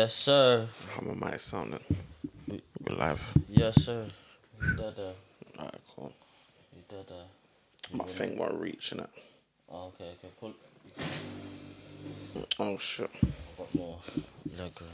Yes, 0.00 0.14
sir. 0.14 0.66
How 0.94 1.10
am 1.10 1.22
I 1.22 1.36
sounding? 1.36 1.84
We're 2.48 2.96
live. 2.96 3.20
Yes, 3.50 3.84
sir. 3.84 4.06
Alright, 4.66 5.80
cool. 5.94 6.14
That. 6.88 7.26
My 7.92 8.04
thing 8.04 8.38
won't 8.38 8.58
reach 8.58 8.92
in 8.92 9.00
it. 9.00 9.10
Oh, 9.70 9.88
okay, 9.88 10.12
okay. 10.16 10.28
Pull. 10.40 10.54
Oh 12.58 12.78
shit. 12.78 13.10
I've 13.12 13.58
got 13.58 13.74
more 13.74 13.98
leg 14.56 14.72
room. 14.80 14.90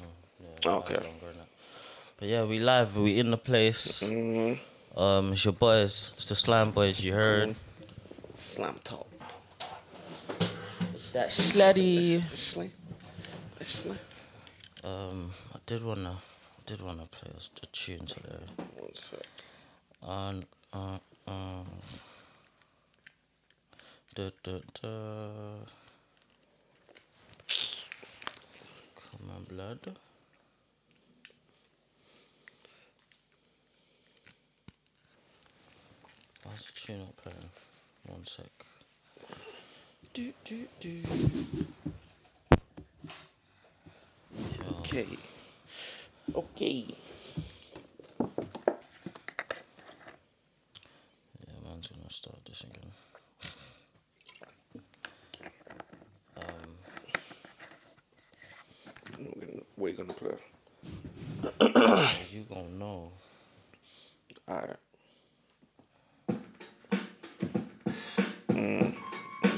Yeah, 0.64 0.70
Okay. 0.72 0.94
leg 0.94 1.04
longer 1.04 1.26
than. 1.38 1.46
But 2.18 2.28
yeah, 2.28 2.42
we 2.44 2.58
live. 2.58 2.96
We 2.96 3.20
in 3.20 3.30
the 3.30 3.38
place. 3.38 4.02
Mm-hmm. 4.02 4.98
Um, 5.00 5.32
it's 5.34 5.44
your 5.44 5.54
boys. 5.54 6.10
It's 6.16 6.28
the 6.28 6.34
Slime 6.34 6.72
Boys. 6.72 7.04
You 7.04 7.12
heard. 7.12 7.54
Slam 8.38 8.80
top. 8.82 9.06
It's 10.96 11.12
that 11.12 11.28
slutty. 11.28 12.24
It's 12.32 12.42
slam. 12.42 12.72
It's 13.60 13.70
slam. 13.70 13.98
Um, 14.86 15.32
I 15.52 15.58
did 15.66 15.82
wanna, 15.82 16.10
I 16.12 16.62
did 16.64 16.80
wanna 16.80 17.06
play 17.06 17.32
us 17.34 17.50
a 17.60 17.66
tune 17.66 18.06
today. 18.06 18.38
One 18.76 18.94
sec. 18.94 19.20
On, 20.00 20.44
uh, 20.72 20.98
uh. 21.26 21.64
Da, 24.14 24.30
da, 24.44 24.58
da. 24.80 24.88
Come 29.00 29.30
on, 29.34 29.44
blood. 29.48 29.80
Why's 36.44 36.64
the 36.64 36.72
tune 36.80 36.98
not 37.00 37.16
playing? 37.16 37.50
One 38.04 38.24
sec. 38.24 38.46
Do, 40.14 40.32
do, 40.44 40.68
do. 40.78 41.02
Okay. 44.80 45.06
Okay. 46.34 46.86
Yeah, 51.40 51.58
man's 51.64 51.88
gonna 51.88 52.10
start 52.10 52.38
this 52.46 52.64
again. 52.64 52.90
Um, 56.36 56.76
We're 59.76 59.92
gonna, 59.92 60.14
gonna 60.14 60.14
play. 60.14 60.38
you 62.32 62.42
gonna 62.48 62.68
know. 62.70 63.12
Alright. 64.48 64.76
Mm, 68.48 68.94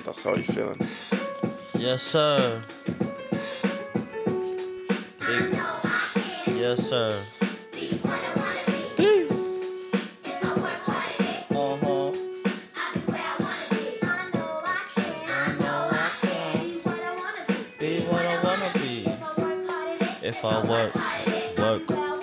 that's 0.05 0.23
how 0.25 0.35
you 0.35 0.43
feeling. 0.43 0.81
Yes, 1.75 2.03
sir. 2.03 2.65
Yes, 5.29 6.89
sir. 6.89 7.25
Uh 11.51 11.77
huh. 11.83 12.13
Be 12.59 12.65
what 16.83 17.01
I 17.01 17.15
wanna 17.15 17.45
be. 17.47 17.55
Be 17.79 18.01
what 18.07 18.27
I 18.27 18.43
wanna 18.43 18.71
be 18.75 19.07
If 20.27 20.45
I 20.45 20.47
work, 20.67 20.95
work. 21.59 22.18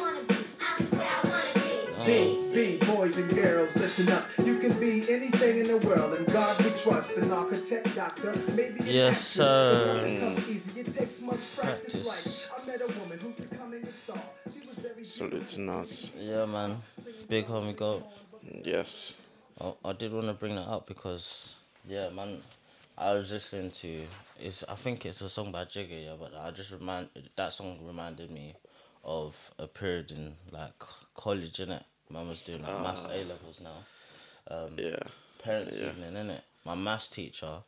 B, 2.05 2.51
B, 2.53 2.77
boys 2.85 3.17
and 3.17 3.29
girls, 3.33 3.75
listen 3.75 4.11
up. 4.13 4.25
You 4.43 4.59
can 4.59 4.79
be 4.79 5.03
anything 5.09 5.57
in 5.59 5.67
the 5.67 5.77
world, 5.87 6.13
and 6.13 6.25
God 6.27 6.57
we 6.63 6.69
trust. 6.71 7.17
An 7.17 7.31
architect, 7.31 7.95
doctor, 7.95 8.33
maybe 8.55 8.79
an 8.79 8.85
Yes, 8.85 9.15
actress. 9.15 9.27
sir. 9.27 10.01
But 10.03 10.19
comes 10.19 10.49
easy. 10.49 10.81
It 10.81 10.85
takes 10.93 11.21
much 11.21 11.55
practice. 11.55 12.05
Practice. 12.05 12.49
Like 12.51 12.61
I 12.63 12.65
met 12.67 12.81
a 12.81 12.99
woman 12.99 13.19
who's 13.19 13.35
becoming 13.39 13.81
a 13.83 13.87
star. 13.87 14.17
She 14.51 14.67
was 14.67 14.77
very 14.77 15.05
Salute 15.05 15.45
to 15.47 15.61
Nas. 15.61 16.11
Yeah, 16.19 16.45
man. 16.45 16.77
Big 17.27 17.47
homie 17.47 17.75
go. 17.75 18.03
Yes. 18.63 19.15
I, 19.59 19.73
I 19.83 19.93
did 19.93 20.13
want 20.13 20.27
to 20.27 20.33
bring 20.33 20.55
that 20.55 20.67
up 20.67 20.85
because, 20.87 21.55
yeah, 21.87 22.09
man, 22.09 22.37
I 22.97 23.13
was 23.13 23.31
listening 23.31 23.71
to 23.71 24.03
it's. 24.39 24.63
I 24.69 24.75
think 24.75 25.05
it's 25.05 25.21
a 25.21 25.29
song 25.29 25.51
by 25.51 25.65
Jigga, 25.65 26.05
yeah, 26.05 26.13
but 26.19 26.33
I 26.35 26.51
just 26.51 26.71
remind 26.71 27.09
that 27.35 27.53
song 27.53 27.79
reminded 27.85 28.29
me 28.29 28.55
of 29.03 29.35
a 29.57 29.67
period 29.67 30.11
in 30.11 30.35
like 30.51 30.73
college, 31.15 31.57
innit? 31.57 31.83
Man 32.09 32.27
was 32.27 32.43
doing 32.43 32.61
like 32.61 32.81
maths 32.81 33.05
A 33.05 33.23
levels 33.25 33.61
now. 33.61 33.77
Um, 34.47 34.75
Yeah. 34.77 34.99
parents 35.43 35.77
Yeah. 35.77 35.89
evening, 35.89 36.13
innit? 36.13 36.41
My 36.63 36.75
maths 36.75 37.09
teacher 37.09 37.63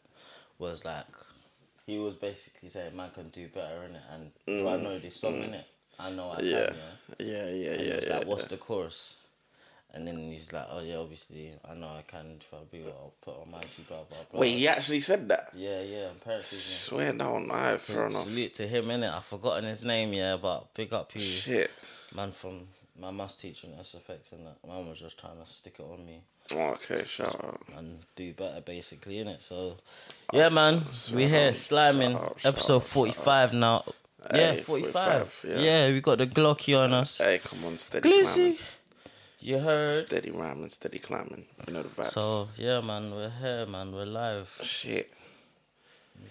was 0.60 0.86
like, 0.86 1.06
he 1.86 1.98
was 1.98 2.16
basically 2.16 2.70
saying, 2.70 2.96
"Man 2.96 3.12
can 3.12 3.30
do 3.30 3.48
better, 3.48 3.88
innit?" 3.88 4.02
And 4.14 4.32
do 4.46 4.68
I 4.68 4.78
know 4.78 5.00
this 5.00 5.16
song, 5.16 5.36
innit? 5.36 5.64
I 6.00 6.10
know 6.12 6.32
I 6.32 6.38
Mm. 6.42 6.52
Yeah. 6.52 6.66
can, 6.68 6.76
yeah. 6.78 7.16
Yeah, 7.20 7.50
yeah, 7.50 7.72
And 7.72 7.82
he 7.82 7.88
yeah, 7.88 7.96
was 7.96 8.06
yeah. 8.06 8.18
like, 8.18 8.28
"What's 8.28 8.44
yeah. 8.44 8.48
the 8.50 8.58
chorus?" 8.58 9.16
And 9.94 10.06
then 10.08 10.32
he's 10.32 10.52
like, 10.52 10.68
"Oh 10.70 10.82
yeah, 10.82 10.98
obviously, 10.98 11.54
I 11.66 11.74
know 11.74 11.88
I 11.88 12.04
can. 12.06 12.40
If 12.42 12.54
I 12.54 12.58
be 12.70 12.82
what 12.82 12.90
I'll 12.94 13.14
put 13.22 13.42
on 13.42 13.50
my 13.50 13.62
G, 13.62 13.84
blah 13.88 14.04
blah 14.04 14.18
blah." 14.30 14.40
Wait, 14.42 14.58
he 14.58 14.68
actually 14.68 15.02
said 15.02 15.28
that? 15.30 15.50
Yeah, 15.56 15.82
yeah. 15.82 16.10
And 16.10 16.22
parents 16.22 16.54
evening. 16.54 16.78
Swear 16.78 17.14
down, 17.14 17.50
alright, 17.50 17.82
fair 17.82 18.08
enough. 18.08 18.24
Salute 18.26 18.54
to 18.56 18.68
him, 18.68 18.86
innit? 18.88 19.12
I've 19.12 19.26
forgotten 19.26 19.64
his 19.64 19.84
name, 19.84 20.14
yeah, 20.14 20.36
but 20.38 20.72
big 20.76 20.94
up 20.94 21.16
you, 21.16 21.22
Shit. 21.22 21.72
man 22.14 22.32
from 22.34 22.68
my 23.00 23.12
maths 23.12 23.38
teacher 23.42 23.68
in 23.68 23.74
SFX, 23.74 24.32
and 24.32 24.48
that 24.48 24.58
man 24.68 24.88
was 24.88 25.00
just 25.00 25.20
trying 25.20 25.38
to 25.44 25.52
stick 25.52 25.76
it 25.80 25.84
on 25.84 26.06
me 26.06 26.22
Okay, 26.52 27.04
shout 27.06 27.36
out. 27.44 27.62
and 27.78 28.00
do 28.16 28.34
better, 28.34 28.62
basically, 28.62 29.20
in 29.20 29.28
it. 29.28 29.42
So, 29.42 29.78
yeah, 30.34 30.50
man, 30.50 30.84
we 31.14 31.28
here 31.28 31.54
shout 31.54 32.36
episode 32.46 32.84
forty-five 32.84 33.54
now. 33.54 33.84
Yeah, 34.34 34.54
Hey, 34.54 34.62
forty-five. 34.62 35.30
45, 35.32 35.64
yeah. 35.64 35.88
yeah. 35.88 35.94
we 35.94 36.02
got 36.02 36.18
the 36.20 36.28
Glocky 36.28 36.78
on 36.78 36.94
us. 36.94 37.18
Hey, 37.20 37.40
come 37.44 37.64
on, 37.66 37.78
steady 37.78 38.10
Glizzy, 38.10 38.34
climbing. 38.36 38.58
you 39.42 39.60
heard? 39.60 40.06
Steady 40.08 40.32
rhyming, 40.32 40.70
steady 40.70 41.00
climbing. 41.00 41.46
You 41.68 41.74
know 41.74 41.84
the 41.84 41.90
vibes. 41.90 42.12
So 42.12 42.50
yeah, 42.58 42.82
man, 42.82 43.12
we're 43.12 43.30
here, 43.30 43.66
man. 43.66 43.92
We're 43.94 44.06
live. 44.06 44.58
Shit. 44.64 45.12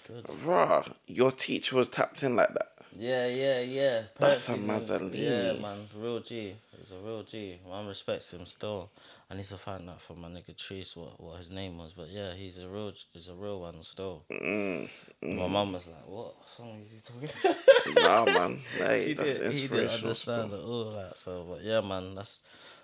Good. 0.09 0.27
Raw, 0.44 0.84
your 1.06 1.31
teacher 1.31 1.77
was 1.77 1.88
tapped 1.88 2.22
in 2.22 2.34
like 2.37 2.53
that. 2.54 2.72
Yeah, 2.98 3.26
yeah, 3.26 3.60
yeah. 3.60 4.02
That's 4.18 4.48
a 4.48 4.56
Perfect, 4.56 5.14
Yeah, 5.14 5.52
man, 5.54 5.88
real 5.96 6.20
G. 6.20 6.54
He's 6.78 6.92
a 6.92 6.96
real 7.04 7.22
G. 7.22 7.58
Man 7.68 7.86
respects 7.86 8.32
him 8.32 8.46
still. 8.46 8.90
I 9.30 9.34
need 9.34 9.44
to 9.46 9.56
find 9.56 9.88
out 9.90 10.00
from 10.00 10.20
my 10.20 10.28
nigga 10.28 10.54
Treese 10.54 10.96
what, 10.96 11.20
what 11.20 11.38
his 11.38 11.50
name 11.50 11.78
was, 11.78 11.92
but 11.96 12.08
yeah, 12.08 12.32
he's 12.34 12.58
a 12.58 12.68
real 12.68 12.92
he's 13.12 13.28
a 13.28 13.34
real 13.34 13.60
one 13.60 13.82
still. 13.82 14.22
Mm, 14.30 14.88
My 15.22 15.48
mum 15.48 15.72
was 15.72 15.88
like, 15.88 16.06
"What 16.06 16.34
song 16.56 16.80
is 16.84 16.92
he 16.92 17.28
talking?" 17.28 17.94
nah, 18.02 18.24
man. 18.24 18.60
Hey, 18.78 19.06
he, 19.06 19.12
that's 19.14 19.38
did, 19.40 19.52
he 19.52 19.66
didn't 19.66 19.90
understand 19.90 20.52
it 20.52 20.60
all 20.60 20.92
that. 20.92 21.18
So, 21.18 21.44
but 21.50 21.62
yeah, 21.64 21.80
man, 21.80 22.14
that's 22.14 22.42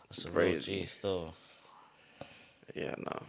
that's 0.08 0.24
a 0.24 0.30
real 0.32 0.58
G 0.58 0.72
Crazy. 0.74 0.86
still. 0.86 1.34
Yeah, 2.74 2.94
no. 2.98 3.22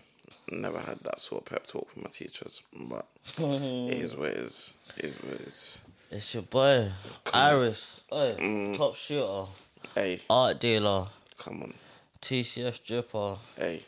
Never 0.51 0.79
had 0.79 0.99
that 1.03 1.19
sort 1.21 1.43
of 1.43 1.45
pep 1.45 1.67
talk 1.67 1.91
from 1.91 2.03
my 2.03 2.09
teachers, 2.09 2.63
but 2.73 3.07
it 3.37 4.01
is 4.01 4.15
what 4.15 4.29
it 4.29 4.37
is. 4.37 4.73
It 4.97 5.05
is 5.05 5.15
what 5.23 5.33
it 5.33 5.47
is. 5.47 5.81
It's 6.15 6.31
your 6.35 6.43
boy 6.43 6.91
Iris, 7.33 8.01
Oi, 8.13 8.35
Mm. 8.37 8.77
top 8.77 8.95
shooter, 8.95 9.47
Hey, 9.95 10.21
art 10.29 10.59
dealer, 10.59 11.07
come 11.39 11.63
on. 11.63 11.73
TCF 12.21 12.83
dripper. 12.85 13.39
Hey, 13.57 13.83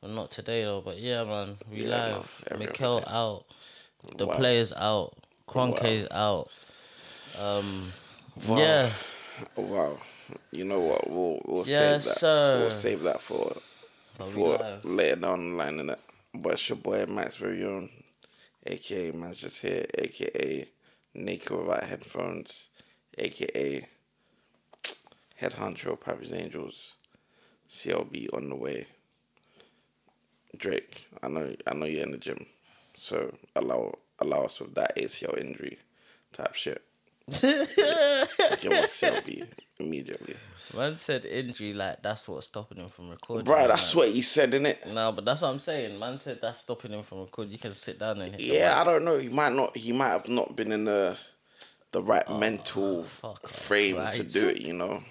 Well, 0.00 0.12
not 0.12 0.30
today 0.30 0.62
though, 0.62 0.80
but 0.80 0.98
yeah, 0.98 1.24
man, 1.24 1.58
we 1.68 1.82
Yeah, 1.82 1.88
live. 1.88 2.44
Mikel 2.56 3.02
out, 3.04 3.46
the 4.16 4.28
Wow. 4.28 4.36
players 4.36 4.72
out, 4.74 5.16
Kroenke's 5.48 6.06
out. 6.12 6.50
Um, 7.36 7.92
yeah, 8.46 8.92
Oh, 9.56 9.62
wow. 9.62 9.98
You 10.52 10.64
know 10.66 10.78
what? 10.78 11.10
We'll 11.10 11.42
we'll 11.46 11.66
Yes, 11.66 12.04
save 12.04 12.04
that. 12.04 12.18
sir. 12.20 12.58
We'll 12.60 12.70
save 12.70 13.02
that 13.02 13.20
for 13.20 13.56
But 14.18 14.26
for 14.28 14.80
later 14.84 15.16
down 15.16 15.50
the 15.50 15.56
line, 15.56 15.78
innit? 15.78 15.98
But 16.32 16.52
it's 16.52 16.68
your 16.68 16.76
boy 16.76 17.06
Max 17.06 17.42
own, 17.42 17.90
aka 18.66 19.10
Man's 19.10 19.38
just 19.38 19.62
here, 19.62 19.86
aka 19.98 20.68
Naked 21.14 21.50
without 21.50 21.84
headphones, 21.84 22.68
aka 23.18 23.86
Head 25.36 25.52
Honcho, 25.52 25.98
Papa's 25.98 26.32
Angels, 26.32 26.96
CLB 27.68 28.28
on 28.32 28.48
the 28.48 28.54
way. 28.54 28.86
Drake, 30.56 31.08
I 31.22 31.28
know 31.28 31.54
I 31.66 31.74
know 31.74 31.86
you're 31.86 32.02
in 32.02 32.10
the 32.10 32.18
gym, 32.18 32.46
so 32.94 33.36
allow 33.56 33.94
allow 34.18 34.44
us 34.44 34.60
with 34.60 34.74
that 34.74 34.96
ACL 34.96 35.38
injury 35.38 35.78
type 36.32 36.54
shit. 36.54 36.82
Give 37.30 37.42
us 38.72 39.00
CLB 39.00 39.48
immediately. 39.80 40.36
man 40.76 40.96
said 40.96 41.24
injury 41.24 41.72
like 41.72 42.02
that's 42.02 42.28
what's 42.28 42.46
stopping 42.46 42.78
him 42.78 42.88
from 42.88 43.10
recording. 43.10 43.50
Man. 43.50 43.68
that's 43.68 43.94
what 43.94 44.08
he 44.08 44.22
said, 44.22 44.52
innit? 44.52 44.92
No, 44.92 45.12
but 45.12 45.24
that's 45.24 45.42
what 45.42 45.48
I'm 45.48 45.58
saying. 45.58 45.98
Man 45.98 46.18
said 46.18 46.40
that's 46.40 46.60
stopping 46.60 46.92
him 46.92 47.02
from 47.02 47.20
recording. 47.20 47.52
You 47.52 47.58
can 47.58 47.74
sit 47.74 47.98
down 47.98 48.20
and 48.20 48.32
hit 48.32 48.40
Yeah. 48.40 48.80
I 48.80 48.84
don't 48.84 49.04
know. 49.04 49.18
He 49.18 49.28
might 49.28 49.52
not. 49.52 49.76
He 49.76 49.92
might 49.92 50.10
have 50.10 50.28
not 50.28 50.56
been 50.56 50.72
in 50.72 50.84
the 50.84 51.16
the 51.92 52.02
right 52.02 52.28
mental 52.30 53.00
Oh, 53.00 53.02
fuck 53.02 53.44
off, 53.44 53.50
frame 53.50 53.96
to 54.12 54.22
do 54.22 54.48
it. 54.48 54.62
You 54.62 54.74
know, 54.74 55.02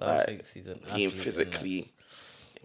like, 0.00 0.26
thinks 0.26 0.52
he's 0.52 0.66
an 0.66 0.80
he 0.94 1.06
athlete 1.06 1.12
physically 1.12 1.92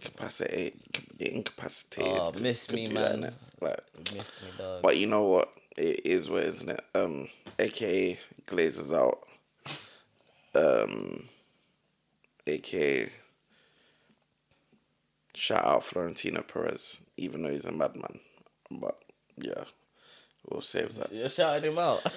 incapacitated. 0.00 0.80
Incapacitated. 1.18 2.12
Oh, 2.12 2.32
miss 2.38 2.70
me, 2.70 2.86
that, 2.88 2.94
man. 2.94 3.22
innit? 3.22 3.34
Like. 3.60 3.80
Miss 4.14 4.42
me, 4.42 4.48
dog. 4.58 4.82
but 4.82 4.96
you 4.96 5.06
know 5.06 5.24
what? 5.24 5.52
It 5.76 6.06
is 6.06 6.30
what 6.30 6.44
isn't 6.44 6.68
it? 6.68 6.84
Um, 6.94 7.28
AKA 7.58 8.18
Glazers 8.46 8.94
out. 8.94 9.20
Um, 10.54 11.24
aka 12.46 13.08
shout 15.34 15.64
out 15.64 15.84
Florentino 15.84 16.42
Perez, 16.42 16.98
even 17.16 17.42
though 17.42 17.50
he's 17.50 17.64
a 17.64 17.72
madman. 17.72 18.20
But 18.70 19.02
yeah, 19.36 19.64
we'll 20.48 20.60
save 20.62 20.94
that. 20.96 21.12
You're 21.12 21.28
shouting 21.28 21.72
him 21.72 21.78
out. 21.78 22.00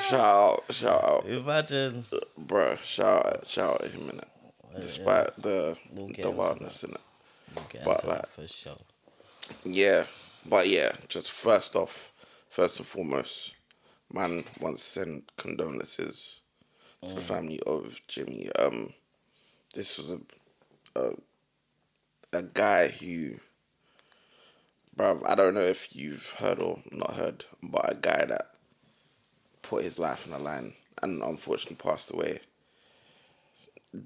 Shout 0.00 0.14
out, 0.20 0.64
shout 0.70 1.04
out, 1.04 1.26
Imagine. 1.26 2.04
bruh. 2.40 2.78
Shout 2.82 3.26
out, 3.26 3.46
shout 3.46 3.82
out 3.82 3.90
him 3.90 4.08
in 4.08 4.18
it. 4.18 4.28
Despite 4.76 5.36
the 5.42 5.76
We'll 5.92 6.08
the 6.08 6.30
wildness 6.30 6.84
in 6.84 6.92
it. 6.92 7.00
We'll 7.54 7.84
But, 7.84 8.06
like- 8.06 8.26
for 8.28 8.46
sure. 8.46 8.78
Yeah, 9.64 10.06
but 10.46 10.68
yeah, 10.68 10.92
just 11.08 11.30
first 11.32 11.74
off, 11.76 12.12
first 12.48 12.78
and 12.78 12.86
foremost, 12.86 13.54
man 14.12 14.44
wants 14.60 14.82
to 14.84 14.88
send 15.00 15.22
condolences 15.36 16.39
to 17.06 17.14
the 17.14 17.20
family 17.20 17.60
of 17.66 18.00
Jimmy. 18.08 18.50
Um, 18.58 18.92
this 19.74 19.98
was 19.98 20.10
a 20.10 20.20
a, 20.96 21.12
a 22.32 22.42
guy 22.42 22.88
who, 22.88 23.36
bro, 24.96 25.22
I 25.26 25.34
don't 25.34 25.54
know 25.54 25.60
if 25.60 25.94
you've 25.94 26.30
heard 26.38 26.58
or 26.58 26.80
not 26.90 27.14
heard, 27.14 27.44
but 27.62 27.90
a 27.90 27.94
guy 27.94 28.24
that 28.26 28.54
put 29.62 29.84
his 29.84 29.98
life 29.98 30.26
on 30.26 30.32
the 30.32 30.38
line 30.38 30.74
and 31.02 31.22
unfortunately 31.22 31.76
passed 31.76 32.12
away, 32.12 32.40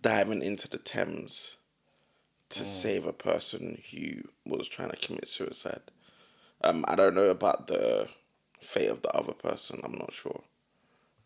diving 0.01 0.43
into 0.43 0.69
the 0.69 0.79
Thames 0.79 1.57
to 2.51 2.65
save 2.65 3.07
a 3.07 3.13
person 3.13 3.79
who 3.91 4.23
was 4.45 4.69
trying 4.69 4.91
to 4.91 4.97
commit 4.97 5.29
suicide. 5.29 5.81
Um, 6.63 6.85
I 6.87 6.95
don't 6.95 7.15
know 7.15 7.31
about 7.31 7.67
the 7.67 8.09
fate 8.61 8.89
of 8.89 9.03
the 9.03 9.11
other 9.11 9.33
person. 9.33 9.81
I'm 9.83 9.99
not 9.99 10.13
sure, 10.13 10.45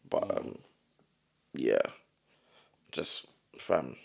but 0.09 0.39
um, 0.39 0.59
yeah, 1.55 1.79
just 2.93 3.27
fam, 3.59 3.97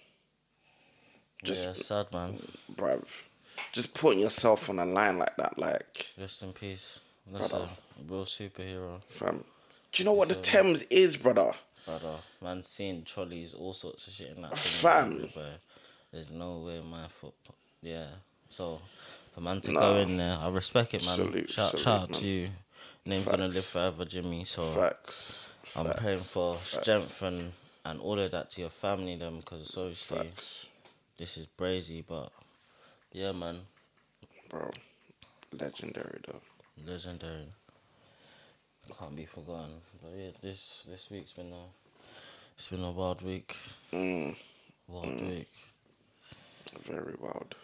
just 1.44 1.66
yeah, 1.66 1.74
sad 1.74 2.08
man. 2.12 2.40
bruv, 2.76 3.24
just 3.72 3.94
putting 3.94 4.20
yourself 4.20 4.70
on 4.70 4.80
a 4.80 4.86
line 4.86 5.18
like 5.18 5.36
that, 5.38 5.58
like 5.58 6.14
Rest 6.20 6.44
in 6.44 6.54
peace. 6.54 7.00
That's 7.32 7.50
Brother. 7.50 7.70
a 8.00 8.12
real 8.14 8.26
superhero, 8.26 9.02
fam. 9.08 9.44
Do 9.92 10.02
you 10.04 10.06
know 10.06 10.14
what 10.14 10.30
the 10.30 10.36
Thames 10.36 10.82
is, 10.84 11.18
brother? 11.18 11.52
brother. 11.86 12.16
Man, 12.42 12.64
seeing 12.64 13.04
trolleys, 13.04 13.54
all 13.54 13.74
sorts 13.74 14.08
of 14.08 14.14
shit 14.14 14.34
in 14.36 14.42
that 14.42 14.58
Fam. 14.58 15.14
everywhere. 15.14 15.56
There's 16.12 16.30
no 16.32 16.60
way 16.60 16.82
my 16.82 17.08
foot. 17.10 17.34
Yeah. 17.82 18.08
So, 18.50 18.80
for 19.34 19.42
man 19.42 19.62
to 19.62 19.72
Nah. 19.72 19.80
go 19.80 19.98
in 19.98 20.18
there, 20.18 20.38
I 20.38 20.48
respect 20.50 20.94
it, 20.94 21.06
man. 21.06 21.16
Salute, 21.16 21.52
shout, 21.52 21.72
salute, 21.72 21.84
shout 21.84 22.02
out 22.04 22.10
man. 22.12 22.20
to 22.22 22.28
you. 22.28 22.50
Name 23.06 23.24
gonna 23.24 23.48
live 23.48 23.66
forever, 23.66 24.06
Jimmy. 24.06 24.46
So 24.46 24.64
Facts. 24.72 25.46
I'm 25.76 25.86
Facts. 25.88 26.02
praying 26.02 26.20
for 26.20 26.58
strength 26.58 27.22
and, 27.22 27.52
and 27.86 28.00
all 28.00 28.20
of 28.20 28.32
that 28.32 28.52
to 28.52 28.62
your 28.62 28.70
family, 28.70 29.16
them, 29.16 29.38
because 29.40 29.76
obviously 29.78 30.18
Facts, 30.20 30.66
this 31.18 31.38
is 31.38 31.48
brazy, 31.58 32.04
but 32.08 32.32
yeah, 33.12 33.32
man, 33.32 33.62
bro. 34.50 34.70
Legendary 35.60 36.20
though. 36.28 36.42
legendary. 36.86 37.46
Can't 39.00 39.16
be 39.16 39.26
forgotten. 39.26 39.76
But 40.02 40.12
yeah, 40.18 40.32
this 40.42 40.86
this 40.90 41.10
week's 41.10 41.32
been 41.34 41.54
a 41.54 41.66
it's 42.56 42.68
been 42.68 42.84
a 42.84 42.92
wild 42.92 43.22
week. 43.22 43.56
Mm, 43.92 44.36
Wild 44.88 45.22
week. 45.22 45.48
very 46.84 47.16
wild. 47.20 47.56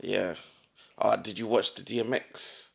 Yeah. 0.00 0.34
Oh, 0.98 1.16
did 1.16 1.38
you 1.38 1.46
watch 1.46 1.74
the 1.74 1.82
DMX 1.82 2.70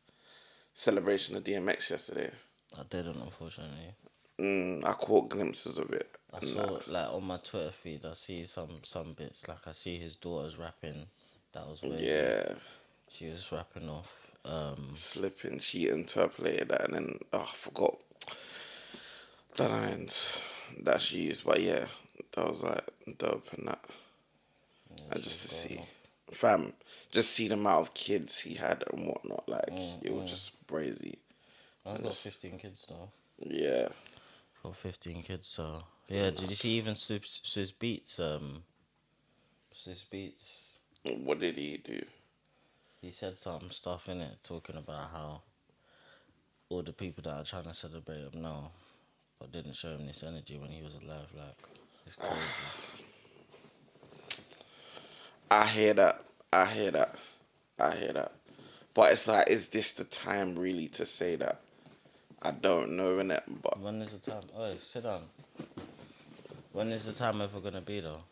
celebration 0.74 1.36
of 1.36 1.44
DMX 1.44 1.90
yesterday? 1.90 2.30
I 2.78 2.82
didn't, 2.88 3.20
unfortunately. 3.20 3.94
Mm, 4.38 4.84
I 4.84 4.92
caught 4.92 5.28
glimpses 5.28 5.78
of 5.78 5.90
it. 5.92 6.08
I 6.32 6.44
saw 6.44 6.78
like 6.86 7.08
on 7.12 7.24
my 7.24 7.36
Twitter 7.36 7.70
feed. 7.70 8.04
I 8.04 8.14
see 8.14 8.46
some 8.46 8.80
some 8.82 9.12
bits. 9.12 9.46
Like 9.46 9.66
I 9.66 9.72
see 9.72 9.98
his 9.98 10.16
daughter's 10.16 10.56
rapping. 10.56 11.06
That 11.52 11.66
was 11.68 11.82
weird. 11.82 12.00
Yeah, 12.00 12.54
She 13.10 13.28
was 13.28 13.52
rapping 13.52 13.88
off. 13.90 14.30
Um, 14.44 14.92
slipping. 14.94 15.58
She 15.58 15.88
interpolated 15.88 16.70
that, 16.70 16.86
and 16.86 16.94
then 16.94 17.18
oh, 17.32 17.40
I 17.40 17.54
forgot 17.54 17.96
the 19.56 19.68
lines 19.68 20.40
that 20.82 21.00
she 21.02 21.18
used. 21.20 21.44
But 21.44 21.60
yeah, 21.60 21.84
that 22.34 22.50
was 22.50 22.62
like 22.62 22.88
dope 23.18 23.52
and 23.52 23.68
that. 23.68 23.84
and 25.10 25.22
just 25.22 25.42
to 25.42 25.48
see, 25.48 25.74
going 25.76 25.86
fam, 26.30 26.72
just 27.10 27.30
see 27.32 27.48
the 27.48 27.54
amount 27.54 27.82
of 27.82 27.94
kids 27.94 28.40
he 28.40 28.54
had 28.54 28.82
and 28.92 29.06
whatnot. 29.06 29.46
Like 29.48 29.70
Mm, 29.70 30.02
it 30.02 30.14
was 30.14 30.30
just 30.30 30.52
crazy. 30.66 31.18
I've 31.84 32.02
got 32.02 32.14
fifteen 32.14 32.58
kids 32.58 32.86
though. 32.88 33.10
Yeah. 33.38 33.88
Got 34.62 34.76
fifteen 34.76 35.22
kids. 35.22 35.48
So 35.48 35.82
yeah. 36.08 36.30
Did 36.30 36.50
you 36.50 36.56
see 36.56 36.70
even 36.70 36.94
Swizz, 36.94 37.42
Swizz 37.42 37.72
Beatz? 37.72 38.20
Um, 38.20 38.62
Swizz 39.74 40.04
Beatz. 40.12 40.76
What 41.24 41.40
did 41.40 41.56
he 41.56 41.78
do? 41.78 42.04
He 43.00 43.10
said 43.10 43.36
some 43.36 43.70
stuff 43.70 44.08
in 44.08 44.20
it 44.20 44.38
talking 44.44 44.76
about 44.76 45.10
how 45.10 45.42
all 46.68 46.82
the 46.82 46.92
people 46.92 47.22
that 47.24 47.34
are 47.34 47.44
trying 47.44 47.64
to 47.64 47.74
celebrate 47.74 48.32
him 48.32 48.42
now, 48.42 48.70
but 49.40 49.50
didn't 49.50 49.74
show 49.74 49.90
him 49.90 50.06
this 50.06 50.22
energy 50.22 50.56
when 50.56 50.70
he 50.70 50.82
was 50.82 50.94
alive. 50.94 51.26
Like 51.36 51.56
it's 52.06 52.16
crazy. 52.16 52.36
I 55.50 55.66
hear 55.66 55.94
that. 55.94 56.24
I 56.52 56.66
hear 56.66 56.90
that. 56.92 57.16
I 57.78 57.94
hear 57.96 58.12
that. 58.12 58.32
But 58.94 59.12
it's 59.12 59.26
like, 59.26 59.50
is 59.50 59.68
this 59.68 59.92
the 59.94 60.04
time 60.04 60.58
really 60.58 60.88
to 60.88 61.04
say 61.04 61.36
that? 61.36 61.60
I 62.42 62.50
don't 62.50 62.92
know, 62.96 63.16
innit? 63.16 63.42
But 63.62 63.80
When 63.80 64.02
is 64.02 64.12
the 64.12 64.18
time? 64.18 64.42
Oh, 64.56 64.74
sit 64.78 65.04
down. 65.04 65.22
When 66.72 66.88
is 66.90 67.04
the 67.06 67.12
time 67.12 67.40
ever 67.40 67.60
gonna 67.60 67.80
be 67.80 68.00
though? 68.00 68.22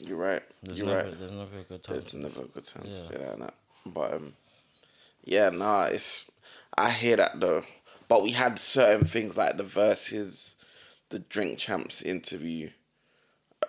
you're 0.00 0.16
right. 0.16 0.42
There's 0.62 0.78
you're 0.78 0.86
never, 0.88 1.08
right. 1.08 1.18
there's 1.18 1.30
never 1.30 1.58
a 1.58 1.62
good 1.62 1.82
time. 1.82 1.94
There's 1.94 2.08
to- 2.10 2.16
never 2.16 2.40
a 2.42 2.44
good 2.46 2.66
time 2.66 2.82
to 2.84 2.88
Yeah. 2.90 3.02
say 3.02 3.34
that? 3.38 3.54
But 3.86 4.14
um, 4.14 4.32
yeah, 5.24 5.50
nah, 5.50 5.84
it's. 5.84 6.30
I 6.76 6.90
hear 6.90 7.16
that 7.16 7.38
though. 7.38 7.64
But 8.08 8.22
we 8.22 8.32
had 8.32 8.58
certain 8.58 9.06
things 9.06 9.36
like 9.36 9.56
the 9.56 9.62
verses, 9.62 10.56
the 11.10 11.18
Drink 11.20 11.58
Champs 11.58 12.02
interview, 12.02 12.70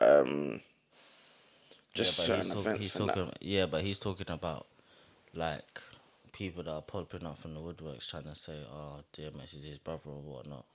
um, 0.01 0.61
just 1.93 2.17
yeah, 2.19 2.25
certain 2.25 2.49
talk- 2.49 2.57
events. 2.57 2.79
he's 2.79 2.95
and 2.95 3.09
that. 3.09 3.15
talking. 3.15 3.33
Yeah, 3.41 3.65
but 3.67 3.83
he's 3.83 3.99
talking 3.99 4.29
about 4.29 4.65
like 5.35 5.81
people 6.33 6.63
that 6.63 6.71
are 6.71 6.81
popping 6.81 7.25
up 7.25 7.37
from 7.37 7.53
the 7.53 7.61
woodworks 7.61 8.09
trying 8.09 8.23
to 8.25 8.35
say, 8.35 8.59
"Oh, 8.71 8.99
DMX 9.13 9.55
is 9.55 9.63
his 9.63 9.77
brother" 9.77 10.09
or 10.09 10.21
whatnot. 10.21 10.65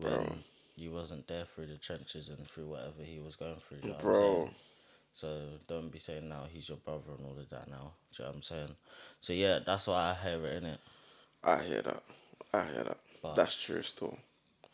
Bro, 0.00 0.10
When 0.20 0.44
you 0.76 0.90
wasn't 0.92 1.26
there 1.28 1.44
through 1.44 1.66
the 1.66 1.76
trenches 1.76 2.30
and 2.30 2.48
through 2.48 2.68
whatever 2.68 3.02
he 3.04 3.18
was 3.20 3.36
going 3.36 3.56
through. 3.56 3.78
You 3.82 3.90
know 3.90 3.98
bro. 3.98 4.50
So 5.12 5.42
don't 5.68 5.92
be 5.92 5.98
saying 5.98 6.28
now 6.28 6.46
he's 6.50 6.68
your 6.68 6.78
brother 6.78 7.12
and 7.16 7.26
all 7.26 7.38
of 7.38 7.48
that 7.50 7.68
now. 7.68 7.92
Do 8.16 8.22
you 8.22 8.24
know 8.24 8.30
what 8.30 8.36
I'm 8.36 8.42
saying? 8.42 8.74
So 9.20 9.32
yeah, 9.32 9.58
that's 9.64 9.86
why 9.86 10.10
I 10.10 10.14
hear 10.28 10.44
it 10.46 10.56
in 10.62 10.64
it. 10.70 10.80
I 11.44 11.62
hear 11.62 11.82
that. 11.82 12.02
I 12.52 12.64
hear 12.64 12.84
that. 12.84 12.98
But- 13.22 13.34
That's 13.36 13.60
true 13.60 13.82
still. 13.82 14.18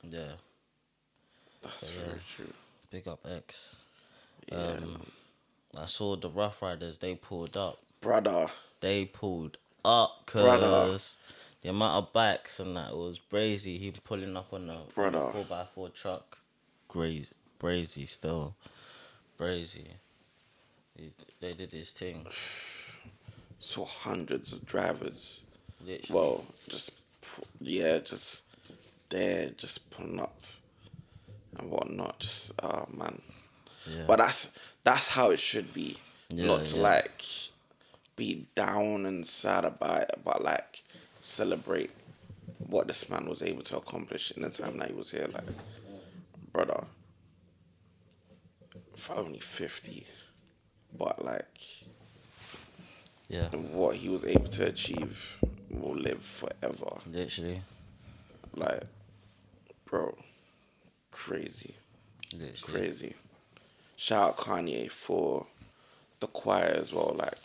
Yeah, 0.09 0.33
That's 1.63 1.93
yeah. 1.95 2.05
very 2.07 2.21
true. 2.37 2.53
big 2.91 3.07
up 3.09 3.21
X. 3.29 3.77
Yeah, 4.51 4.57
Um, 4.79 5.07
I 5.77 5.87
saw 5.87 6.17
the 6.17 6.31
Ruff 6.31 6.63
Ryders. 6.63 6.99
They 6.99 7.15
pulled 7.17 7.57
up. 7.57 7.79
brother. 8.01 8.49
They 8.81 9.05
pulled 9.05 9.59
up 9.85 10.23
because 10.27 11.17
the 11.63 11.69
amount 11.69 12.05
of 12.05 12.13
bikes 12.13 12.61
and 12.61 12.77
that 12.77 12.97
was 12.97 13.21
brazy. 13.31 13.79
He 13.79 13.93
pulling 14.05 14.37
up 14.37 14.53
on 14.53 14.71
a 14.71 14.81
four 14.89 15.07
x 15.07 15.71
four 15.75 15.89
truck. 15.91 16.39
Crazy, 16.89 17.29
brazy 17.61 18.09
still, 18.09 18.55
brazy. 19.39 19.87
He, 20.97 21.13
they 21.41 21.53
did 21.53 21.73
his 21.73 21.91
thing. 21.91 22.27
Saw 23.59 23.85
hundreds 23.85 24.53
of 24.53 24.67
drivers. 24.67 25.43
Literally. 25.85 26.21
Well, 26.21 26.45
just 26.69 26.93
yeah, 27.61 27.99
just 27.99 28.43
there, 29.09 29.51
just 29.57 29.91
pulling 29.91 30.21
up 30.21 30.41
and 31.59 31.71
whatnot. 31.71 32.19
Just 32.19 32.53
oh 32.63 32.87
man. 32.97 33.21
yeah. 33.87 34.05
But 34.07 34.19
that's 34.19 34.53
that's 34.85 35.09
how 35.09 35.31
it 35.31 35.39
should 35.39 35.73
be. 35.73 35.97
Yeah, 36.33 36.47
Not 36.47 36.73
yeah. 36.73 36.81
like 36.81 37.23
be 38.21 38.47
down 38.55 39.07
and 39.07 39.27
sad 39.27 39.65
about 39.65 40.03
it, 40.03 40.21
but 40.23 40.43
like 40.45 40.83
celebrate 41.23 41.91
what 42.59 42.87
this 42.87 43.09
man 43.09 43.27
was 43.27 43.41
able 43.43 43.63
to 43.63 43.77
accomplish 43.79 44.31
in 44.37 44.43
the 44.43 44.51
time 44.51 44.77
that 44.79 44.89
he 44.89 44.95
was 44.95 45.11
here. 45.11 45.27
Like, 45.33 45.45
brother, 46.53 46.85
for 48.95 49.17
only 49.17 49.39
fifty, 49.39 50.07
but 50.97 51.25
like 51.25 51.59
yeah, 53.29 53.47
what 53.79 53.97
he 53.97 54.09
was 54.11 54.25
able 54.25 54.49
to 54.49 54.67
achieve 54.67 55.39
will 55.71 55.95
live 55.97 56.23
forever. 56.23 56.99
literally, 57.11 57.63
Like, 58.55 58.83
bro, 59.87 60.19
crazy, 61.11 61.75
literally. 62.35 62.81
crazy. 62.81 63.15
Shout 63.97 64.29
out 64.31 64.37
Kanye 64.37 64.91
for 64.91 65.47
the 66.21 66.27
choir 66.27 66.75
as 66.77 66.93
well. 66.93 67.15
Like, 67.19 67.39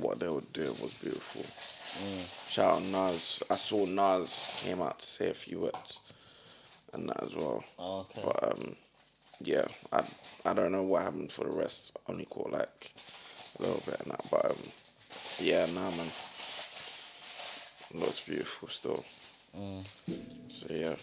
what 0.00 0.18
they 0.20 0.28
were 0.28 0.40
doing 0.52 0.68
was 0.80 0.92
beautiful. 1.00 1.44
Shout 2.48 2.76
out 2.76 2.82
Nas. 2.84 3.42
I 3.50 3.56
saw 3.56 3.84
Nas 3.84 4.62
came 4.64 4.80
out 4.82 4.98
to 5.00 5.06
say 5.06 5.30
a 5.30 5.34
few 5.34 5.60
words, 5.60 5.98
and 6.92 7.08
that 7.08 7.22
as 7.22 7.34
well. 7.34 7.62
Oh, 7.78 8.00
okay. 8.00 8.20
But 8.24 8.52
um, 8.58 8.76
yeah, 9.42 9.66
I 9.92 10.02
I 10.44 10.54
don't 10.54 10.72
know 10.72 10.82
what 10.82 11.02
happened 11.02 11.32
for 11.32 11.44
the 11.44 11.50
rest. 11.50 11.92
Only 12.08 12.24
caught 12.24 12.50
like 12.52 12.92
a 13.58 13.62
little 13.62 13.82
bit 13.84 14.00
and 14.00 14.10
that, 14.12 14.24
but 14.30 14.44
um, 14.46 14.56
yeah, 15.40 15.66
nah, 15.66 15.90
man. 15.90 16.08
Looks 17.94 18.20
beautiful 18.20 18.68
still. 18.68 19.04
Mm. 19.54 19.84
So 20.48 20.66
yeah, 20.70 20.94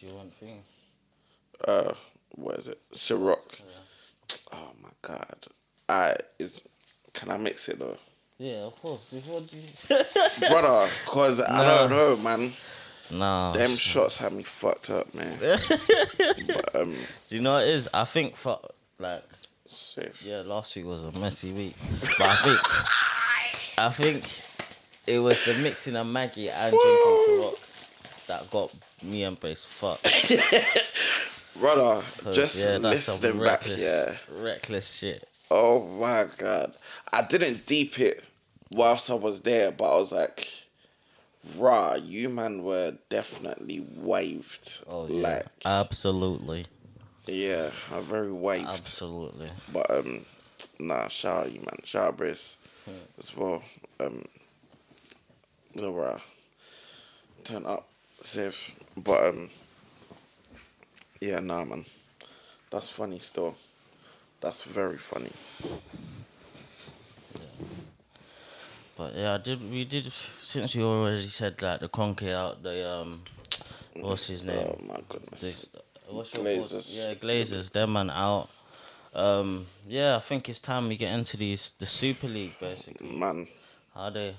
Do 0.00 0.06
you 0.06 0.14
want 0.14 0.34
thing? 0.36 0.62
uh, 1.68 1.92
what 2.36 2.58
is 2.60 2.68
it? 2.68 2.80
Ciroc. 2.94 3.60
Oh 4.50 4.70
my 4.82 4.88
god, 5.02 5.46
I 5.90 6.16
is. 6.38 6.62
Can 7.12 7.30
I 7.30 7.36
mix 7.36 7.68
it 7.68 7.78
though, 7.78 7.98
Yeah, 8.38 8.66
of 8.66 8.76
course. 8.80 9.10
Before 9.10 9.40
brother? 10.48 10.90
Cause 11.06 11.40
I 11.40 11.64
don't 11.64 11.90
know, 11.90 12.16
man. 12.16 12.52
nah. 13.10 13.52
Them 13.52 13.70
shots 13.70 14.18
had 14.18 14.32
me 14.32 14.42
fucked 14.42 14.90
up, 14.90 15.14
man. 15.14 15.38
but 15.38 16.74
um, 16.74 16.94
Do 17.28 17.36
you 17.36 17.42
know 17.42 17.54
what 17.54 17.64
it 17.64 17.70
is? 17.70 17.88
I 17.94 18.04
think 18.04 18.36
for 18.36 18.58
like 18.98 19.22
yeah, 20.24 20.42
last 20.44 20.76
week 20.76 20.84
was 20.84 21.04
a 21.04 21.12
messy 21.18 21.52
week, 21.52 21.74
but 22.18 22.26
I 22.26 22.34
think 22.34 23.78
I 23.78 23.88
think 23.90 24.24
it 25.06 25.18
was 25.18 25.44
the 25.44 25.54
mixing 25.54 25.96
of 25.96 26.06
Maggie 26.06 26.50
and 26.50 26.70
drinking 26.70 27.24
Ciroc 27.28 28.26
that 28.26 28.50
got 28.50 28.72
me 29.02 29.24
and 29.24 29.38
Brace 29.38 29.64
fucked. 29.64 30.02
Brother, 31.58 32.02
just 32.32 32.58
yeah, 32.58 32.78
that's 32.78 33.08
listening 33.08 33.38
back, 33.38 33.64
reckless, 33.64 33.82
yeah. 33.82 34.42
reckless 34.42 34.94
shit. 34.94 35.28
Oh 35.54 35.86
my 36.00 36.26
god. 36.38 36.74
I 37.12 37.20
didn't 37.22 37.66
deep 37.66 38.00
it 38.00 38.24
whilst 38.70 39.10
I 39.10 39.14
was 39.14 39.42
there, 39.42 39.70
but 39.70 39.84
I 39.96 40.00
was 40.00 40.10
like, 40.10 40.48
rah, 41.58 41.96
you 41.96 42.30
man 42.30 42.62
were 42.64 42.94
definitely 43.10 43.86
waved. 43.96 44.78
Oh 44.88 45.06
yeah, 45.08 45.20
Like, 45.28 45.46
absolutely, 45.66 46.64
yeah, 47.26 47.70
I'm 47.92 48.02
very 48.02 48.32
waved. 48.32 48.66
absolutely. 48.66 49.50
But 49.70 49.90
um 49.90 50.24
nah, 50.78 51.08
shout 51.08 51.44
out 51.46 51.52
you 51.52 51.60
man. 51.60 51.80
Shout 51.84 52.08
out 52.08 52.16
Briss 52.16 52.56
Hmm. 52.86 53.04
as 53.18 53.36
well. 53.36 53.62
Um 54.00 54.24
no 55.74 55.92
rah. 55.92 56.20
Turn 57.44 57.66
up, 57.66 57.86
safe. 58.22 58.74
But 58.96 59.26
um 59.26 59.50
yeah, 61.20 61.40
nah 61.40 61.64
man. 61.66 61.84
That's 62.70 62.88
funny 62.88 63.18
still. 63.18 63.54
That's 64.42 64.64
very 64.64 64.98
funny. 64.98 65.30
But 68.96 69.14
yeah, 69.14 69.34
I 69.34 69.38
did. 69.38 69.70
We 69.70 69.84
did 69.84 70.12
since 70.42 70.74
you 70.74 70.84
already 70.84 71.22
said 71.22 71.58
that 71.58 71.80
the 71.80 71.88
Kroenke 71.88 72.32
out 72.32 72.62
the 72.64 72.88
um, 72.90 73.22
what's 73.94 74.26
his 74.26 74.42
name? 74.42 74.66
Oh 74.66 74.78
my 74.84 74.98
goodness. 75.08 75.40
This, 75.40 75.68
what's 76.08 76.34
your 76.34 76.44
Glazers. 76.44 76.86
Yeah, 76.90 77.14
Glazers. 77.14 77.70
Them 77.70 77.92
man 77.92 78.10
out. 78.10 78.50
Um, 79.14 79.66
yeah, 79.86 80.16
I 80.16 80.20
think 80.20 80.48
it's 80.48 80.60
time 80.60 80.88
we 80.88 80.96
get 80.96 81.12
into 81.12 81.36
these 81.36 81.72
the 81.78 81.86
Super 81.86 82.26
League 82.26 82.58
basically. 82.58 83.16
Man, 83.16 83.46
How 83.94 84.10
they? 84.10 84.34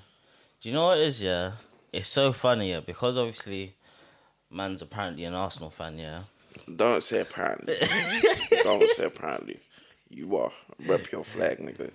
Do 0.60 0.68
you 0.68 0.74
know 0.74 0.88
what 0.88 0.98
it 0.98 1.04
is? 1.04 1.22
Yeah, 1.22 1.52
it's 1.92 2.10
so 2.10 2.32
funny. 2.32 2.70
Yeah, 2.70 2.80
because 2.80 3.16
obviously, 3.16 3.74
man's 4.50 4.82
apparently 4.82 5.24
an 5.24 5.34
Arsenal 5.34 5.70
fan. 5.70 5.98
Yeah. 5.98 6.24
don't 6.76 7.02
say 7.02 7.20
apparently. 7.20 7.74
don't 8.62 8.88
say 8.90 9.04
apparently. 9.04 9.60
You 10.14 10.36
are. 10.36 10.52
Rep 10.86 11.10
your 11.10 11.24
flag, 11.24 11.58
nigga. 11.58 11.90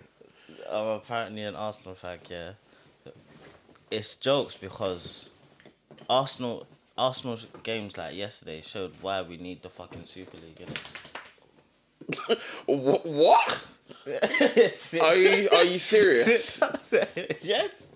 I'm 0.70 0.88
apparently 0.88 1.44
an 1.44 1.56
Arsenal 1.56 1.96
fan. 1.96 2.20
Yeah. 2.30 2.52
It's 3.90 4.16
jokes 4.16 4.58
because 4.58 5.30
Arsenal 6.10 6.68
Arsenal's 6.98 7.48
games 7.64 7.98
like 7.98 8.16
yesterday 8.16 8.60
showed 8.62 8.92
why 9.02 9.22
we 9.22 9.38
need 9.38 9.64
the 9.64 9.70
fucking 9.70 10.04
Super 10.04 10.38
League. 10.38 10.60
Innit? 10.60 10.86
What? 12.66 13.68
Are 15.04 15.16
you 15.16 15.50
are 15.52 15.64
you 15.64 15.80
serious? 15.80 16.62
yes. 17.42 17.90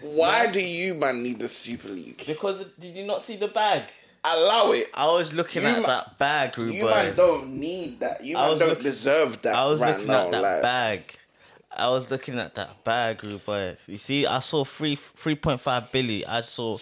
Why 0.00 0.50
do 0.50 0.60
you 0.60 0.94
man 0.94 1.22
need 1.22 1.38
the 1.38 1.48
Super 1.48 1.88
League? 1.88 2.22
Because 2.26 2.64
did 2.78 2.96
you 2.96 3.04
not 3.06 3.22
see 3.22 3.36
the 3.36 3.48
bag? 3.48 3.84
Allow 4.34 4.72
it. 4.72 4.88
I 4.94 5.06
was 5.06 5.32
looking 5.34 5.62
You 5.62 5.68
at 5.68 5.80
ma- 5.82 5.86
that 5.86 6.18
bag, 6.18 6.58
Ruben. 6.58 6.74
You 6.74 6.84
man 6.86 7.14
don't 7.16 7.48
need 7.54 8.00
that. 8.00 8.24
You 8.24 8.36
I 8.36 8.40
man 8.42 8.50
was 8.50 8.58
don't 8.60 8.68
looking- 8.70 8.82
deserve 8.84 9.42
that 9.42 9.54
I 9.54 9.66
was 9.66 9.80
right 9.80 9.92
looking 9.92 10.06
now. 10.08 10.26
at 10.26 10.30
that 10.32 10.42
like, 10.42 10.62
bag. 10.62 11.18
I 11.70 11.88
was 11.90 12.10
looking 12.10 12.38
at 12.38 12.54
that 12.54 12.82
bag, 12.84 13.22
Ruben. 13.24 13.76
You 13.86 13.98
see, 13.98 14.26
I 14.26 14.40
saw 14.40 14.64
three 14.64 14.96
three 14.96 15.34
point 15.34 15.60
five 15.60 15.92
billion. 15.92 16.28
I 16.28 16.40
saw. 16.40 16.78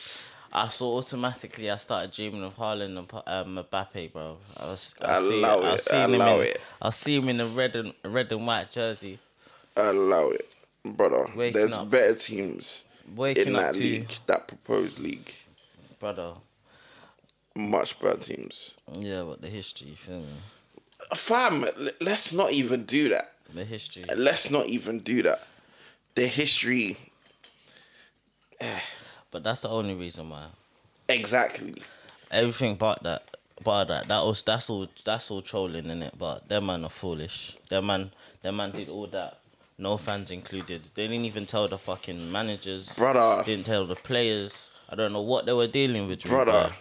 I 0.56 0.68
saw 0.68 0.98
automatically. 0.98 1.68
I 1.68 1.76
started 1.78 2.12
dreaming 2.12 2.44
of 2.44 2.54
Haaland 2.56 2.96
and 2.96 3.12
um, 3.58 3.64
Mbappe, 3.64 4.12
bro. 4.12 4.38
I 4.56 4.66
was. 4.66 4.94
I 5.02 5.20
see, 5.20 5.38
Allow 5.40 5.60
I 5.62 5.68
it, 5.68 5.72
was 5.72 5.84
seeing 5.84 6.14
him 6.14 6.20
in, 6.20 6.40
it. 6.42 6.60
I 6.80 6.90
see 6.90 7.16
him 7.16 7.28
in 7.28 7.40
a 7.40 7.46
red 7.46 7.74
and 7.74 7.92
red 8.04 8.30
and 8.30 8.46
white 8.46 8.70
jersey, 8.70 9.18
allow 9.76 10.28
it, 10.30 10.54
brother. 10.84 11.26
Waking 11.34 11.52
There's 11.60 11.72
up. 11.72 11.90
better 11.90 12.14
teams 12.14 12.84
waking 13.16 13.48
in 13.48 13.52
that 13.54 13.74
league, 13.74 14.08
that 14.26 14.46
proposed 14.46 15.00
league. 15.00 15.32
brother. 15.98 16.34
Much 17.56 17.98
better 18.00 18.18
teams. 18.18 18.74
Yeah, 18.98 19.22
but 19.22 19.40
the 19.40 19.48
history, 19.48 19.88
you 19.90 19.96
feel 19.96 20.20
me? 20.20 20.26
Fam, 21.14 21.64
let's 22.00 22.32
not 22.32 22.52
even 22.52 22.84
do 22.84 23.08
that. 23.10 23.32
The 23.52 23.64
history. 23.64 24.04
Let's 24.16 24.50
not 24.50 24.66
even 24.66 25.00
do 25.00 25.22
that. 25.22 25.46
The 26.14 26.26
history, 26.26 26.96
But 29.30 29.42
that's 29.42 29.62
the 29.62 29.68
only 29.68 29.94
reason 29.94 30.30
why. 30.30 30.46
exactly. 31.08 31.74
Everything 32.30 32.74
but 32.76 33.02
that, 33.02 33.22
but 33.62 33.84
that, 33.86 34.08
that 34.08 34.24
was 34.24 34.42
that's 34.42 34.68
all 34.70 34.88
that's 35.04 35.30
all 35.30 35.42
trolling 35.42 35.90
in 35.90 36.02
it. 36.02 36.14
But 36.18 36.48
them 36.48 36.66
man 36.66 36.84
are 36.84 36.90
foolish. 36.90 37.56
Them 37.68 37.86
man, 37.86 38.10
them 38.42 38.56
man 38.56 38.70
did 38.72 38.88
all 38.88 39.06
that. 39.08 39.38
No 39.78 39.96
fans 39.96 40.30
included. 40.30 40.82
They 40.94 41.06
didn't 41.08 41.24
even 41.26 41.46
tell 41.46 41.68
the 41.68 41.78
fucking 41.78 42.30
managers. 42.32 42.94
Brother. 42.96 43.42
Didn't 43.44 43.66
tell 43.66 43.86
the 43.86 43.96
players. 43.96 44.70
I 44.88 44.94
don't 44.94 45.12
know 45.12 45.20
what 45.22 45.46
they 45.46 45.52
were 45.52 45.66
dealing 45.66 46.06
with. 46.08 46.22
Brother. 46.24 46.52
Ruben. 46.52 46.72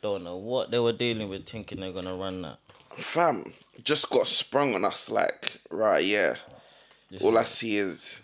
Don't 0.00 0.24
know 0.24 0.36
what 0.36 0.70
they 0.70 0.78
were 0.78 0.92
dealing 0.92 1.28
with, 1.28 1.46
thinking 1.46 1.80
they're 1.80 1.92
gonna 1.92 2.14
run 2.14 2.42
that. 2.42 2.58
Fam, 2.96 3.52
just 3.82 4.10
got 4.10 4.26
sprung 4.26 4.74
on 4.74 4.84
us 4.84 5.10
like, 5.10 5.60
right, 5.70 6.04
yeah. 6.04 6.36
This 7.10 7.22
All 7.22 7.38
I 7.38 7.44
see 7.44 7.76
is, 7.76 8.22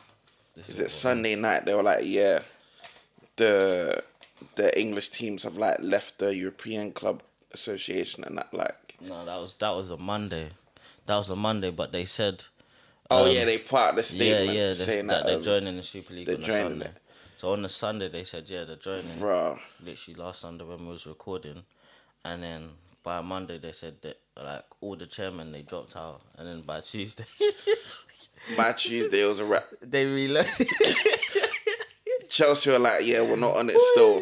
this 0.55 0.69
is 0.69 0.79
is 0.79 0.87
it 0.87 0.91
Sunday 0.91 1.35
night? 1.37 1.65
They 1.65 1.75
were 1.75 1.83
like, 1.83 2.05
yeah, 2.05 2.41
the 3.37 4.03
the 4.57 4.79
English 4.79 5.09
teams 5.09 5.43
have 5.43 5.57
like 5.57 5.79
left 5.81 6.19
the 6.19 6.35
European 6.35 6.93
Club 6.93 7.23
Association 7.53 8.25
and 8.25 8.39
that 8.39 8.53
like. 8.53 8.97
No, 9.01 9.25
that 9.25 9.37
was 9.37 9.55
that 9.55 9.71
was 9.71 9.91
a 9.91 9.97
Monday. 9.97 10.51
That 11.07 11.17
was 11.17 11.31
a 11.31 11.37
Monday, 11.37 11.71
but 11.71 11.93
they 11.93 12.05
said. 12.05 12.45
Oh 13.11 13.27
um, 13.27 13.31
yeah, 13.35 13.45
they 13.45 13.59
put 13.59 13.79
out 13.79 13.97
the 13.97 14.03
statement 14.03 14.57
yeah, 14.57 14.69
they, 14.69 14.75
saying 14.75 15.07
that, 15.09 15.25
that, 15.25 15.27
they're 15.27 15.37
um, 15.37 15.43
joining 15.43 15.77
the 15.77 15.83
Super 15.83 16.15
League 16.15 16.27
they're 16.27 16.37
joining 16.37 16.81
it. 16.83 16.93
So 17.37 17.53
on 17.53 17.63
the 17.63 17.69
Sunday 17.69 18.09
they 18.09 18.25
said 18.25 18.49
yeah 18.49 18.65
they're 18.65 18.77
joining. 18.77 19.03
Bruh, 19.03 19.59
Literally 19.85 20.21
last 20.21 20.41
Sunday 20.41 20.65
when 20.65 20.81
we 20.87 20.93
was 20.93 21.07
recording, 21.07 21.63
and 22.25 22.43
then 22.43 22.71
by 23.03 23.21
Monday 23.21 23.59
they 23.59 23.73
said 23.73 23.97
that 24.03 24.19
like 24.37 24.65
all 24.81 24.97
the 24.97 25.07
chairmen 25.07 25.53
they 25.53 25.63
dropped 25.63 25.97
out, 25.97 26.21
and 26.39 26.49
then 26.49 26.63
by 26.63 26.81
Tuesday 26.81 27.25
by 28.57 28.73
Tuesday 28.73 29.23
it 29.23 29.27
was 29.27 29.41
a 29.41 29.45
wrap. 29.45 29.65
they 29.83 30.07
realized. 30.07 30.63
Chelsea 32.29 32.71
were 32.71 32.81
like, 32.81 33.07
yeah, 33.07 33.23
we're 33.23 33.37
not 33.37 33.57
on 33.57 33.69
it 33.71 33.77
still. 33.93 34.21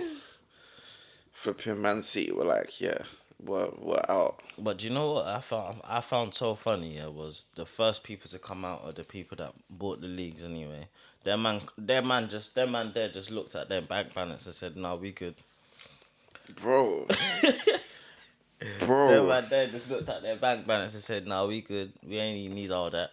Flipping 1.33 1.81
Man 1.81 2.03
City 2.03 2.31
were 2.31 2.45
like, 2.45 2.79
yeah, 2.81 2.99
we're 3.43 3.71
we're 3.79 4.05
out. 4.09 4.41
but 4.59 4.79
do 4.79 4.87
you 4.87 4.93
know 4.95 5.13
what 5.13 5.27
I 5.27 5.41
found? 5.41 5.81
I 5.85 6.01
found 6.01 6.35
so 6.35 6.55
funny. 6.55 6.97
Yeah, 6.97 7.07
was 7.07 7.47
the 7.57 7.65
first 7.67 8.05
people 8.05 8.29
to 8.31 8.39
come 8.39 8.65
out 8.65 8.83
are 8.85 8.93
the 8.93 9.05
people 9.05 9.37
that 9.39 9.53
bought 9.71 10.01
the 10.01 10.09
leagues 10.09 10.45
anyway. 10.45 10.89
Their 11.25 11.37
man, 11.37 11.61
their 11.79 12.03
man, 12.03 12.29
just 12.29 12.55
their 12.55 12.67
man 12.67 12.91
there 12.93 13.09
just 13.09 13.31
looked 13.31 13.55
at 13.55 13.69
their 13.69 13.83
bank 13.83 14.13
balance 14.15 14.47
and 14.47 14.55
said, 14.55 14.77
"No, 14.77 14.97
we 14.97 15.13
good." 15.13 15.35
Bro. 16.57 17.07
Bro. 18.81 19.27
man 19.29 19.47
there 19.51 19.67
just 19.69 19.91
looked 19.91 20.09
at 20.09 20.23
their 20.23 20.37
bank 20.37 20.67
balance 20.67 20.95
and 20.95 21.03
said, 21.03 21.27
"No, 21.27 21.47
we 21.49 21.61
good. 21.61 21.93
We 22.07 22.17
ain't 22.19 22.39
even 22.39 22.57
need 22.57 22.71
all 22.71 22.91
that." 22.91 23.13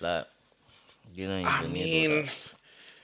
Like, 0.00 0.26
you 1.14 1.26
don't 1.26 1.40
even 1.40 1.52
I 1.52 1.66
mean. 1.66 2.26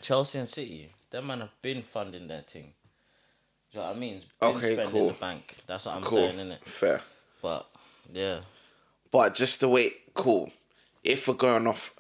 Chelsea 0.01 0.39
and 0.39 0.49
City, 0.49 0.91
them 1.11 1.27
man 1.27 1.41
have 1.41 1.63
been 1.63 1.83
funding 1.83 2.27
their 2.29 2.41
thing. 2.43 2.73
Do 3.73 3.79
you 3.79 3.81
know 3.81 3.89
what 3.89 3.97
I 3.97 3.99
mean? 3.99 4.15
It's 4.15 4.27
Been 4.41 4.57
Okay, 4.57 4.85
cool. 4.87 5.09
the 5.09 5.15
bank. 5.15 5.57
That's 5.67 5.87
what 5.87 5.95
I'm 5.97 6.03
cool. 6.03 6.19
saying, 6.19 6.39
innit? 6.39 6.61
Fair. 6.65 7.03
But 7.43 7.67
yeah, 8.13 8.41
But 9.11 9.35
just 9.35 9.61
the 9.61 9.69
way, 9.69 9.91
cool. 10.15 10.51
If 11.05 11.29
we're 11.29 11.35
going 11.35 11.67
off 11.67 11.95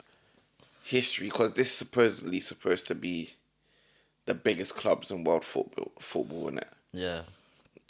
history, 0.91 1.27
because 1.29 1.53
this 1.53 1.69
is 1.69 1.75
supposedly 1.77 2.41
supposed 2.41 2.87
to 2.89 2.95
be 2.95 3.31
the 4.27 4.35
biggest 4.35 4.77
clubs 4.77 5.11
in 5.11 5.25
world 5.25 5.45
football, 5.45 5.93
football, 5.99 6.49
is 6.49 6.57
it? 6.59 6.69
yeah, 6.93 7.23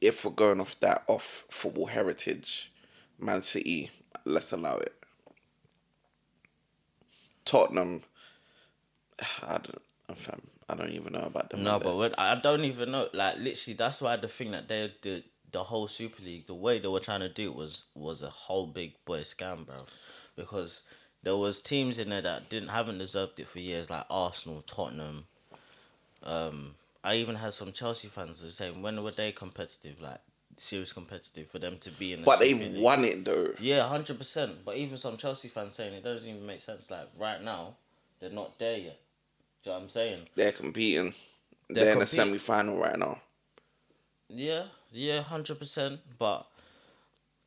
If 0.00 0.25
we're 0.25 0.30
going 0.30 0.61
off 0.61 0.78
that, 0.80 1.02
off 1.07 1.45
football 1.50 1.87
heritage, 1.87 2.71
Man 3.19 3.40
City, 3.42 3.90
let's 4.25 4.52
allow 4.52 4.76
it. 4.78 4.95
Tottenham, 7.45 8.02
I 9.42 9.59
don't, 9.59 9.83
I'm 10.09 10.16
I 10.69 10.75
don't 10.76 10.90
even 10.92 11.12
know 11.12 11.23
about 11.23 11.50
them. 11.50 11.64
no, 11.64 11.80
but 11.80 11.97
when, 11.97 12.14
I 12.16 12.37
don't 12.37 12.64
even 12.64 12.92
know. 12.92 13.09
Like, 13.12 13.38
literally, 13.38 13.75
that's 13.76 14.00
why 14.00 14.16
the 14.16 14.28
thing 14.28 14.52
that 14.52 14.69
they 14.69 14.92
the 15.02 15.25
the 15.50 15.64
whole 15.64 15.88
Super 15.88 16.23
League, 16.23 16.47
the 16.47 16.54
way 16.54 16.78
they 16.78 16.87
were 16.87 17.00
trying 17.00 17.21
to 17.21 17.28
do 17.28 17.50
it 17.50 17.57
was 17.57 17.85
was 17.95 18.23
a 18.23 18.30
whole 18.30 18.66
big 18.66 18.92
boy 19.04 19.21
scam, 19.23 19.66
bro. 19.66 19.78
Because 20.37 20.83
there 21.23 21.37
was 21.37 21.61
teams 21.61 21.99
in 21.99 22.11
there 22.11 22.23
that 22.23 22.49
didn't 22.49 22.71
haven't 22.71 22.99
deserved 22.99 23.39
it 23.41 23.49
for 23.49 23.59
years, 23.59 23.91
like 23.91 24.05
Arsenal, 24.11 24.62
Tottenham. 24.67 25.25
Um, 26.23 26.75
I 27.03 27.17
even 27.17 27.37
had 27.37 27.55
some 27.55 27.73
Chelsea 27.73 28.09
fans 28.09 28.45
saying 28.55 28.83
when 28.83 29.03
were 29.03 29.11
they 29.11 29.33
competitive, 29.33 30.00
like 30.00 30.21
serious 30.59 30.93
competitive 30.93 31.49
for 31.49 31.59
them 31.59 31.79
to 31.81 31.91
be 31.91 32.12
in. 32.12 32.21
The 32.21 32.27
But 32.27 32.39
they've 32.41 32.59
League? 32.59 32.83
won 32.83 33.05
it 33.05 33.25
though. 33.25 33.55
Yeah, 33.59 33.87
hundred 33.89 34.19
percent. 34.19 34.65
But 34.65 34.77
even 34.77 34.97
some 34.99 35.17
Chelsea 35.17 35.49
fans 35.49 35.75
saying 35.75 35.95
it 35.95 36.05
doesn't 36.05 36.29
even 36.29 36.47
make 36.47 36.61
sense. 36.62 36.91
Like 36.91 37.09
right 37.19 37.43
now, 37.43 37.75
they're 38.21 38.31
not 38.31 38.59
there 38.59 38.77
yet. 38.77 38.99
Do 39.62 39.71
you 39.71 39.73
know 39.73 39.79
what 39.79 39.83
I'm 39.85 39.89
saying? 39.91 40.21
They're 40.35 40.53
competing. 40.53 41.15
They're 41.69 41.85
They're, 41.85 41.93
in 41.95 41.99
the 42.00 42.07
semi 42.07 42.39
final 42.39 42.79
right 42.79 42.99
now. 42.99 43.21
Yeah, 44.29 44.65
yeah, 44.93 45.23
hundred 45.23 45.59
percent. 45.59 46.00
But, 46.19 46.47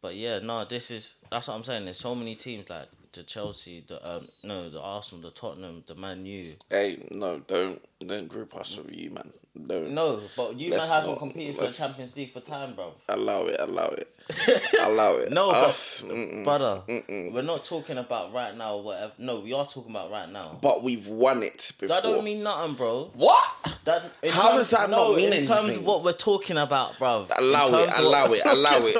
but 0.02 0.16
yeah, 0.16 0.40
no, 0.40 0.66
this 0.66 0.92
is 0.92 1.16
that's 1.32 1.48
what 1.48 1.56
I'm 1.56 1.64
saying. 1.64 1.86
There's 1.86 2.00
so 2.00 2.14
many 2.16 2.36
teams 2.36 2.70
like 2.70 2.88
the 3.14 3.24
Chelsea, 3.24 3.84
the 3.88 4.06
um, 4.08 4.28
no, 4.44 4.70
the 4.70 4.82
Arsenal, 4.82 5.24
the 5.30 5.32
Tottenham, 5.32 5.84
the 5.88 5.96
Man 5.96 6.26
U. 6.26 6.56
Hey, 6.70 7.06
no, 7.12 7.40
don't 7.40 7.82
don't 8.06 8.28
group 8.28 8.56
us 8.56 8.76
with 8.78 8.96
you, 8.96 9.12
man. 9.12 9.32
Don't 9.68 9.92
No, 9.92 10.20
but 10.36 10.56
you 10.60 10.72
Let's 10.72 10.88
man 10.90 10.94
haven't 10.96 11.10
not- 11.12 11.20
competed 11.20 11.56
for 11.58 11.68
the 11.68 11.72
Champions 11.72 12.18
League 12.18 12.34
for 12.34 12.40
time, 12.40 12.74
bro. 12.74 12.96
allow 13.08 13.44
it. 13.46 13.56
Allow 13.60 13.90
it. 13.90 14.10
allow 14.82 15.14
it. 15.18 15.32
No, 15.32 15.52
but- 15.52 15.68
us. 15.70 16.02
mm-mm. 16.02 16.44
Brother, 16.44 16.82
we're 17.32 17.44
not 17.44 17.64
talking 17.64 18.00
about 18.00 18.34
right 18.34 18.58
now. 18.58 18.78
Whatever. 18.78 19.14
No, 19.20 19.42
we 19.42 19.54
are 19.54 19.66
talking 19.68 19.92
about 19.92 20.10
right 20.10 20.28
now. 20.28 20.58
But 20.60 20.82
we've 20.82 21.08
won 21.08 21.44
it 21.44 21.72
before. 21.80 21.90
That 21.90 22.02
don't 22.02 22.24
mean 22.24 22.42
nothing, 22.42 22.74
bro. 22.74 23.12
what? 23.14 23.48
That 23.84 24.04
in 24.24 24.32
How 24.32 24.48
terms- 24.48 24.58
does 24.58 24.70
that 24.72 24.90
no, 24.90 25.10
not 25.10 25.18
mean 25.18 25.32
in 25.34 25.46
terms 25.46 25.78
of 25.78 25.86
what 25.86 26.04
we're 26.04 26.14
talking 26.14 26.58
about, 26.58 26.98
bro? 26.98 27.28
Allow 27.38 27.68
it. 27.78 27.92
Allow 28.00 28.26
it. 28.32 28.42
Allow 28.46 28.78
it. 28.88 28.98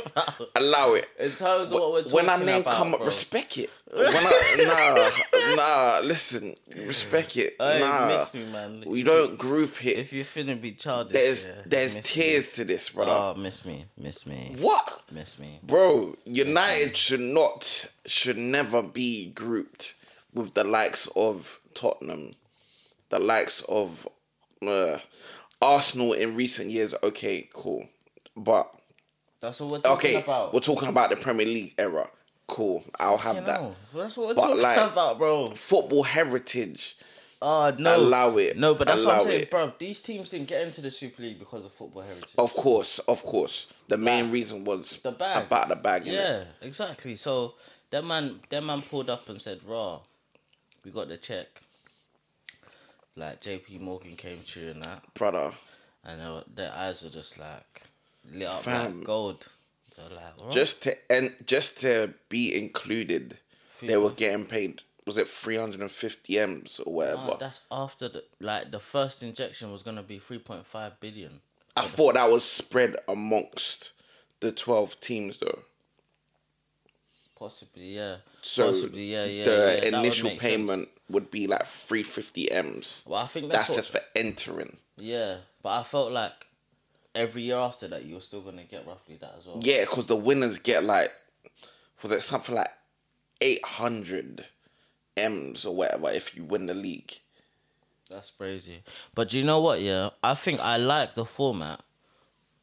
Allow 0.56 0.94
it. 0.94 1.08
In 1.20 1.32
terms 1.32 1.72
of 1.72 1.80
what 1.80 1.94
we're 1.94 2.04
talking 2.04 2.12
about, 2.12 2.14
when 2.14 2.30
our 2.30 2.46
name 2.46 2.62
about, 2.62 2.74
come 2.76 2.94
up, 2.94 3.00
bro. 3.00 3.08
respect 3.08 3.58
it. 3.58 3.72
I, 3.96 5.16
nah, 5.48 5.56
nah. 5.56 6.08
Listen, 6.08 6.56
respect 6.86 7.38
it. 7.38 7.54
Nah, 7.60 8.08
miss 8.08 8.34
me, 8.34 8.46
man. 8.52 8.84
we 8.88 9.04
don't 9.04 9.38
group 9.38 9.86
it. 9.86 9.98
If 9.98 10.14
you're 10.14 10.26
finna 10.26 10.60
be 10.60 10.72
childish, 10.72 11.14
there's 11.14 11.46
yeah, 11.46 11.52
there's 11.66 11.96
tears 11.96 12.54
to 12.54 12.66
this, 12.66 12.92
Me. 12.94 13.04
brother. 13.04 13.12
Oh, 13.12 13.40
miss 13.40 13.66
me, 13.66 13.86
miss 13.98 14.26
me, 14.26 14.56
what, 14.60 15.04
miss 15.12 15.38
me. 15.38 15.60
bro? 15.64 16.16
United 16.26 16.96
should 16.98 17.20
not, 17.20 17.92
should 18.06 18.38
never 18.38 18.82
be 18.82 19.28
grouped 19.32 19.96
with 20.34 20.54
the 20.56 20.64
likes 20.64 21.08
of 21.16 21.60
Tottenham, 21.74 22.34
the 23.10 23.20
likes 23.20 23.62
of 23.70 24.08
uh, 24.66 24.98
Arsenal 25.62 26.14
in 26.14 26.36
recent 26.36 26.72
years. 26.72 26.96
Okay, 27.04 27.48
cool, 27.54 27.88
but 28.36 28.74
That's 29.40 29.60
what 29.62 29.70
we're 29.70 29.80
talking 29.80 30.10
okay, 30.16 30.24
about. 30.24 30.54
we're 30.54 30.62
talking 30.62 30.88
about 30.90 31.10
the 31.12 31.16
Premier 31.18 31.46
League 31.46 31.76
era. 31.78 32.10
Cool, 32.54 32.84
I'll 33.00 33.18
have 33.18 33.36
You 33.38 33.42
that. 33.46 33.62
know, 33.62 33.76
that's 33.96 34.16
what 34.16 34.28
we're 34.28 34.34
But, 34.36 34.42
talking 34.42 34.62
like, 34.62 34.78
about, 34.92 35.18
bro. 35.18 35.48
Football 35.48 36.04
heritage. 36.04 36.96
Oh 37.42 37.74
no, 37.80 37.98
allow 37.98 38.38
it. 38.38 38.58
No, 38.58 38.76
but 38.76 38.88
that's 38.88 39.04
what 39.06 39.16
I'm 39.16 39.24
saying, 39.24 39.42
it. 39.42 39.50
bro. 39.52 39.74
These 39.80 40.04
teams 40.04 40.30
didn't 40.30 40.50
get 40.50 40.62
into 40.62 40.80
the 40.82 40.92
Super 40.92 41.24
League 41.24 41.40
because 41.40 41.66
of 41.66 41.74
football 41.74 42.04
heritage. 42.04 42.30
Of 42.38 42.54
course, 42.54 43.00
of 43.00 43.24
course. 43.24 43.66
The 43.88 43.98
main 43.98 44.30
reason 44.30 44.64
was 44.66 45.00
The 45.04 45.12
bag. 45.12 45.46
about 45.48 45.68
the 45.68 45.76
bag. 45.76 46.06
Yeah, 46.06 46.44
exactly. 46.62 47.16
So 47.16 47.56
that 47.90 48.06
man, 48.06 48.40
that 48.50 48.64
man 48.64 48.84
pulled 48.84 49.10
up 49.10 49.28
and 49.30 49.42
said, 49.42 49.62
"Raw, 49.66 50.02
we 50.86 50.92
got 50.92 51.08
the 51.10 51.18
check." 51.18 51.48
Like 53.16 53.42
J.P. 53.42 53.80
Morgan 53.80 54.16
came 54.16 54.40
through 54.42 54.70
and 54.70 54.84
that, 54.84 55.14
brother. 55.16 55.54
and 56.06 56.22
they 56.22 56.26
were- 56.26 56.44
their 56.54 56.72
eyes 56.72 57.02
were 57.04 57.10
just 57.10 57.40
like 57.40 57.84
lit 58.32 58.48
up 58.48 58.62
Fam. 58.64 58.98
like 59.00 59.06
gold. 59.08 59.48
They 59.98 60.04
were 60.04 60.16
like, 60.16 60.38
"What?" 60.42 60.52
Just 60.52 60.84
to 60.84 60.98
and 61.12 61.36
just 61.46 61.80
to 61.82 62.14
be 62.30 62.56
included, 62.58 63.38
they 63.82 63.98
were 63.98 64.12
getting 64.12 64.46
paid. 64.46 64.82
Was 65.06 65.18
it 65.18 65.28
three 65.28 65.58
hundred 65.58 65.82
and 65.82 65.92
fifty 65.92 66.40
m's 66.40 66.80
or 66.80 66.94
whatever? 66.94 67.36
That's 67.40 67.62
after 67.72 68.08
the 68.10 68.24
like 68.40 68.72
the 68.72 68.80
first 68.80 69.22
injection 69.22 69.72
was 69.72 69.84
gonna 69.84 70.04
be 70.04 70.20
three 70.20 70.40
point 70.40 70.66
five 70.66 71.00
billion. 71.00 71.42
I 71.76 71.82
thought 71.84 72.14
that 72.14 72.30
was 72.30 72.44
spread 72.46 72.96
amongst 73.08 73.92
the 74.40 74.52
twelve 74.52 75.00
teams 75.00 75.40
though. 75.40 75.64
Possibly, 77.38 77.96
yeah. 77.96 78.18
So 78.42 78.72
Possibly, 78.72 79.12
yeah, 79.12 79.26
yeah. 79.26 79.44
the 79.44 79.52
yeah, 79.52 79.66
that 79.66 79.84
would 79.86 79.94
initial 79.96 80.30
sense. 80.30 80.42
payment 80.42 80.90
would 81.10 81.30
be 81.32 81.48
like 81.48 81.66
three 81.66 82.04
fifty 82.04 82.50
m's. 82.52 83.04
Well, 83.06 83.22
I 83.22 83.26
think 83.28 83.52
That's 83.52 83.68
that's, 83.68 83.70
what, 83.70 83.76
just 83.78 83.92
for 83.92 84.02
entering. 84.20 84.78
yeah. 84.98 85.38
But 85.62 85.80
I 85.80 85.84
felt 85.84 86.12
like 86.12 86.48
every 87.16 87.44
year 87.44 87.58
after 87.58 87.88
that, 87.90 88.06
you're 88.06 88.22
still 88.22 88.42
gonna 88.42 88.64
get 88.64 88.88
roughly 88.88 89.18
that 89.18 89.36
as 89.38 89.46
well. 89.46 89.60
Yeah, 89.62 89.82
because 89.82 90.08
the 90.08 90.16
winners 90.16 90.60
get 90.60 90.84
like, 90.84 91.10
was 92.02 92.12
it 92.12 92.24
something 92.24 92.56
like 92.56 92.72
eight 93.42 93.64
hundred 93.66 94.46
m's 95.18 95.66
or 95.66 95.76
whatever 95.76 96.10
if 96.10 96.36
you 96.36 96.44
win 96.44 96.66
the 96.66 96.74
league. 96.74 97.14
That's 98.10 98.32
crazy. 98.32 98.84
But 99.14 99.30
do 99.30 99.40
you 99.40 99.46
know 99.46 99.60
what? 99.60 99.82
Yeah, 99.82 100.10
I 100.24 100.34
think 100.36 100.60
I 100.60 100.78
like 100.78 101.16
the 101.16 101.26
format, 101.26 101.82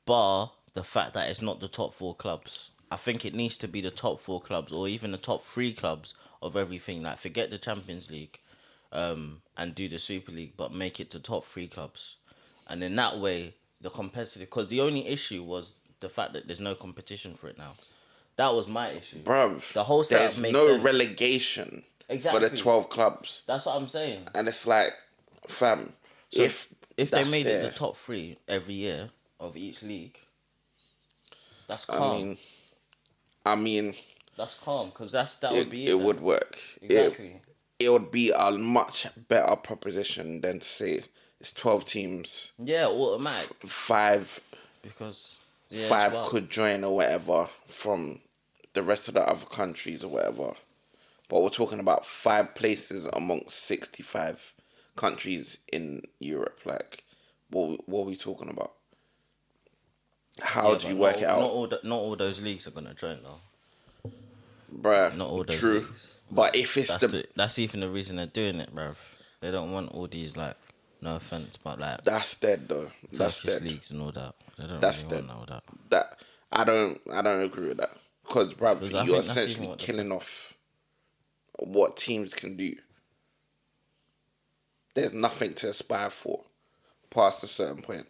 bar 0.04 0.52
the 0.72 0.84
fact 0.84 1.14
that 1.14 1.28
it's 1.28 1.42
not 1.42 1.60
the 1.60 1.68
top 1.68 1.94
four 1.94 2.14
clubs. 2.14 2.70
I 2.90 2.96
think 2.96 3.24
it 3.24 3.34
needs 3.34 3.56
to 3.58 3.68
be 3.68 3.80
the 3.80 3.90
top 3.90 4.20
four 4.20 4.40
clubs 4.40 4.72
or 4.72 4.88
even 4.88 5.12
the 5.12 5.18
top 5.18 5.44
three 5.44 5.72
clubs 5.72 6.14
of 6.42 6.56
everything. 6.56 7.02
Like 7.02 7.18
forget 7.18 7.50
the 7.50 7.58
Champions 7.58 8.10
League, 8.10 8.40
um, 8.92 9.42
and 9.56 9.74
do 9.74 9.88
the 9.88 9.98
Super 9.98 10.32
League, 10.32 10.54
but 10.56 10.72
make 10.72 11.00
it 11.00 11.10
to 11.10 11.20
top 11.20 11.44
three 11.44 11.68
clubs, 11.68 12.16
and 12.68 12.82
in 12.82 12.96
that 12.96 13.18
way 13.18 13.54
the 13.80 13.90
competitive. 13.90 14.40
Because 14.48 14.68
the 14.68 14.80
only 14.80 15.06
issue 15.06 15.42
was 15.42 15.74
the 16.00 16.08
fact 16.08 16.32
that 16.34 16.46
there's 16.46 16.60
no 16.60 16.74
competition 16.74 17.34
for 17.34 17.48
it 17.48 17.58
now. 17.58 17.74
That 18.36 18.54
was 18.54 18.66
my 18.68 18.90
issue. 18.90 19.18
bro. 19.18 19.60
The 19.74 19.84
whole 19.84 20.02
setup 20.02 20.32
there's 20.34 20.52
no 20.52 20.68
sense. 20.68 20.82
relegation 20.82 21.82
for 22.30 22.40
the 22.40 22.50
12 22.50 22.88
clubs. 22.88 23.42
That's 23.46 23.66
what 23.66 23.76
I'm 23.76 23.88
saying. 23.88 24.28
And 24.34 24.48
it's 24.48 24.66
like, 24.66 24.92
fam, 25.46 25.92
So 26.30 26.42
if 26.42 26.68
if 26.96 27.10
they 27.10 27.24
made 27.24 27.46
there, 27.46 27.60
it 27.60 27.66
the 27.66 27.70
top 27.72 27.96
three 27.96 28.38
every 28.48 28.74
year 28.74 29.10
of 29.38 29.56
each 29.56 29.82
league, 29.82 30.18
that's 31.66 31.88
I 31.88 31.96
calm. 31.96 32.16
mean, 32.16 32.38
I 33.44 33.54
mean, 33.56 33.94
that's 34.36 34.54
calm 34.58 34.88
because 34.90 35.12
that's 35.12 35.36
that 35.38 35.52
it, 35.52 35.58
would 35.58 35.70
be 35.70 35.84
it. 35.84 35.90
it 35.90 36.00
would 36.00 36.20
work. 36.20 36.56
exactly. 36.82 37.40
It, 37.78 37.86
it 37.86 37.90
would 37.90 38.10
be 38.10 38.32
a 38.36 38.50
much 38.52 39.06
better 39.28 39.56
proposition 39.56 40.40
than 40.42 40.60
to 40.60 40.66
say 40.66 41.02
it's 41.40 41.52
12 41.52 41.84
teams, 41.84 42.52
yeah, 42.62 42.86
automatic 42.86 43.50
five 43.66 44.40
because 44.82 45.38
yeah, 45.70 45.88
five 45.88 46.14
wild. 46.14 46.26
could 46.26 46.50
join 46.50 46.84
or 46.84 46.96
whatever 46.96 47.48
from 47.66 48.20
the 48.74 48.82
rest 48.82 49.08
of 49.08 49.14
the 49.14 49.22
other 49.28 49.46
countries 49.46 50.04
or 50.04 50.08
whatever. 50.08 50.52
But 51.28 51.42
we're 51.42 51.48
talking 51.50 51.78
about 51.80 52.04
five 52.04 52.54
places 52.56 53.06
amongst 53.12 53.60
65 53.64 54.52
countries 54.96 55.58
in 55.72 56.02
Europe. 56.18 56.60
Like, 56.64 57.04
what, 57.50 57.88
what 57.88 58.02
are 58.02 58.06
we 58.06 58.16
talking 58.16 58.48
about? 58.50 58.72
How 60.40 60.72
Yeah, 60.72 60.78
do 60.78 60.88
you 60.88 60.96
work 60.96 61.14
not, 61.14 61.22
it 61.22 61.28
out? 61.28 61.40
Not 61.40 61.50
all, 61.50 61.66
the, 61.68 61.80
not 61.84 61.96
all 61.96 62.16
those 62.16 62.40
leagues 62.40 62.66
are 62.66 62.72
gonna 62.72 62.94
join 62.94 63.18
though. 63.22 64.10
Bruh, 64.74 65.16
Not 65.16 65.28
all 65.28 65.44
those 65.44 65.58
true. 65.58 65.80
leagues. 65.80 66.14
But 66.30 66.54
if 66.54 66.76
it's 66.76 66.90
That's 66.90 67.00
the, 67.00 67.08
the, 67.08 67.24
that's 67.34 67.58
even 67.58 67.80
the 67.80 67.88
reason 67.88 68.16
they're 68.16 68.26
doing 68.26 68.56
it, 68.60 68.74
bruv. 68.74 68.96
They 69.40 69.50
don't 69.50 69.72
want 69.72 69.90
all 69.92 70.06
these 70.06 70.36
like, 70.36 70.56
no 71.02 71.16
offense, 71.16 71.56
but 71.56 71.78
like 71.80 72.02
that's 72.04 72.36
dead 72.36 72.68
though. 72.68 72.90
That's 73.12 73.42
dead. 73.42 73.62
leagues 73.62 73.90
and 73.90 74.02
all 74.02 74.12
that. 74.12 74.34
They 74.58 74.66
don't 74.66 74.80
That's 74.80 75.04
really 75.04 75.22
dead. 75.22 75.30
all 75.30 75.46
that. 75.46 75.62
That 75.90 76.18
I 76.52 76.64
don't 76.64 77.00
I 77.12 77.22
don't 77.22 77.42
agree 77.42 77.68
with 77.68 77.78
that. 77.78 77.96
Because 78.26 78.54
bruv, 78.54 78.80
you're 78.82 78.90
think 78.90 78.92
that's 78.92 79.08
even 79.08 79.20
essentially 79.20 79.74
killing 79.78 80.12
off 80.12 80.54
what 81.58 81.96
teams 81.96 82.34
can 82.34 82.56
do. 82.56 82.76
There's 84.94 85.12
nothing 85.12 85.54
to 85.54 85.68
aspire 85.70 86.10
for 86.10 86.44
past 87.10 87.42
a 87.44 87.46
certain 87.48 87.82
point. 87.82 88.06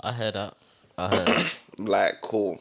I 0.00 0.12
heard 0.12 0.34
that. 0.34 0.54
I 0.98 1.08
heard 1.08 1.26
that. 1.28 1.54
Like, 1.78 2.20
cool. 2.20 2.60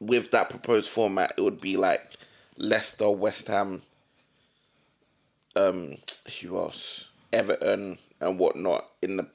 With 0.00 0.32
that 0.32 0.50
proposed 0.50 0.88
format, 0.90 1.32
it 1.38 1.42
would 1.42 1.60
be 1.60 1.76
like 1.76 2.14
Leicester, 2.56 3.08
West 3.10 3.46
Ham, 3.46 3.82
um, 5.54 5.96
who 6.40 6.58
else? 6.58 7.07
Everton 7.32 7.98
and 8.20 8.38
whatnot 8.38 8.84
in 9.02 9.16
the 9.16 9.26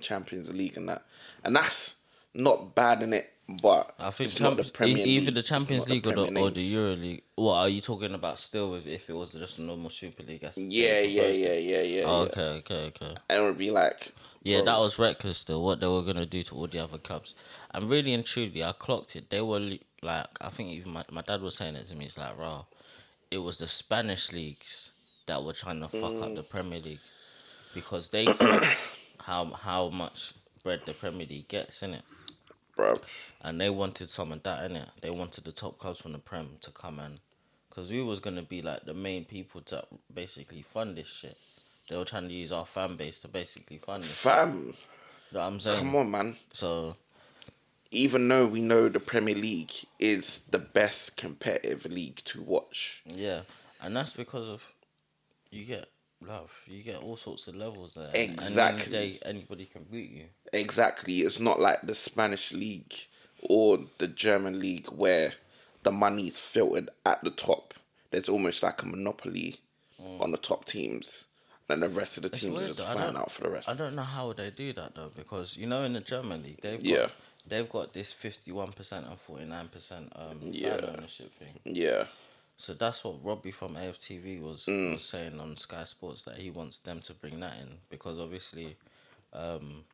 Champions 0.00 0.52
League 0.52 0.76
and 0.76 0.88
that. 0.88 1.04
And 1.42 1.56
that's 1.56 1.96
not 2.34 2.74
bad 2.74 3.02
in 3.02 3.12
it, 3.12 3.32
but 3.48 3.94
I 3.98 4.10
think 4.10 4.30
it's 4.30 4.40
not 4.40 4.56
the 4.56 4.64
Premier 4.64 4.98
e- 4.98 5.04
League. 5.04 5.22
either 5.22 5.30
the 5.30 5.42
Champions 5.42 5.80
not 5.80 5.88
the 5.88 5.94
League 5.94 6.06
or 6.06 6.12
the, 6.12 6.40
or 6.40 6.50
the. 6.50 6.62
Euro 6.62 6.96
League. 6.96 7.22
What 7.36 7.54
are 7.54 7.68
you 7.68 7.80
talking 7.80 8.14
about? 8.14 8.38
Still, 8.38 8.72
with 8.72 8.86
if 8.86 9.08
it 9.08 9.14
was 9.14 9.32
just 9.32 9.58
a 9.58 9.62
normal 9.62 9.90
Super 9.90 10.22
League? 10.22 10.42
That's 10.42 10.58
Yeah, 10.58 11.00
yeah, 11.00 11.28
yeah, 11.28 11.54
yeah, 11.54 11.82
yeah. 11.82 12.02
Oh, 12.06 12.22
yeah. 12.22 12.28
okay, 12.28 12.42
okay, 12.58 12.84
okay. 12.86 13.14
And 13.28 13.42
it 13.42 13.46
would 13.46 13.58
be 13.58 13.70
like, 13.70 14.12
Yeah, 14.42 14.58
bro, 14.58 14.66
that 14.66 14.78
was 14.78 14.98
reckless. 14.98 15.38
Still, 15.38 15.62
what 15.62 15.80
they 15.80 15.86
were 15.86 16.02
gonna 16.02 16.26
do 16.26 16.42
to 16.42 16.54
all 16.54 16.66
the 16.66 16.78
other 16.78 16.98
clubs, 16.98 17.34
and 17.72 17.88
really 17.88 18.12
and 18.12 18.24
truly, 18.24 18.64
I 18.64 18.72
clocked 18.72 19.16
it. 19.16 19.30
They 19.30 19.40
were 19.40 19.60
like, 20.02 20.26
I 20.40 20.48
think 20.48 20.70
even 20.70 20.92
my 20.92 21.04
my 21.10 21.22
dad 21.22 21.42
was 21.42 21.56
saying 21.56 21.76
it 21.76 21.86
to 21.88 21.94
me. 21.96 22.06
It's 22.06 22.18
like, 22.18 22.38
raw. 22.38 22.64
It 23.30 23.38
was 23.38 23.58
the 23.58 23.66
Spanish 23.66 24.32
leagues 24.32 24.92
that 25.26 25.42
were 25.42 25.52
trying 25.52 25.80
to 25.80 25.88
fuck 25.88 26.22
up 26.22 26.34
the 26.34 26.42
mm. 26.42 26.48
Premier 26.48 26.80
League 26.80 27.00
because 27.74 28.10
they 28.10 28.26
how 29.20 29.46
how 29.46 29.88
much 29.88 30.34
bread 30.62 30.80
the 30.86 30.92
Premier 30.94 31.26
League 31.26 31.48
gets 31.48 31.82
in 31.82 31.94
it. 31.94 32.02
bro. 32.74 32.96
and 33.42 33.60
they 33.60 33.70
wanted 33.70 34.08
some 34.10 34.32
of 34.32 34.42
that 34.42 34.68
in 34.70 34.76
it. 34.76 34.88
They 35.00 35.10
wanted 35.10 35.44
the 35.44 35.52
top 35.52 35.78
clubs 35.78 36.00
from 36.00 36.12
the 36.12 36.18
Prem 36.18 36.56
to 36.62 36.70
come 36.70 36.98
and, 36.98 37.18
because 37.68 37.90
we 37.90 38.02
was 38.02 38.20
gonna 38.20 38.42
be 38.42 38.62
like 38.62 38.84
the 38.84 38.94
main 38.94 39.24
people 39.24 39.60
to 39.62 39.84
basically 40.12 40.62
fund 40.62 40.96
this 40.96 41.08
shit. 41.08 41.36
They 41.88 41.96
were 41.96 42.04
trying 42.04 42.28
to 42.28 42.34
use 42.34 42.50
our 42.50 42.64
fan 42.64 42.96
base 42.96 43.20
to 43.20 43.28
basically 43.28 43.76
fund 43.78 44.04
this. 44.04 44.18
Fam, 44.22 44.52
You 44.56 44.62
know 45.32 45.40
what 45.40 45.40
I'm 45.40 45.60
saying? 45.60 45.78
come 45.78 45.96
on, 45.96 46.10
man. 46.10 46.36
So 46.52 46.96
Even 47.90 48.26
though 48.26 48.46
we 48.46 48.60
know 48.60 48.88
the 48.88 49.00
Premier 49.00 49.34
League 49.34 49.72
is 49.98 50.40
the 50.50 50.58
best 50.58 51.16
competitive 51.16 51.84
league 51.84 52.22
to 52.24 52.40
watch, 52.42 53.02
yeah, 53.06 53.42
and 53.82 53.94
that's 53.96 54.14
because 54.14 54.48
of 54.48 54.73
you 55.54 55.64
get 55.64 55.88
love. 56.26 56.52
You 56.66 56.82
get 56.82 56.96
all 57.02 57.16
sorts 57.16 57.46
of 57.48 57.54
levels 57.56 57.94
there. 57.94 58.04
And 58.06 58.12
the 58.14 58.18
end 58.20 58.30
of 58.32 58.36
the 58.38 58.44
Exactly. 58.46 58.92
day, 58.92 59.18
anybody 59.24 59.66
can 59.66 59.84
beat 59.84 60.10
you. 60.10 60.24
exactly, 60.52 61.14
it's 61.20 61.40
not 61.40 61.60
like 61.60 61.82
the 61.82 61.94
Spanish 61.94 62.52
league 62.52 62.94
or 63.48 63.78
the 63.98 64.06
German 64.08 64.58
league 64.60 64.86
where 64.88 65.34
the 65.82 65.92
money 65.92 66.28
is 66.28 66.40
filtered 66.40 66.88
at 67.04 67.22
the 67.24 67.30
top. 67.30 67.74
There's 68.10 68.28
almost 68.28 68.62
like 68.62 68.82
a 68.82 68.86
monopoly 68.86 69.56
on 70.20 70.30
the 70.32 70.38
top 70.38 70.64
teams, 70.66 71.24
and 71.68 71.82
the 71.82 71.88
rest 71.88 72.16
of 72.18 72.22
the 72.24 72.28
Mm. 72.28 72.32
It's 72.32 72.42
teams 72.42 72.56
weird 72.56 72.76
just. 72.76 72.92
Find 72.92 73.16
out 73.16 73.30
for 73.32 73.42
the 73.42 73.50
rest. 73.50 73.68
I 73.68 73.74
don't 73.74 73.94
know 73.94 74.02
how 74.02 74.32
they 74.34 74.50
do 74.50 74.72
that 74.74 74.94
though, 74.94 75.10
because 75.16 75.56
you 75.56 75.66
know 75.66 75.82
in 75.82 75.94
the 75.94 76.00
German 76.00 76.42
league 76.42 76.60
they've 76.62 76.78
got, 76.78 76.86
Yeah. 76.88 77.08
they've 77.46 77.68
got 77.68 77.92
this 77.94 78.12
fifty 78.12 78.52
one 78.52 78.72
percent 78.72 79.06
and 79.06 79.18
forty 79.18 79.44
nine 79.46 79.68
percent 79.68 80.12
um 80.14 80.38
Yeah. 80.42 80.76
ownership 80.82 81.32
thing. 81.34 81.58
Yeah, 81.64 82.06
So 82.56 82.72
that's 82.72 83.02
what 83.02 83.24
Robbie 83.24 83.50
from 83.50 83.74
AFTV 83.76 84.40
was 84.40 84.66
Mm. 84.66 84.94
was 84.94 85.04
saying 85.04 85.40
on 85.40 85.56
Sky 85.56 85.84
Sports 85.84 86.22
that 86.24 86.38
he 86.38 86.50
wants 86.50 86.78
them 86.78 87.00
to 87.02 87.14
bring 87.14 87.40
that 87.40 87.58
in 87.58 87.78
because 87.90 88.18
obviously, 88.18 88.76
um, 89.32 89.84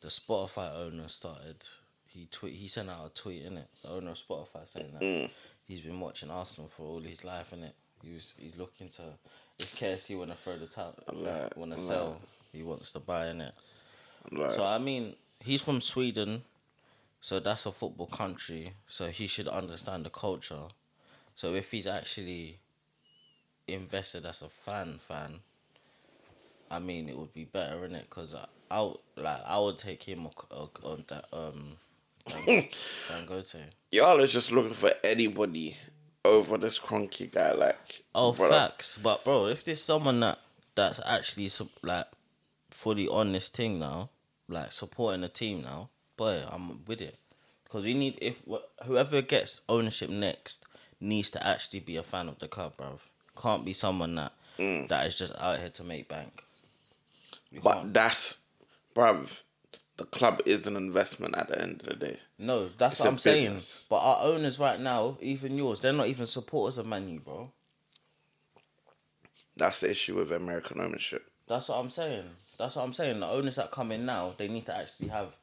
the 0.00 0.08
Spotify 0.08 0.74
owner 0.74 1.08
started. 1.08 1.66
He 2.06 2.26
tweet 2.26 2.54
he 2.56 2.66
sent 2.68 2.90
out 2.90 3.06
a 3.06 3.08
tweet 3.10 3.42
in 3.44 3.56
it. 3.58 3.68
The 3.82 3.90
owner 3.90 4.10
of 4.10 4.18
Spotify 4.18 4.66
saying 4.66 4.92
that 4.94 5.02
Mm. 5.02 5.30
he's 5.68 5.80
been 5.80 6.00
watching 6.00 6.30
Arsenal 6.30 6.68
for 6.68 6.82
all 6.84 7.00
his 7.00 7.22
life 7.24 7.52
in 7.52 7.62
it. 7.62 7.74
He 8.02 8.12
was 8.12 8.34
he's 8.38 8.56
looking 8.56 8.88
to 8.90 9.18
if 9.58 9.76
KSE 9.78 10.16
want 10.18 10.30
to 10.30 10.36
throw 10.36 10.56
the 10.58 10.66
towel 10.66 10.94
Right, 11.12 11.56
want 11.56 11.72
to 11.72 11.78
sell, 11.80 12.20
he 12.50 12.62
wants 12.62 12.90
to 12.92 12.98
buy 12.98 13.28
in 13.28 13.40
it. 13.42 13.54
like, 14.32 14.52
So 14.52 14.64
I 14.64 14.78
mean, 14.78 15.14
he's 15.38 15.62
from 15.62 15.80
Sweden, 15.80 16.44
so 17.20 17.38
that's 17.38 17.66
a 17.66 17.72
football 17.72 18.06
country. 18.06 18.74
So 18.88 19.08
he 19.10 19.26
should 19.28 19.46
understand 19.46 20.04
the 20.06 20.10
culture. 20.10 20.68
So 21.40 21.54
if 21.54 21.70
he's 21.70 21.86
actually 21.86 22.58
invested 23.66 24.26
as 24.26 24.42
a 24.42 24.50
fan, 24.50 24.98
fan, 24.98 25.38
I 26.70 26.80
mean, 26.80 27.08
it 27.08 27.16
would 27.16 27.32
be 27.32 27.46
better 27.46 27.82
in 27.86 27.94
it 27.94 28.10
because 28.10 28.34
I, 28.34 28.44
I 28.70 28.82
would, 28.82 28.98
like 29.16 29.40
I 29.46 29.58
would 29.58 29.78
take 29.78 30.02
him 30.02 30.26
on, 30.50 31.04
that 31.08 31.24
um. 31.32 31.78
Dan- 32.28 32.64
Dangote. 33.08 33.62
y'all 33.90 34.20
are 34.20 34.26
just 34.26 34.52
looking 34.52 34.74
for 34.74 34.90
anybody 35.02 35.78
over 36.26 36.58
this 36.58 36.78
Kroenke 36.78 37.32
guy. 37.32 37.52
Like, 37.52 38.02
Oh, 38.14 38.32
brother. 38.32 38.52
facts. 38.54 38.98
But 39.02 39.24
bro, 39.24 39.46
if 39.46 39.64
there's 39.64 39.82
someone 39.82 40.20
that 40.20 40.40
that's 40.74 41.00
actually 41.06 41.48
like 41.82 42.04
fully 42.70 43.08
on 43.08 43.32
this 43.32 43.48
thing 43.48 43.78
now, 43.78 44.10
like 44.46 44.72
supporting 44.72 45.22
the 45.22 45.30
team 45.30 45.62
now, 45.62 45.88
boy, 46.18 46.44
I'm 46.50 46.84
with 46.84 47.00
it. 47.00 47.16
Because 47.64 47.86
we 47.86 47.94
need 47.94 48.18
if 48.20 48.36
wh- 48.46 48.84
whoever 48.84 49.22
gets 49.22 49.62
ownership 49.70 50.10
next 50.10 50.66
needs 51.00 51.30
to 51.30 51.46
actually 51.46 51.80
be 51.80 51.96
a 51.96 52.02
fan 52.02 52.28
of 52.28 52.38
the 52.38 52.48
club, 52.48 52.76
bro. 52.76 52.98
Can't 53.40 53.64
be 53.64 53.72
someone 53.72 54.14
that 54.16 54.32
mm. 54.58 54.86
that 54.88 55.06
is 55.06 55.16
just 55.18 55.34
out 55.38 55.58
here 55.58 55.70
to 55.70 55.84
make 55.84 56.08
bank. 56.08 56.44
We 57.52 57.58
But 57.58 57.72
can't- 57.74 57.94
that's, 57.94 58.38
bruv, 58.94 59.42
the 59.96 60.04
club 60.04 60.40
is 60.46 60.66
an 60.66 60.76
investment 60.76 61.36
at 61.36 61.48
the 61.48 61.60
end 61.60 61.82
of 61.82 61.88
the 61.88 61.94
day. 61.96 62.20
no, 62.38 62.68
that's 62.78 62.96
it's 62.96 63.00
what 63.00 63.08
I'm 63.10 63.18
saying. 63.18 63.60
But 63.88 63.98
our 63.98 64.20
owners 64.22 64.58
right 64.58 64.80
now, 64.80 65.16
even 65.20 65.56
yours, 65.56 65.80
they're 65.80 65.92
not 65.92 66.06
even 66.08 66.26
supporters 66.26 66.78
of 66.78 66.86
Man 66.86 67.08
U, 67.08 67.20
bro. 67.20 67.50
That's 69.56 69.80
the 69.80 69.90
issue 69.90 70.16
with 70.16 70.32
American 70.32 70.80
ownership. 70.80 71.30
That's 71.46 71.68
what 71.68 71.78
I'm 71.78 71.90
saying. 71.90 72.24
That's 72.58 72.76
what 72.76 72.84
I'm 72.84 72.92
saying. 72.92 73.20
The 73.20 73.26
owners 73.28 73.56
that 73.56 73.70
come 73.70 73.92
in 73.92 74.06
now, 74.06 74.34
they 74.36 74.48
need 74.48 74.66
to 74.66 74.76
actually 74.76 75.08
have. 75.08 75.36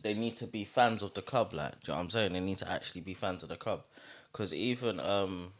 They 0.00 0.14
need 0.14 0.36
to 0.38 0.46
be 0.46 0.64
fans 0.64 1.02
of 1.02 1.14
the 1.14 1.22
club, 1.22 1.52
like. 1.52 1.72
Do 1.82 1.90
you 1.90 1.92
know 1.92 1.98
what 1.98 2.04
I'm 2.04 2.10
saying? 2.10 2.32
They 2.32 2.40
need 2.40 2.58
to 2.58 2.70
actually 2.70 3.00
be 3.00 3.12
fans 3.14 3.42
of 3.42 3.48
the 3.48 3.56
club, 3.56 3.82
because 4.32 4.54
even 4.54 5.00
um. 5.00 5.52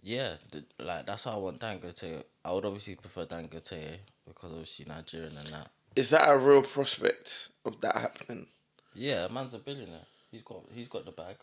Yeah, 0.00 0.34
like 0.78 1.06
that's 1.06 1.24
how 1.24 1.32
I 1.32 1.36
want 1.36 1.60
Dangote. 1.60 2.22
I 2.44 2.52
would 2.52 2.64
obviously 2.64 2.94
prefer 2.94 3.26
Dangote 3.26 3.98
because 4.26 4.52
obviously 4.52 4.86
Nigerian 4.88 5.36
and 5.36 5.48
that. 5.48 5.70
Is 5.96 6.10
that 6.10 6.30
a 6.30 6.38
real 6.38 6.62
prospect 6.62 7.48
of 7.64 7.80
that 7.80 7.98
happening? 7.98 8.46
Yeah, 8.94 9.26
a 9.26 9.28
man's 9.28 9.54
a 9.54 9.58
billionaire. 9.58 10.06
He's 10.30 10.42
got 10.42 10.62
he's 10.72 10.88
got 10.88 11.04
the 11.04 11.10
bag. 11.10 11.36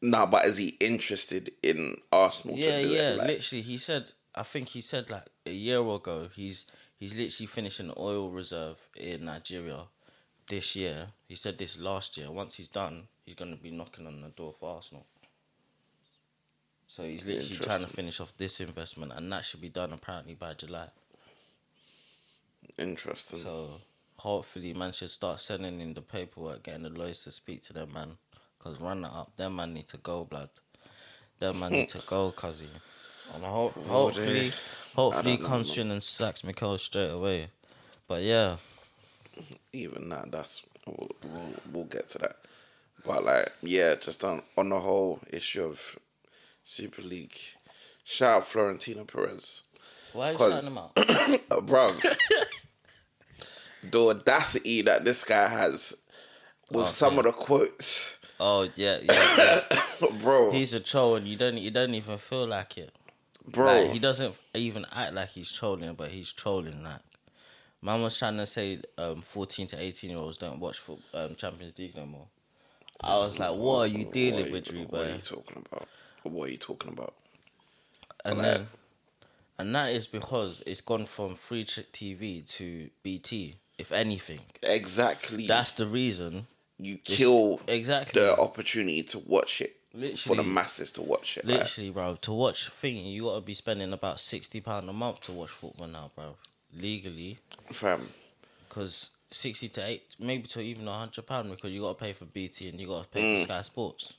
No, 0.00 0.26
but 0.26 0.46
is 0.46 0.56
he 0.56 0.76
interested 0.80 1.52
in 1.62 1.96
Arsenal? 2.12 2.56
Yeah, 2.56 2.78
to 2.78 2.82
do 2.82 2.88
yeah. 2.88 3.10
It? 3.10 3.18
Like, 3.18 3.28
literally, 3.28 3.62
he 3.62 3.78
said. 3.78 4.12
I 4.34 4.44
think 4.44 4.68
he 4.68 4.80
said 4.80 5.10
like 5.10 5.26
a 5.46 5.52
year 5.52 5.80
ago. 5.80 6.28
He's 6.34 6.66
he's 6.98 7.16
literally 7.16 7.46
finished 7.46 7.80
an 7.80 7.92
oil 7.96 8.30
reserve 8.30 8.88
in 8.96 9.24
Nigeria 9.24 9.84
this 10.48 10.76
year. 10.76 11.08
He 11.28 11.34
said 11.34 11.58
this 11.58 11.78
last 11.78 12.16
year. 12.16 12.30
Once 12.30 12.56
he's 12.56 12.68
done, 12.68 13.08
he's 13.24 13.34
gonna 13.34 13.56
be 13.56 13.70
knocking 13.70 14.06
on 14.06 14.20
the 14.22 14.28
door 14.28 14.54
for 14.58 14.76
Arsenal. 14.76 15.06
So 16.88 17.04
he's 17.04 17.26
literally 17.26 17.56
trying 17.56 17.82
to 17.82 17.88
finish 17.88 18.18
off 18.20 18.32
this 18.38 18.60
investment, 18.60 19.12
and 19.14 19.30
that 19.32 19.44
should 19.44 19.60
be 19.60 19.68
done 19.68 19.92
apparently 19.92 20.34
by 20.34 20.54
July. 20.54 20.88
interesting. 22.78 23.40
So 23.40 23.80
hopefully, 24.16 24.72
man 24.74 24.92
should 24.92 25.10
start 25.10 25.40
sending 25.40 25.80
in 25.80 25.94
the 25.94 26.00
paperwork, 26.00 26.62
getting 26.64 26.84
the 26.84 26.90
lawyers 26.90 27.24
to 27.24 27.32
speak 27.32 27.62
to 27.64 27.72
them, 27.72 27.92
man. 27.92 28.16
Cause 28.58 28.80
run 28.80 29.02
that 29.02 29.12
up, 29.12 29.36
them 29.36 29.56
man 29.56 29.74
need 29.74 29.86
to 29.88 29.98
go, 29.98 30.24
blood. 30.24 30.50
Them 31.38 31.60
man 31.60 31.72
need 31.72 31.88
to 31.90 32.02
go, 32.06 32.32
cuzzy. 32.36 32.66
And 33.34 33.44
I 33.44 33.48
hope, 33.50 33.74
hopefully, 33.86 34.52
hopefully, 34.96 35.32
he 35.32 35.36
don't 35.36 35.42
know, 35.42 35.48
comes 35.48 35.78
in 35.78 35.90
and 35.90 36.02
sacks 36.02 36.42
Mikel 36.42 36.76
straight 36.78 37.10
away. 37.10 37.50
But 38.08 38.22
yeah, 38.22 38.56
Even 39.72 40.08
that, 40.10 40.30
that's 40.30 40.62
we'll, 40.86 41.10
we'll, 41.24 41.54
we'll 41.72 41.84
get 41.84 42.08
to 42.10 42.18
that. 42.18 42.36
But 43.04 43.24
like, 43.24 43.52
yeah, 43.62 43.94
just 43.94 44.24
on 44.24 44.42
on 44.56 44.70
the 44.70 44.80
whole 44.80 45.20
issue 45.30 45.64
of 45.64 45.98
Super 46.64 47.02
League, 47.02 47.36
shout 48.04 48.38
out 48.38 48.46
Florentino 48.46 49.04
Perez, 49.04 49.62
why 50.12 50.30
are 50.30 50.32
you 50.32 50.38
shouting 50.38 50.66
him 50.66 50.78
out? 50.78 50.92
uh, 51.50 51.60
bro. 51.60 51.94
the 53.82 54.08
audacity 54.08 54.82
that 54.82 55.04
this 55.04 55.24
guy 55.24 55.48
has 55.48 55.94
with 56.70 56.88
some 56.88 57.18
of 57.18 57.24
the 57.24 57.32
quotes, 57.32 58.18
Oh 58.40 58.68
yeah, 58.76 58.98
yeah, 59.02 59.60
yeah. 60.00 60.08
bro, 60.22 60.50
He's 60.52 60.72
a 60.74 60.80
troll, 60.80 61.16
and 61.16 61.26
you 61.26 61.36
don't, 61.36 61.56
you 61.58 61.70
don't 61.70 61.94
even 61.94 62.18
feel 62.18 62.46
like 62.46 62.78
it. 62.78 62.92
bro. 63.46 63.82
Like, 63.82 63.90
he 63.90 63.98
doesn't 63.98 64.34
even 64.54 64.86
act 64.92 65.14
like 65.14 65.30
he's 65.30 65.50
trolling, 65.50 65.94
but 65.94 66.10
he's 66.10 66.32
trolling. 66.32 66.84
Like, 66.84 67.00
man 67.82 68.02
was 68.02 68.18
trying 68.18 68.36
to 68.38 68.46
say, 68.46 68.80
um, 68.96 69.20
fourteen 69.22 69.66
to 69.68 69.80
eighteen 69.80 70.10
year 70.10 70.18
olds 70.18 70.38
don't 70.38 70.60
watch 70.60 70.78
foot, 70.78 71.00
um, 71.14 71.34
Champions 71.36 71.78
League 71.78 71.96
no 71.96 72.06
more. 72.06 72.26
I 73.00 73.16
was 73.18 73.38
like, 73.38 73.54
what 73.54 73.78
are 73.78 73.86
you 73.86 74.06
dealing 74.06 74.48
are 74.48 74.52
with, 74.52 74.66
you- 74.66 74.72
Drew, 74.72 74.82
What 74.86 75.06
are 75.06 75.12
you 75.14 75.18
talking 75.20 75.64
about? 75.70 75.88
What 76.24 76.48
are 76.48 76.52
you 76.52 76.58
talking 76.58 76.92
about? 76.92 77.14
And 78.24 78.38
Like- 78.38 78.46
then, 78.56 78.68
and 79.58 79.74
that 79.74 79.92
is 79.92 80.06
because 80.08 80.62
it's 80.66 80.80
gone 80.80 81.06
from 81.06 81.36
free 81.36 81.64
TV 81.64 82.42
to 82.56 82.90
BT. 83.02 83.56
If 83.78 83.92
anything, 83.92 84.40
Exactly. 84.64 85.46
that's 85.46 85.72
the 85.74 85.86
reason. 85.86 86.48
you 86.80 86.98
kill 86.98 87.60
exactly. 87.68 88.20
the 88.20 88.36
opportunity 88.38 89.02
to 89.04 89.18
watch 89.20 89.60
it 89.60 89.76
for 90.16 90.34
the 90.36 90.42
masses 90.44 90.90
to 90.92 91.02
watch 91.02 91.36
it. 91.38 91.44
like, 91.44 91.58
Literally, 91.60 91.90
bro. 91.90 92.16
To 92.22 92.32
watch 92.32 92.68
thing, 92.70 93.06
you 93.06 93.24
gotta 93.24 93.40
be 93.40 93.54
spending 93.54 93.92
about 93.92 94.18
sixty 94.20 94.60
pound 94.60 94.88
a 94.88 94.92
month 94.92 95.20
to 95.26 95.32
watch 95.32 95.50
football 95.50 95.86
now, 95.88 96.10
bro. 96.16 96.36
Legally, 96.76 97.38
fam, 97.72 98.08
because 98.68 99.10
sixty 99.30 99.68
to 99.70 99.84
eight, 99.86 100.02
maybe 100.20 100.46
to 100.48 100.60
even 100.60 100.86
hundred 100.86 101.26
pound, 101.26 101.50
because 101.50 101.70
you 101.70 101.80
gotta 101.82 101.94
pay 101.94 102.12
for 102.12 102.24
BT 102.26 102.68
and 102.68 102.80
you 102.80 102.86
gotta 102.86 103.08
pay 103.08 103.38
for 103.40 103.44
Sky 103.44 103.62
Sports. 103.62 104.14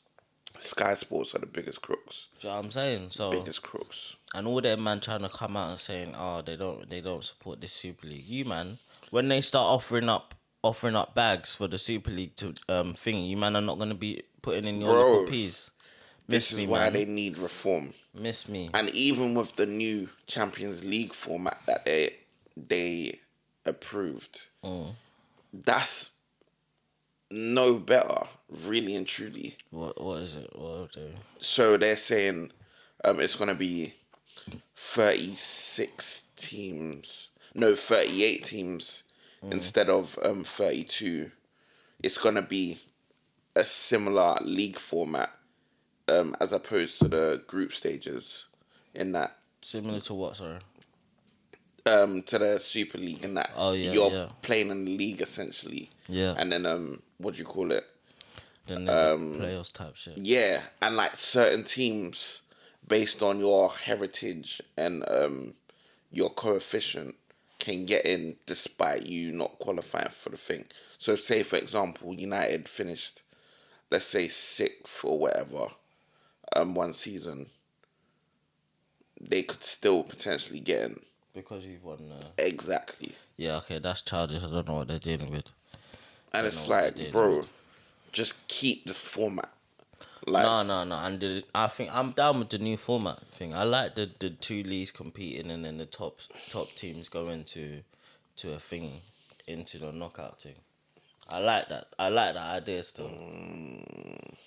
Sky 0.58 0.94
Sports 0.96 1.36
are 1.36 1.40
the 1.40 1.46
biggest 1.46 1.82
crooks. 1.84 2.28
Do 2.40 2.48
you 2.48 2.52
know 2.52 2.58
what 2.58 2.66
I'm 2.66 2.72
saying? 2.72 3.08
So, 3.12 3.30
Biggest 3.32 3.62
crooks. 3.62 4.16
and 4.34 4.48
all 4.48 4.60
them 4.62 4.84
man 4.84 5.00
trying 5.00 5.22
to 5.22 5.30
come 5.30 5.56
out 5.56 5.70
and 5.70 5.80
saying, 5.80 6.16
"Oh, 6.18 6.42
they 6.42 6.56
don't, 6.56 6.90
they 6.90 7.02
don't 7.02 7.24
support 7.24 7.62
this 7.62 7.72
Super 7.72 8.08
League." 8.08 8.26
You 8.28 8.46
man, 8.46 8.80
when 9.12 9.28
they 9.28 9.42
start 9.42 9.68
offering 9.68 10.10
up, 10.10 10.34
offering 10.64 10.96
up 10.96 11.14
bags 11.14 11.54
for 11.54 11.68
the 11.68 11.78
Super 11.78 12.10
League 12.10 12.36
to 12.38 12.56
um 12.68 12.96
thing, 12.96 13.26
you 13.26 13.38
man 13.38 13.56
are 13.56 13.62
not 13.62 13.78
gonna 13.78 13.94
be 13.94 14.24
putting 14.42 14.66
in 14.66 14.82
your 14.82 14.90
Bro, 14.92 15.12
little 15.12 15.28
piece. 15.30 15.70
Miss 16.28 16.50
This 16.50 16.58
me, 16.58 16.64
is 16.64 16.70
why 16.70 16.80
man. 16.86 16.94
they 16.94 17.06
need 17.06 17.38
reform. 17.38 17.94
Miss 18.14 18.48
me. 18.50 18.70
And 18.74 18.90
even 18.90 19.34
with 19.36 19.56
the 19.56 19.66
new 19.68 20.10
Champions 20.28 20.84
League 20.84 21.14
format 21.14 21.60
that 21.68 21.86
they 21.86 22.12
they 22.68 23.20
approved, 23.66 24.48
Mm. 24.64 24.96
that's 25.54 26.12
no 27.32 27.76
better, 27.76 28.24
really 28.50 28.96
and 28.96 29.06
truly. 29.08 29.56
What 29.70 30.02
what 30.02 30.22
is 30.24 30.36
it? 30.36 30.50
What 30.58 30.94
they? 30.94 31.12
So 31.40 31.78
they're 31.78 31.98
saying 31.98 32.52
um, 33.04 33.20
it's 33.20 33.36
gonna 33.36 33.56
be 33.56 33.94
thirty 34.76 35.36
six 35.36 36.24
teams, 36.36 37.30
no 37.54 37.76
thirty 37.76 38.24
eight 38.24 38.44
teams 38.46 39.04
instead 39.44 39.90
of 39.90 40.18
um 40.24 40.44
thirty 40.44 40.84
two, 40.84 41.32
it's 42.04 42.18
gonna 42.18 42.42
be 42.42 42.80
a 43.56 43.64
similar 43.66 44.38
league 44.42 44.78
format, 44.78 45.32
um, 46.08 46.36
as 46.42 46.52
opposed 46.52 47.00
to 47.00 47.08
the 47.08 47.44
group 47.48 47.74
stages. 47.74 48.46
In 48.96 49.12
that, 49.12 49.36
Similar 49.62 50.00
to 50.02 50.14
what, 50.16 50.36
sorry? 50.36 50.60
Um, 51.86 52.22
to 52.24 52.38
the 52.40 52.60
Super 52.60 52.98
League, 52.98 53.24
and 53.24 53.38
that 53.38 53.52
Oh, 53.56 53.74
yeah, 53.74 53.92
you're 53.92 54.12
yeah. 54.12 54.28
playing 54.42 54.70
in 54.70 54.86
the 54.86 54.96
league 54.98 55.22
essentially. 55.22 55.90
Yeah. 56.08 56.36
and 56.38 56.52
then 56.52 56.66
um, 56.66 57.02
what 57.18 57.36
do 57.36 57.40
you 57.40 57.46
call 57.46 57.72
it? 57.72 57.84
Then 58.68 58.90
um, 58.90 59.36
playoffs 59.40 59.74
type 59.74 59.96
shit. 59.96 60.18
Yeah, 60.18 60.62
and 60.82 60.96
like 60.96 61.18
certain 61.18 61.64
teams, 61.64 62.42
based 62.88 63.22
on 63.24 63.40
your 63.40 63.72
heritage 63.72 64.62
and 64.78 65.04
um, 65.10 65.54
your 66.12 66.30
coefficient, 66.30 67.16
can 67.60 67.86
get 67.86 68.06
in 68.06 68.36
despite 68.46 69.06
you 69.06 69.32
not 69.32 69.60
qualifying 69.60 70.10
for 70.10 70.30
the 70.30 70.38
thing. 70.38 70.66
So, 70.98 71.16
say 71.16 71.44
for 71.44 71.58
example, 71.58 72.14
United 72.14 72.70
finished, 72.70 73.22
let's 73.92 74.06
say 74.06 74.28
sixth 74.28 75.04
or 75.04 75.18
whatever, 75.20 75.68
um, 76.56 76.74
one 76.76 76.94
season. 76.94 77.48
They 79.22 79.42
could 79.44 79.64
still 79.64 80.04
potentially 80.04 80.60
get 80.62 80.82
in. 80.84 81.00
Because 81.34 81.66
you've 81.66 81.84
won. 81.84 82.12
Uh... 82.12 82.26
Exactly, 82.38 83.14
Yeah, 83.38 83.58
okay, 83.58 83.80
that's 83.80 84.02
childish. 84.02 84.44
I 84.44 84.48
don't 84.48 84.68
know 84.68 84.76
what 84.76 84.88
they're 84.88 85.00
dealing 85.00 85.32
with. 85.32 85.54
and 86.34 86.46
it's 86.48 86.68
like, 86.68 87.12
bro, 87.12 87.46
just 88.12 88.48
keep 88.48 88.86
this 88.86 89.00
format. 89.00 89.50
Like, 90.26 90.44
No, 90.44 90.64
no, 90.64 90.84
no. 90.84 90.96
And 90.98 91.20
the, 91.20 91.44
I 91.56 91.68
think 91.68 91.92
I'm 91.94 92.12
down 92.12 92.40
with 92.40 92.50
the 92.50 92.58
new 92.58 92.78
format 92.78 93.20
thing. 93.28 93.54
I 93.54 93.64
like 93.64 93.96
the, 93.96 94.10
the 94.20 94.30
two 94.30 94.64
leagues 94.64 94.92
competing 94.92 95.50
and 95.50 95.64
then 95.64 95.78
the 95.78 95.86
top 95.86 96.20
top 96.50 96.74
teams 96.76 97.10
go 97.10 97.30
into 97.30 97.84
to 98.38 98.54
a 98.54 98.58
thingy, 98.58 99.02
into 99.48 99.78
the 99.78 99.92
knockout 99.92 100.42
thing. 100.42 100.56
I 101.32 101.40
like 101.40 101.70
that. 101.70 101.88
I 101.98 102.10
like 102.10 102.34
that 102.34 102.56
idea 102.56 102.84
still. 102.84 103.10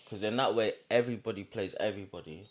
Because 0.05 0.23
in 0.23 0.37
that 0.37 0.55
way, 0.55 0.73
everybody 0.91 1.45
plays 1.45 1.75
everybody. 1.79 2.49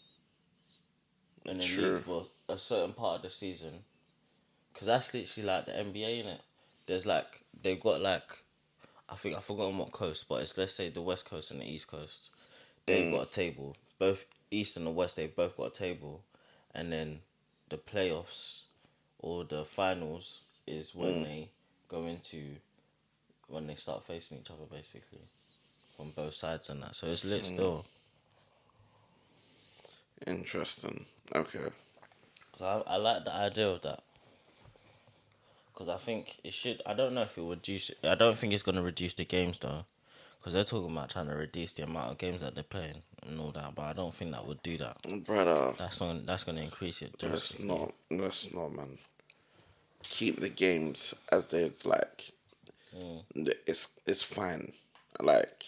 And 1.46 1.58
then 1.58 1.68
True. 1.68 1.94
league 1.94 2.04
for 2.04 2.26
a 2.48 2.58
certain 2.58 2.94
part 2.94 3.18
of 3.18 3.22
the 3.24 3.30
season. 3.30 3.84
Because 4.74 4.88
that's 4.88 5.14
literally 5.14 5.48
like 5.48 5.66
the 5.66 5.74
NBA, 5.74 6.22
in 6.22 6.28
it. 6.28 6.42
There's 6.88 7.06
like, 7.06 7.44
they've 7.62 7.80
got 7.80 8.02
like, 8.02 8.44
I 9.10 9.16
think, 9.16 9.36
I've 9.36 9.44
forgotten 9.44 9.78
what 9.78 9.92
coast, 9.92 10.26
but 10.28 10.42
it's 10.42 10.58
let's 10.58 10.74
say 10.74 10.90
the 10.90 11.02
West 11.02 11.30
Coast 11.30 11.52
and 11.52 11.62
the 11.62 11.70
East 11.70 11.88
Coast. 11.88 12.30
They've 12.86 13.08
mm. 13.08 13.12
got 13.12 13.28
a 13.28 13.32
table. 13.32 13.76
Both 14.00 14.26
East 14.50 14.78
and 14.78 14.86
the 14.86 14.92
West, 14.92 15.16
they've 15.16 15.36
both 15.36 15.58
got 15.58 15.68
a 15.68 15.78
table. 15.78 16.24
And 16.74 16.92
then 16.92 17.20
the 17.70 17.78
playoffs 17.78 18.62
or 19.20 19.44
the 19.44 19.66
finals 19.66 20.42
is 20.66 20.96
when 20.96 21.16
mm. 21.16 21.24
they 21.24 21.50
go 21.88 22.06
into, 22.06 22.56
when 23.48 23.68
they 23.68 23.76
start 23.76 24.04
facing 24.04 24.40
each 24.40 24.50
other, 24.50 24.66
basically. 24.72 25.22
From 25.96 26.12
both 26.16 26.34
sides 26.34 26.70
and 26.70 26.82
that. 26.82 26.96
So 26.96 27.08
it's 27.08 27.26
lit 27.26 27.44
mm. 27.44 27.46
still. 27.46 27.86
interesting. 30.26 31.06
Okay. 31.36 31.70
So 32.58 32.66
I, 32.66 32.94
I 32.94 32.96
like 32.98 33.26
the 33.26 33.34
idea 33.34 33.68
of 33.68 33.82
that. 33.82 34.04
Because 35.82 35.96
I 35.96 35.98
think 35.98 36.38
it 36.44 36.54
should. 36.54 36.80
I 36.86 36.94
don't 36.94 37.16
know 37.16 37.24
if 37.24 37.36
it 37.40 37.42
would 37.42 37.58
reduce. 37.58 37.90
I 38.04 38.14
don't 38.14 38.38
think 38.38 38.54
it's 38.54 38.62
gonna 38.62 38.84
reduce 38.84 39.16
the 39.16 39.26
games 39.26 39.58
though, 39.58 39.86
because 40.38 40.54
they're 40.54 40.64
talking 40.64 40.92
about 40.92 41.10
trying 41.10 41.28
to 41.28 41.34
reduce 41.34 41.74
the 41.74 41.82
amount 41.82 42.12
of 42.12 42.18
games 42.20 42.42
that 42.42 42.54
they're 42.54 42.64
playing 42.64 43.02
and 43.24 43.40
all 43.40 43.50
that. 43.50 43.74
But 43.74 43.82
I 43.82 43.94
don't 43.94 44.14
think 44.14 44.32
that 44.32 44.46
would 44.46 44.62
do 44.62 44.78
that. 44.78 44.98
Brother, 45.26 45.74
That's 45.80 46.00
on. 46.00 46.28
That's 46.28 46.44
gonna 46.44 46.62
increase 46.62 47.02
it. 47.02 47.16
Let's 47.24 47.60
not. 47.60 47.94
Let's 48.12 48.54
not, 48.54 48.76
man. 48.76 49.00
Keep 50.04 50.42
the 50.42 50.50
games 50.50 51.16
as 51.32 51.48
there's 51.48 51.84
like. 51.84 52.32
Mm. 52.96 53.24
It's 53.66 53.88
it's 54.06 54.22
fine. 54.22 54.74
Like, 55.20 55.64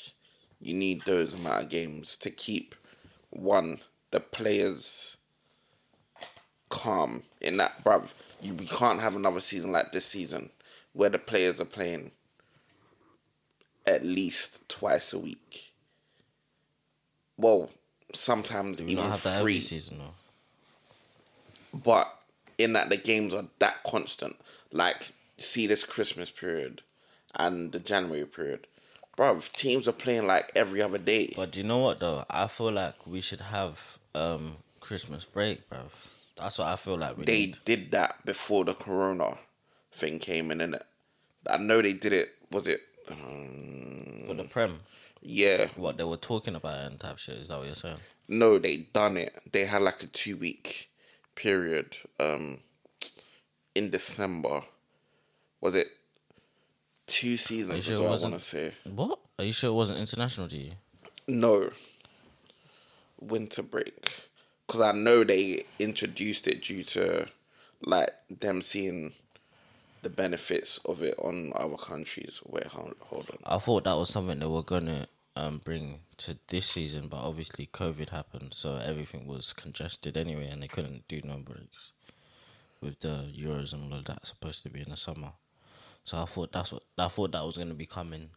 you 0.62 0.76
need 0.76 1.06
those 1.06 1.34
amount 1.34 1.64
of 1.64 1.70
games 1.70 2.18
to 2.18 2.30
keep 2.30 2.76
one 3.32 3.80
the 4.12 4.20
players 4.20 5.18
calm 6.70 7.24
in 7.42 7.58
that, 7.58 7.84
bruv. 7.84 8.14
You 8.44 8.54
we 8.54 8.66
can't 8.66 9.02
have 9.02 9.16
another 9.16 9.40
season 9.40 9.72
like 9.72 9.92
this 9.92 10.06
season 10.06 10.50
where 10.94 11.10
the 11.10 11.20
players 11.20 11.60
are 11.60 11.66
playing 11.66 12.12
at 13.88 14.06
least 14.06 14.68
twice 14.70 15.14
a 15.14 15.20
week. 15.20 15.74
Well, 17.38 17.70
sometimes 18.14 18.82
we 18.82 18.92
even 18.92 19.04
not 19.06 19.12
have 19.12 19.24
that 19.24 19.42
three 19.42 19.54
every 19.54 19.62
season 19.62 20.00
though? 20.00 20.14
but 21.74 22.08
in 22.58 22.74
that 22.74 22.90
the 22.90 22.98
games 22.98 23.34
are 23.34 23.46
that 23.60 23.82
constant. 23.84 24.36
Like, 24.72 25.12
see 25.38 25.68
this 25.68 25.84
Christmas 25.84 26.30
period 26.30 26.82
and 27.36 27.72
the 27.72 27.80
January 27.80 28.26
period. 28.26 28.68
Bruv, 29.18 29.52
teams 29.52 29.88
are 29.88 29.92
playing 29.94 30.26
like 30.28 30.52
every 30.56 30.82
other 30.82 30.98
day. 30.98 31.34
But 31.36 31.52
do 31.52 31.62
you 31.62 31.68
know 31.68 31.80
what 31.80 32.00
though? 32.00 32.26
I 32.30 32.48
feel 32.48 32.72
like 32.72 33.06
we 33.06 33.22
should 33.22 33.42
have 33.42 33.98
um 34.16 34.58
Christmas 34.80 35.26
break, 35.26 35.68
bro. 35.70 35.80
That's 36.36 36.58
what 36.58 36.68
I 36.68 36.76
feel 36.76 36.98
like 36.98 37.18
they 37.26 37.46
need. 37.46 37.58
did 37.66 37.92
that 37.92 38.26
before 38.26 38.66
the 38.66 38.74
corona 38.74 39.38
thing 39.92 40.20
came 40.20 40.50
in, 40.52 40.60
innit? 40.60 40.82
I 41.50 41.58
know 41.58 41.82
they 41.82 41.94
did 41.94 42.14
it, 42.14 42.30
was 42.52 42.68
it? 42.68 42.82
Um, 43.10 44.24
for 44.28 44.34
the 44.34 44.44
prem. 44.46 44.80
yeah. 45.22 45.68
What 45.76 45.98
they 45.98 46.04
were 46.06 46.18
talking 46.18 46.56
about 46.56 46.78
and 46.90 47.00
type 47.00 47.18
shit. 47.20 47.36
Is 47.38 47.50
that 47.50 47.58
what 47.58 47.66
you're 47.68 47.76
saying? 47.76 47.98
No, 48.28 48.58
they 48.58 48.88
done 48.94 49.18
it. 49.18 49.38
They 49.52 49.66
had 49.66 49.82
like 49.82 50.02
a 50.02 50.08
two 50.08 50.38
week 50.38 50.90
period 51.36 51.98
um 52.20 52.60
in 53.76 53.90
December. 53.90 54.62
Was 55.62 55.76
it 55.76 55.88
two 57.08 57.38
seasons 57.38 57.86
sure 57.86 57.98
ago, 58.00 58.08
I 58.08 58.18
want 58.22 58.34
to 58.36 58.40
say. 58.40 58.72
What? 58.86 59.20
Are 59.38 59.46
you 59.46 59.52
sure 59.54 59.70
it 59.72 59.74
wasn't 59.74 60.00
international? 60.00 60.48
Do 60.48 60.58
you? 60.58 60.72
No. 61.28 61.70
Winter 63.20 63.64
break. 63.64 64.10
Because 64.68 64.82
I 64.82 64.92
know 64.94 65.24
they 65.24 65.66
introduced 65.80 66.48
it 66.48 66.64
due 66.64 66.84
to 66.84 67.28
like 67.86 68.12
them 68.30 68.62
seeing 68.62 69.14
the 70.02 70.10
benefits 70.10 70.80
of 70.86 71.02
it 71.02 71.16
on 71.18 71.52
other 71.56 71.78
countries. 71.78 72.42
Wait, 72.46 72.68
hold, 72.68 72.96
hold 73.00 73.30
on. 73.32 73.38
I 73.46 73.58
thought 73.58 73.86
that 73.86 73.96
was 73.96 74.10
something 74.10 74.40
they 74.40 74.46
were 74.46 74.64
gonna 74.64 75.08
um 75.36 75.62
bring 75.64 76.00
to 76.18 76.38
this 76.48 76.68
season, 76.68 77.08
but 77.08 77.18
obviously 77.18 77.68
COVID 77.68 78.10
happened, 78.10 78.54
so 78.54 78.78
everything 78.78 79.28
was 79.28 79.54
congested 79.54 80.18
anyway, 80.18 80.48
and 80.48 80.62
they 80.62 80.68
couldn't 80.68 81.08
do 81.08 81.22
no 81.24 81.38
breaks 81.38 81.92
with 82.82 83.00
the 83.00 83.32
Euros 83.36 83.74
and 83.74 83.92
all 83.92 84.00
of 84.00 84.06
that 84.06 84.28
supposed 84.28 84.64
to 84.64 84.70
be 84.70 84.82
in 84.82 84.90
the 84.90 84.98
summer. 84.98 85.32
So 86.04 86.18
I 86.18 86.26
thought 86.26 86.52
that's 86.52 86.72
what 86.74 86.84
I 86.98 87.08
thought 87.08 87.32
that 87.32 87.46
was 87.46 87.58
gonna 87.58 87.74
be 87.74 87.86
coming. 87.86 88.30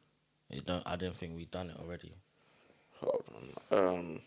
It 0.49 0.65
don't, 0.65 0.85
I 0.87 0.95
didn't 0.97 1.17
think 1.17 1.35
we'd 1.37 1.51
done 1.51 1.71
it 1.71 1.77
already. 1.77 2.15
Hold 3.01 3.25
on. 3.71 3.89
Um. 3.89 4.21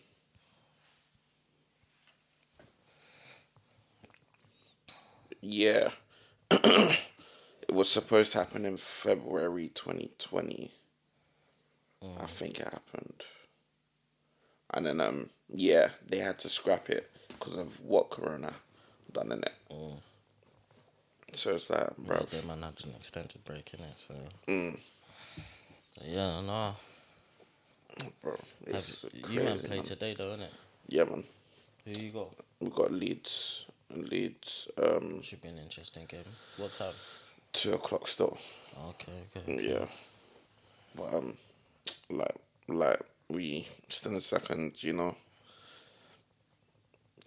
Yeah. 5.41 5.91
it 6.51 6.99
was 7.71 7.89
supposed 7.89 8.31
to 8.33 8.39
happen 8.39 8.65
in 8.65 8.77
February 8.77 9.69
2020. 9.73 10.71
I 12.21 12.25
think 12.27 12.59
it 12.59 12.65
happened. 12.65 13.23
And 14.73 14.85
then, 14.85 15.01
um, 15.01 15.29
yeah, 15.53 15.89
they 16.07 16.19
had 16.19 16.39
to 16.39 16.49
scrap 16.49 16.89
it 16.89 17.09
because 17.27 17.57
of 17.57 17.83
what 17.83 18.09
Corona 18.09 18.53
done 19.11 19.31
in 19.31 19.39
it. 19.43 19.53
So 21.33 21.55
it's 21.55 21.69
like, 21.69 21.95
bro, 21.97 22.17
But 22.19 22.31
they 22.31 22.41
man 22.41 22.61
had 22.63 22.83
an 22.83 22.93
extended 22.97 23.43
break 23.45 23.73
in 23.73 23.81
it, 23.81 23.97
so 23.97 24.15
Mm. 24.47 24.79
yeah, 26.03 26.41
no. 26.41 26.75
bro, 28.23 28.31
Have, 28.67 28.75
it's 28.75 29.05
you 29.29 29.41
man 29.41 29.59
play 29.59 29.75
man. 29.77 29.83
today 29.85 30.15
though, 30.17 30.35
innit? 30.37 30.49
Yeah, 30.87 31.03
man. 31.03 31.23
Who 31.85 31.99
you 32.01 32.11
got? 32.11 32.33
We 32.59 32.69
got 32.69 32.91
Leeds 32.91 33.65
Leeds. 33.93 34.67
Um, 34.81 35.21
Should 35.21 35.41
be 35.41 35.49
an 35.49 35.57
interesting 35.59 36.05
game. 36.05 36.23
What 36.57 36.73
time? 36.73 36.93
two 37.53 37.73
o'clock 37.73 38.07
still. 38.07 38.37
Okay, 38.89 39.11
okay. 39.35 39.53
okay. 39.53 39.69
Yeah. 39.69 39.85
But 40.95 41.13
um 41.13 41.33
like 42.09 42.35
like 42.67 43.01
we 43.29 43.67
still 43.87 44.13
in 44.13 44.21
second, 44.21 44.83
you 44.83 44.93
know. 44.93 45.15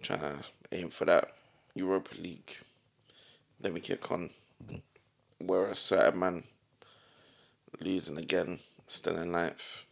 Trying 0.01 0.19
to 0.19 0.35
aim 0.71 0.89
for 0.89 1.05
that 1.05 1.33
Europa 1.75 2.15
League. 2.19 2.57
Then 3.59 3.73
we 3.73 3.79
kick 3.79 4.11
on. 4.11 4.29
Whereas 5.39 5.79
certain 5.79 6.19
man 6.19 6.43
losing 7.79 8.17
again, 8.17 8.59
still 8.87 9.17
in 9.17 9.31
ninth. 9.31 9.85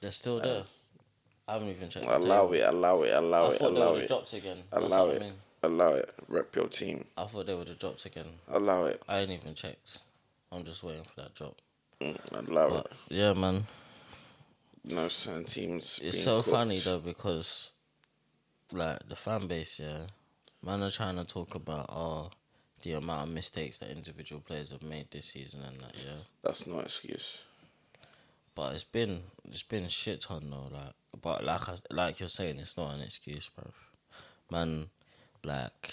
They're 0.00 0.10
still 0.12 0.40
there. 0.40 0.64
I 1.46 1.54
haven't 1.54 1.68
even 1.68 1.88
checked. 1.88 2.06
Allow 2.06 2.52
it, 2.52 2.62
allow 2.64 3.02
it, 3.02 3.12
allow 3.12 3.50
I 3.50 3.54
it, 3.54 3.60
allow 3.60 3.94
it. 3.96 4.08
dropped 4.08 4.32
again. 4.32 4.58
Allow 4.72 5.06
what 5.06 5.12
I 5.14 5.16
it. 5.16 5.22
mean. 5.22 5.32
Allow 5.62 5.94
it. 5.94 6.12
Rep 6.28 6.54
your 6.56 6.68
team. 6.68 7.04
I 7.16 7.24
thought 7.26 7.46
they 7.46 7.54
would 7.54 7.68
have 7.68 7.78
dropped 7.78 8.04
again. 8.04 8.26
Allow 8.48 8.84
it. 8.86 9.02
I 9.08 9.18
ain't 9.20 9.30
even 9.30 9.54
checked. 9.54 9.98
I'm 10.50 10.64
just 10.64 10.82
waiting 10.82 11.04
for 11.04 11.20
that 11.22 11.34
drop. 11.34 11.60
Mm, 12.00 12.48
Allow 12.48 12.68
But 12.70 12.86
it. 12.86 12.92
yeah, 13.08 13.32
man, 13.32 13.66
No, 14.84 15.08
certain 15.08 15.44
teams. 15.44 16.00
it's 16.02 16.22
so 16.22 16.38
cooked. 16.38 16.50
funny 16.50 16.78
though 16.80 16.98
because, 16.98 17.72
like, 18.72 19.08
the 19.08 19.14
fan 19.16 19.46
base, 19.46 19.78
yeah, 19.78 20.06
man 20.64 20.82
are 20.82 20.90
trying 20.90 21.16
to 21.16 21.24
talk 21.24 21.54
about 21.54 21.86
oh, 21.90 22.30
the 22.82 22.92
amount 22.94 23.28
of 23.28 23.34
mistakes 23.34 23.78
that 23.78 23.90
individual 23.90 24.42
players 24.42 24.72
have 24.72 24.82
made 24.82 25.10
this 25.12 25.26
season 25.26 25.62
and 25.62 25.80
that, 25.80 25.94
yeah. 25.94 26.14
That's 26.42 26.66
no 26.66 26.80
excuse. 26.80 27.38
But 28.56 28.74
it's 28.74 28.84
been 28.84 29.22
it's 29.48 29.62
been 29.62 29.86
shit 29.88 30.22
ton 30.22 30.50
though, 30.50 30.68
like 30.76 30.92
but 31.22 31.44
like 31.44 31.68
I, 31.68 31.74
like 31.90 32.20
you're 32.20 32.28
saying, 32.28 32.58
it's 32.58 32.76
not 32.76 32.94
an 32.94 33.00
excuse, 33.00 33.48
bro. 33.48 33.70
Man, 34.50 34.90
like 35.44 35.92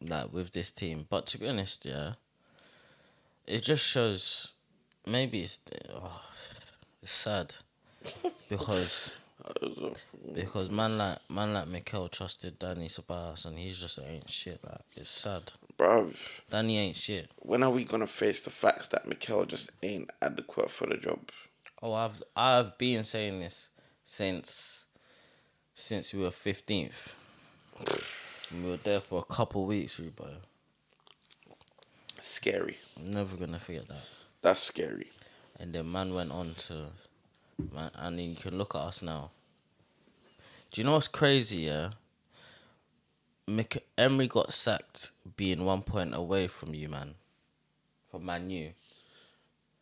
like 0.00 0.32
with 0.32 0.52
this 0.52 0.70
team. 0.70 1.06
But 1.08 1.26
to 1.26 1.38
be 1.38 1.48
honest, 1.48 1.84
yeah, 1.84 2.14
it 3.46 3.62
just 3.62 3.86
shows 3.86 4.52
maybe 5.06 5.42
it's 5.42 5.60
oh, 5.92 6.22
it's 7.02 7.12
sad 7.12 7.54
because 8.48 9.12
because 10.34 10.70
man 10.70 10.96
like 10.98 11.18
man 11.28 11.52
like 11.52 11.68
Mikel 11.68 12.08
trusted 12.08 12.58
Dani 12.58 12.86
Ceballos 12.86 13.44
and 13.44 13.58
he's 13.58 13.80
just 13.80 13.98
ain't 14.04 14.28
shit. 14.30 14.60
Like 14.64 14.80
it's 14.96 15.10
sad. 15.10 15.52
Bruv, 15.76 16.40
Danny 16.50 16.78
ain't 16.78 16.96
shit. 16.96 17.30
when 17.38 17.62
are 17.62 17.70
we 17.70 17.84
gonna 17.84 18.06
face 18.06 18.42
the 18.42 18.50
facts 18.50 18.88
that 18.88 19.06
Mikel 19.06 19.44
just 19.44 19.70
ain't 19.82 20.10
adequate 20.22 20.70
for 20.70 20.86
the 20.86 20.96
job? 20.96 21.30
Oh, 21.82 21.92
I've 21.92 22.22
I've 22.36 22.78
been 22.78 23.04
saying 23.04 23.40
this 23.40 23.70
since 24.04 24.84
since 25.74 26.14
we 26.14 26.20
were 26.20 26.30
fifteenth. 26.30 27.14
We 28.52 28.70
were 28.70 28.76
there 28.76 29.00
for 29.00 29.20
a 29.20 29.34
couple 29.34 29.66
weeks, 29.66 29.98
Rubo. 29.98 30.28
Scary. 32.18 32.76
I'm 32.96 33.12
never 33.12 33.36
gonna 33.36 33.58
forget 33.58 33.88
that. 33.88 34.02
That's 34.42 34.60
scary. 34.60 35.08
And 35.58 35.72
then 35.72 35.90
man 35.90 36.14
went 36.14 36.32
on 36.32 36.54
to, 36.68 36.86
man, 37.72 37.90
and 37.94 38.18
then 38.18 38.30
you 38.30 38.36
can 38.36 38.56
look 38.58 38.74
at 38.74 38.80
us 38.80 39.02
now. 39.02 39.30
Do 40.70 40.80
you 40.80 40.84
know 40.84 40.92
what's 40.92 41.08
crazy? 41.08 41.58
Yeah. 41.58 41.90
Mick 43.48 43.78
Emery 43.98 44.26
got 44.26 44.52
sacked, 44.52 45.12
being 45.36 45.64
one 45.64 45.82
point 45.82 46.14
away 46.14 46.46
from 46.48 46.74
you, 46.74 46.88
man. 46.88 47.14
From 48.10 48.24
Man 48.24 48.50
U. 48.50 48.70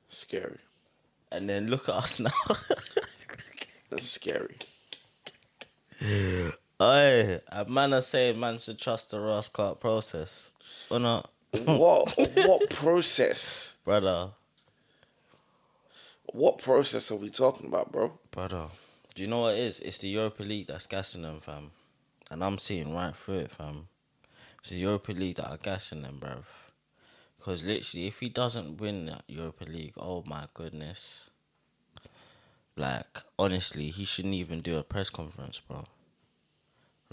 Scary. 0.08 0.58
And 1.30 1.48
then 1.48 1.68
look 1.68 1.88
at 1.88 1.94
us 1.94 2.20
now. 2.28 2.30
That's 3.90 4.08
scary. 4.08 4.58
Oi, 6.82 7.38
a 7.46 7.64
man 7.66 7.94
are 7.94 8.02
saying 8.02 8.40
man 8.40 8.58
should 8.58 8.76
trust 8.76 9.12
the 9.12 9.20
Ross 9.20 9.48
Clark 9.48 9.78
process. 9.78 10.50
Or 10.90 10.98
not, 10.98 11.30
what 11.64 12.12
what 12.34 12.70
process? 12.70 13.74
brother? 13.84 14.30
What 16.32 16.58
process 16.58 17.12
are 17.12 17.16
we 17.16 17.30
talking 17.30 17.68
about, 17.68 17.92
bro? 17.92 18.18
Brother, 18.32 18.66
do 19.14 19.22
you 19.22 19.28
know 19.28 19.42
what 19.42 19.54
it 19.54 19.60
is? 19.60 19.78
It's 19.78 19.98
the 19.98 20.08
Europa 20.08 20.42
League 20.42 20.66
that's 20.66 20.88
gassing 20.88 21.22
them, 21.22 21.38
fam. 21.38 21.70
And 22.32 22.42
I'm 22.42 22.58
seeing 22.58 22.92
right 22.92 23.14
through 23.14 23.40
it, 23.40 23.52
fam. 23.52 23.86
It's 24.58 24.70
the 24.70 24.78
Europa 24.78 25.12
League 25.12 25.36
that 25.36 25.50
are 25.50 25.58
gassing 25.58 26.02
them, 26.02 26.18
bruv. 26.20 26.46
Because 27.38 27.62
literally, 27.62 28.08
if 28.08 28.18
he 28.18 28.28
doesn't 28.28 28.80
win 28.80 29.06
that 29.06 29.22
Europa 29.28 29.66
League, 29.66 29.94
oh 29.98 30.24
my 30.26 30.46
goodness. 30.52 31.30
Like, 32.76 33.22
honestly, 33.38 33.90
he 33.90 34.04
shouldn't 34.04 34.34
even 34.34 34.62
do 34.62 34.78
a 34.78 34.82
press 34.82 35.10
conference, 35.10 35.60
bro. 35.60 35.84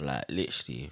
Like, 0.00 0.24
literally. 0.28 0.90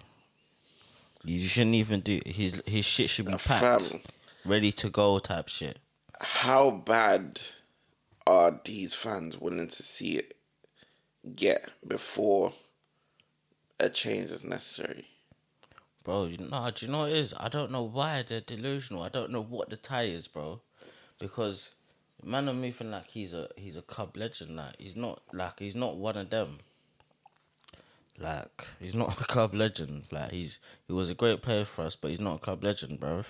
You 1.24 1.40
shouldn't 1.40 1.74
even 1.74 2.00
do 2.00 2.20
his 2.24 2.62
his 2.66 2.84
shit 2.84 3.10
should 3.10 3.26
be 3.26 3.32
Uh, 3.34 3.38
packed, 3.38 3.82
fam. 3.90 4.00
ready 4.44 4.70
to 4.72 4.88
go 4.88 5.18
type 5.18 5.48
shit. 5.48 5.78
How 6.20 6.70
bad 6.70 7.40
are 8.26 8.60
these 8.64 8.94
fans 8.94 9.36
willing 9.38 9.68
to 9.68 9.82
see 9.82 10.12
it 10.16 10.36
get 11.34 11.70
before 11.86 12.52
a 13.80 13.88
change 13.88 14.30
is 14.30 14.44
necessary? 14.44 15.08
Bro, 16.04 16.26
you 16.26 16.38
know, 16.38 16.70
do 16.74 16.86
you 16.86 16.92
know 16.92 16.98
what 17.00 17.10
it 17.10 17.16
is? 17.18 17.34
I 17.36 17.48
don't 17.48 17.70
know 17.72 17.82
why 17.82 18.22
they're 18.26 18.40
delusional. 18.40 19.02
I 19.02 19.08
don't 19.08 19.30
know 19.30 19.42
what 19.42 19.70
the 19.70 19.76
tie 19.76 20.04
is, 20.04 20.28
bro. 20.28 20.60
Because 21.18 21.74
man 22.22 22.48
I'm 22.48 22.60
moving 22.60 22.90
like 22.90 23.08
he's 23.08 23.34
a 23.34 23.48
he's 23.56 23.76
a 23.76 23.82
club 23.82 24.16
legend. 24.16 24.56
Like 24.56 24.76
he's 24.78 24.96
not 24.96 25.20
like 25.32 25.58
he's 25.58 25.76
not 25.76 25.96
one 25.96 26.16
of 26.16 26.30
them. 26.30 26.58
Like 28.20 28.66
he's 28.80 28.94
not 28.94 29.20
a 29.20 29.24
club 29.24 29.54
legend. 29.54 30.04
Like 30.10 30.32
he's 30.32 30.60
he 30.86 30.92
was 30.92 31.10
a 31.10 31.14
great 31.14 31.42
player 31.42 31.64
for 31.64 31.82
us, 31.82 31.96
but 31.96 32.10
he's 32.10 32.20
not 32.20 32.36
a 32.36 32.40
club 32.40 32.64
legend, 32.64 32.98
bro. 32.98 33.24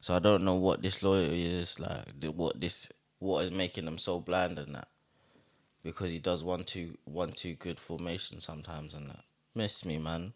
So 0.00 0.14
I 0.14 0.18
don't 0.18 0.44
know 0.44 0.54
what 0.54 0.82
this 0.82 1.02
loyalty 1.02 1.46
is 1.46 1.80
like. 1.80 2.04
What 2.34 2.60
this 2.60 2.90
what 3.18 3.44
is 3.44 3.50
making 3.50 3.86
them 3.86 3.98
so 3.98 4.20
blind 4.20 4.58
and 4.58 4.74
that. 4.74 4.88
Because 5.82 6.10
he 6.10 6.18
does 6.18 6.44
one 6.44 6.64
two 6.64 6.98
one 7.04 7.32
two 7.32 7.54
good 7.54 7.80
formation 7.80 8.40
sometimes 8.40 8.94
and 8.94 9.10
that. 9.10 9.24
Miss 9.54 9.84
me, 9.84 9.98
man. 9.98 10.34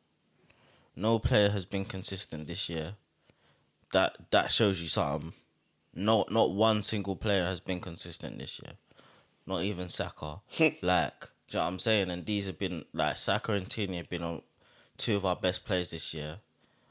No 0.97 1.19
player 1.19 1.51
has 1.51 1.64
been 1.64 1.85
consistent 1.85 2.47
this 2.49 2.69
year. 2.69 2.95
That 3.93 4.17
that 4.31 4.51
shows 4.51 4.83
you 4.83 4.88
something. 4.88 5.35
Not 5.95 6.33
not 6.33 6.51
one 6.51 6.83
single 6.83 7.17
player 7.17 7.45
has 7.45 7.61
been 7.61 7.81
consistent 7.81 8.38
this 8.38 8.61
year. 8.61 8.75
Not 9.47 9.62
even 9.62 9.88
Saka. 9.88 10.41
like, 10.83 11.31
you 11.57 11.59
know 11.59 11.65
what 11.65 11.69
I'm 11.69 11.79
saying? 11.79 12.11
And 12.11 12.27
these 12.27 12.47
have 12.47 12.59
been 12.59 12.85
like 12.93 13.17
Saka 13.17 13.53
and 13.53 13.69
Tierney 13.69 13.97
have 13.97 14.11
been 14.11 14.23
on 14.23 14.43
two 14.99 15.17
of 15.17 15.25
our 15.25 15.37
best 15.37 15.65
players 15.65 15.91
this 15.91 16.13
year, 16.13 16.39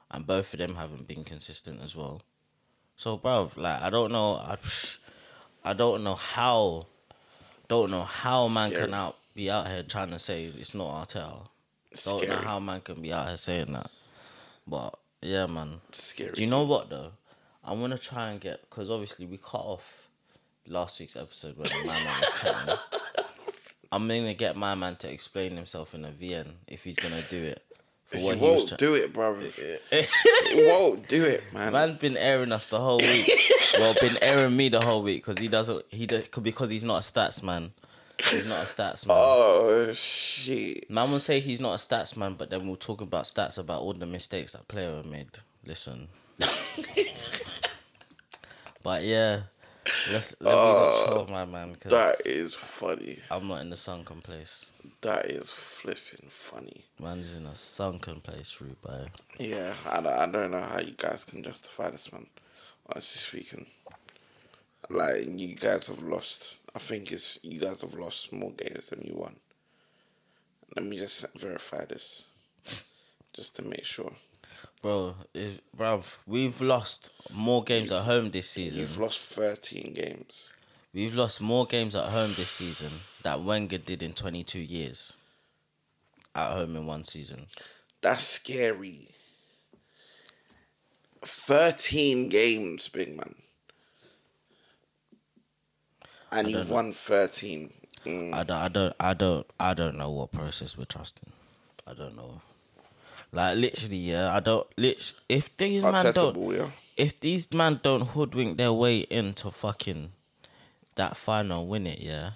and 0.10 0.26
both 0.26 0.54
of 0.54 0.60
them 0.60 0.76
haven't 0.76 1.08
been 1.08 1.24
consistent 1.24 1.82
as 1.84 1.96
well. 1.96 2.22
So, 2.96 3.18
bruv, 3.18 3.58
like 3.58 3.82
I 3.82 3.90
don't 3.90 4.12
know, 4.12 4.34
I, 4.36 4.58
I 5.64 5.74
don't 5.74 6.04
know 6.04 6.16
how, 6.16 6.88
don't 7.68 7.92
know 7.92 8.04
how 8.04 8.48
man 8.48 8.72
Scary. 8.72 8.86
can 8.86 8.94
out 8.94 9.16
be 9.36 9.52
out 9.52 9.68
here 9.68 9.84
trying 9.84 10.10
to 10.10 10.20
say 10.20 10.46
it's 10.46 10.74
not 10.74 11.08
Arteta. 11.08 11.48
Don't 12.06 12.18
Scary. 12.18 12.28
know 12.28 12.38
how 12.38 12.60
man 12.60 12.82
can 12.82 13.02
be 13.02 13.14
out 13.14 13.28
here 13.28 13.38
saying 13.38 13.72
that. 13.74 13.92
But 14.66 14.98
yeah, 15.22 15.46
man. 15.46 15.82
Scary. 15.92 16.32
Do 16.32 16.42
you 16.42 16.50
know 16.50 16.64
what 16.64 16.90
though? 16.90 17.12
I'm 17.64 17.80
gonna 17.80 17.98
try 18.00 18.32
and 18.32 18.42
get 18.42 18.62
because 18.62 18.90
obviously 18.90 19.26
we 19.28 19.38
cut 19.38 19.62
off 19.62 20.08
last 20.66 21.00
week's 21.00 21.16
episode 21.16 21.56
when 21.58 21.68
my 21.86 21.94
man 21.94 22.06
was. 22.06 23.02
I'm 23.92 24.08
gonna 24.08 24.34
get 24.34 24.56
my 24.56 24.76
man 24.76 24.96
to 24.98 25.12
explain 25.12 25.56
himself 25.56 25.94
in 25.94 26.04
a 26.06 26.10
VN 26.10 26.48
if 26.68 26.84
he's 26.84 26.98
gonna 26.98 27.24
do 27.30 27.44
it. 27.44 27.64
For 28.06 28.18
He 28.18 28.24
what 28.24 28.36
he 28.38 28.42
won't 28.42 28.68
tra- 28.70 28.78
do 28.78 28.94
it, 28.94 29.12
bro. 29.14 29.36
he 29.40 30.08
won't 30.56 31.08
do 31.10 31.24
it, 31.24 31.44
man. 31.54 31.74
Man's 31.74 32.00
been 32.00 32.16
airing 32.16 32.54
us 32.54 32.66
the 32.68 32.80
whole 32.80 32.98
week. 33.00 33.30
well, 33.80 33.94
been 34.00 34.18
airing 34.22 34.56
me 34.56 34.70
the 34.70 34.80
whole 34.80 35.04
week 35.04 35.26
because 35.26 35.40
he 35.42 35.50
doesn't. 35.50 35.84
He 35.90 36.06
does 36.06 36.28
because 36.28 36.70
he's 36.70 36.86
not 36.86 36.98
a 36.98 37.02
stats 37.02 37.44
man. 37.44 37.72
He's 38.30 38.46
not 38.46 38.64
a 38.64 38.66
stats 38.66 39.06
man. 39.06 39.16
Oh 39.20 39.92
shit! 39.94 40.90
Man 40.90 41.12
will 41.12 41.20
say 41.20 41.40
he's 41.40 41.60
not 41.60 41.74
a 41.74 41.78
stats 41.78 42.16
man, 42.18 42.36
but 42.36 42.50
then 42.50 42.66
we'll 42.66 42.76
talk 42.78 43.02
about 43.02 43.26
stats 43.26 43.58
about 43.58 43.82
all 43.82 43.94
the 43.94 44.06
mistakes 44.06 44.54
that 44.54 44.68
player 44.68 45.04
made. 45.04 45.28
Listen. 45.66 46.08
but 48.84 49.04
yeah, 49.04 49.42
let's 50.12 50.36
let 50.42 50.54
me 50.54 50.60
not 50.60 51.08
troll 51.08 51.26
uh, 51.28 51.32
my 51.32 51.46
man 51.46 51.70
That 51.72 51.80
because 51.80 52.22
is 52.22 52.56
funny. 52.56 53.20
I'm 53.30 53.48
not 53.48 53.62
in 53.62 53.70
the 53.70 53.78
sunken 53.78 54.22
place. 54.22 54.72
That 55.02 55.26
is 55.28 55.52
flipping 55.52 56.30
funny. 56.30 56.84
Man's 57.00 57.36
in 57.36 57.46
a 57.46 57.56
sunken 57.56 58.22
place, 58.22 58.58
Rubai. 58.62 59.10
Yeah, 59.40 59.74
I 59.90 60.02
don't, 60.02 60.08
I 60.14 60.26
don't 60.26 60.52
know 60.52 60.62
how 60.62 60.80
you 60.80 60.94
guys 60.98 61.24
can 61.24 61.44
justify 61.44 61.90
this, 61.92 62.12
man. 62.12 62.28
Honestly 62.90 63.40
speaking, 63.42 63.68
like 64.90 65.28
you 65.40 65.56
guys 65.56 65.88
have 65.88 66.02
lost. 66.02 66.58
I 66.76 66.80
think 66.80 67.12
it's 67.12 67.40
you 67.44 67.60
guys 67.60 67.82
have 67.82 67.94
lost 67.96 68.32
more 68.32 68.52
games 68.52 68.88
than 68.88 69.02
you 69.02 69.16
won. 69.16 69.36
Let 70.76 70.86
me 70.86 70.98
just 70.98 71.26
verify 71.38 71.86
this, 71.86 72.26
just 73.34 73.56
to 73.58 73.62
make 73.64 73.84
sure. 73.86 74.14
Bro, 74.82 75.16
if, 75.34 75.60
bruv, 75.76 76.18
we've 76.26 76.62
lost 76.62 77.12
more 77.34 77.64
games 77.64 77.92
at 77.92 78.04
home 78.04 78.30
this 78.32 78.50
season. 78.50 78.82
You've 78.82 79.00
lost 79.00 79.20
thirteen 79.20 79.94
games. 79.94 80.54
We've 80.94 81.16
lost 81.16 81.42
more 81.42 81.66
games 81.66 81.96
at 81.96 82.06
home 82.06 82.34
this 82.36 82.50
season 82.50 82.92
that 83.24 83.42
Wenger 83.44 83.78
did 83.78 84.02
in 84.02 84.14
22 84.14 84.60
years. 84.60 85.16
At 86.34 86.54
home 86.54 86.76
in 86.76 86.86
one 86.86 87.04
season. 87.04 87.48
That's 88.02 88.24
scary. 88.24 89.10
Thirteen 91.22 92.30
games, 92.30 92.88
big 92.88 93.16
man. 93.18 93.36
And 96.32 96.50
you've 96.50 96.70
know. 96.70 96.76
won 96.76 96.92
thirteen. 96.94 97.74
Mm. 98.06 98.34
I 98.34 98.44
don't, 98.44 98.58
I 98.58 98.68
don't, 98.68 98.96
I 99.00 99.14
don't, 99.14 99.48
I 99.60 99.74
don't 99.74 99.98
know 99.98 100.12
what 100.12 100.32
process 100.32 100.78
we're 100.78 100.86
trusting. 100.86 101.32
I 101.86 101.94
don't 101.94 102.16
know. 102.16 102.42
Like 103.32 103.58
literally, 103.58 103.98
yeah. 103.98 104.36
I 104.36 104.40
don't. 104.40 104.68
Lit. 104.78 105.14
If 105.30 105.56
these 105.58 105.84
man 105.84 106.14
don't, 106.14 106.54
yeah. 106.54 106.70
if 106.96 107.20
these 107.20 107.52
man 107.54 107.80
don't 107.84 108.02
hoodwink 108.02 108.58
their 108.58 108.74
way 108.74 109.00
into 109.00 109.52
fucking 109.52 110.12
that 110.96 111.18
final, 111.18 111.68
win 111.68 111.88
it, 111.88 112.00
yeah. 112.00 112.32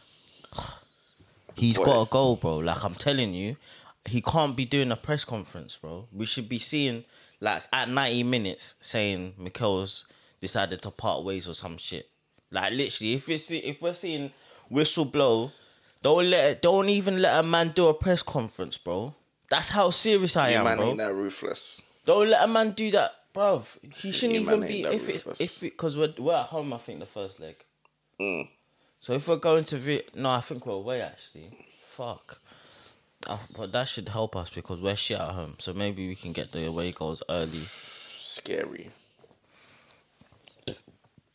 He's 1.55 1.77
Boy. 1.77 1.85
got 1.85 2.01
a 2.01 2.09
goal, 2.09 2.35
bro. 2.35 2.57
Like 2.57 2.83
I'm 2.83 2.95
telling 2.95 3.33
you, 3.33 3.57
he 4.05 4.21
can't 4.21 4.55
be 4.55 4.65
doing 4.65 4.91
a 4.91 4.95
press 4.95 5.25
conference, 5.25 5.77
bro. 5.77 6.07
We 6.11 6.25
should 6.25 6.49
be 6.49 6.59
seeing 6.59 7.05
like 7.39 7.63
at 7.73 7.89
90 7.89 8.23
minutes 8.23 8.75
saying 8.81 9.33
Mikel's 9.37 10.05
decided 10.39 10.81
to 10.83 10.91
part 10.91 11.23
ways 11.23 11.47
or 11.47 11.53
some 11.53 11.77
shit. 11.77 12.09
Like 12.51 12.73
literally, 12.73 13.13
if 13.13 13.29
it's 13.29 13.49
if 13.51 13.81
we're 13.81 13.93
seeing 13.93 14.31
whistle 14.69 15.05
blow, 15.05 15.51
don't 16.01 16.29
let 16.29 16.61
don't 16.61 16.89
even 16.89 17.21
let 17.21 17.39
a 17.39 17.43
man 17.43 17.69
do 17.69 17.87
a 17.87 17.93
press 17.93 18.23
conference, 18.23 18.77
bro. 18.77 19.15
That's 19.51 19.69
how 19.69 19.89
serious 19.89 20.37
I 20.37 20.51
You 20.51 20.57
am, 20.59 20.63
man 20.63 20.77
bro. 20.77 20.87
ain't 20.87 20.97
that 20.99 21.13
ruthless. 21.13 21.81
Don't 22.05 22.29
let 22.29 22.41
a 22.43 22.47
man 22.47 22.71
do 22.71 22.89
that. 22.91 23.11
bruv, 23.35 23.65
he 23.95 24.11
shouldn't 24.11 24.35
you 24.35 24.41
even 24.41 24.59
man 24.61 24.67
be 24.69 24.75
ain't 24.77 24.83
that 24.85 24.93
if 24.93 25.09
it's 25.09 25.25
ruthless. 25.25 25.41
if 25.41 25.59
because 25.59 25.97
we're 25.97 26.13
we're 26.17 26.35
at 26.35 26.45
home. 26.47 26.71
I 26.73 26.77
think 26.77 26.99
the 26.99 27.05
first 27.05 27.39
leg. 27.39 27.55
Mm. 28.19 28.47
So 29.01 29.13
if 29.13 29.27
we're 29.27 29.35
going 29.49 29.65
to 29.65 29.77
v- 29.77 30.03
no, 30.15 30.29
I 30.31 30.41
think 30.41 30.65
we're 30.65 30.73
away 30.73 31.01
actually. 31.01 31.51
Fuck. 31.97 32.39
But 33.55 33.71
that 33.73 33.87
should 33.89 34.09
help 34.09 34.35
us 34.35 34.49
because 34.49 34.79
we're 34.81 34.95
shit 34.95 35.19
at 35.19 35.31
home. 35.31 35.55
So 35.59 35.73
maybe 35.73 36.07
we 36.07 36.15
can 36.15 36.31
get 36.31 36.53
the 36.53 36.65
away 36.65 36.91
goals 36.93 37.21
early. 37.29 37.63
Scary. 38.19 38.89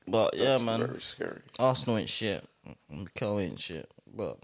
But 0.09 0.37
yeah, 0.37 0.45
That's 0.53 0.63
man, 0.65 0.81
Very 0.87 1.01
scary. 1.01 1.41
Arsenal 1.59 1.99
ain't 1.99 2.09
shit. 2.09 2.45
Mikel 2.91 3.39
ain't 3.41 3.59
shit. 3.61 3.91
But 4.15 4.39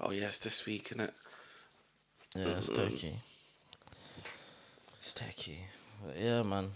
Oh 0.00 0.10
yes, 0.12 0.38
this 0.38 0.64
week, 0.66 0.88
innit? 0.90 1.10
Yeah, 2.36 2.56
it's 2.58 2.68
Turkey. 2.68 3.14
It's 4.96 5.12
Turkey. 5.12 5.58
But 6.04 6.16
yeah, 6.18 6.42
man. 6.42 6.70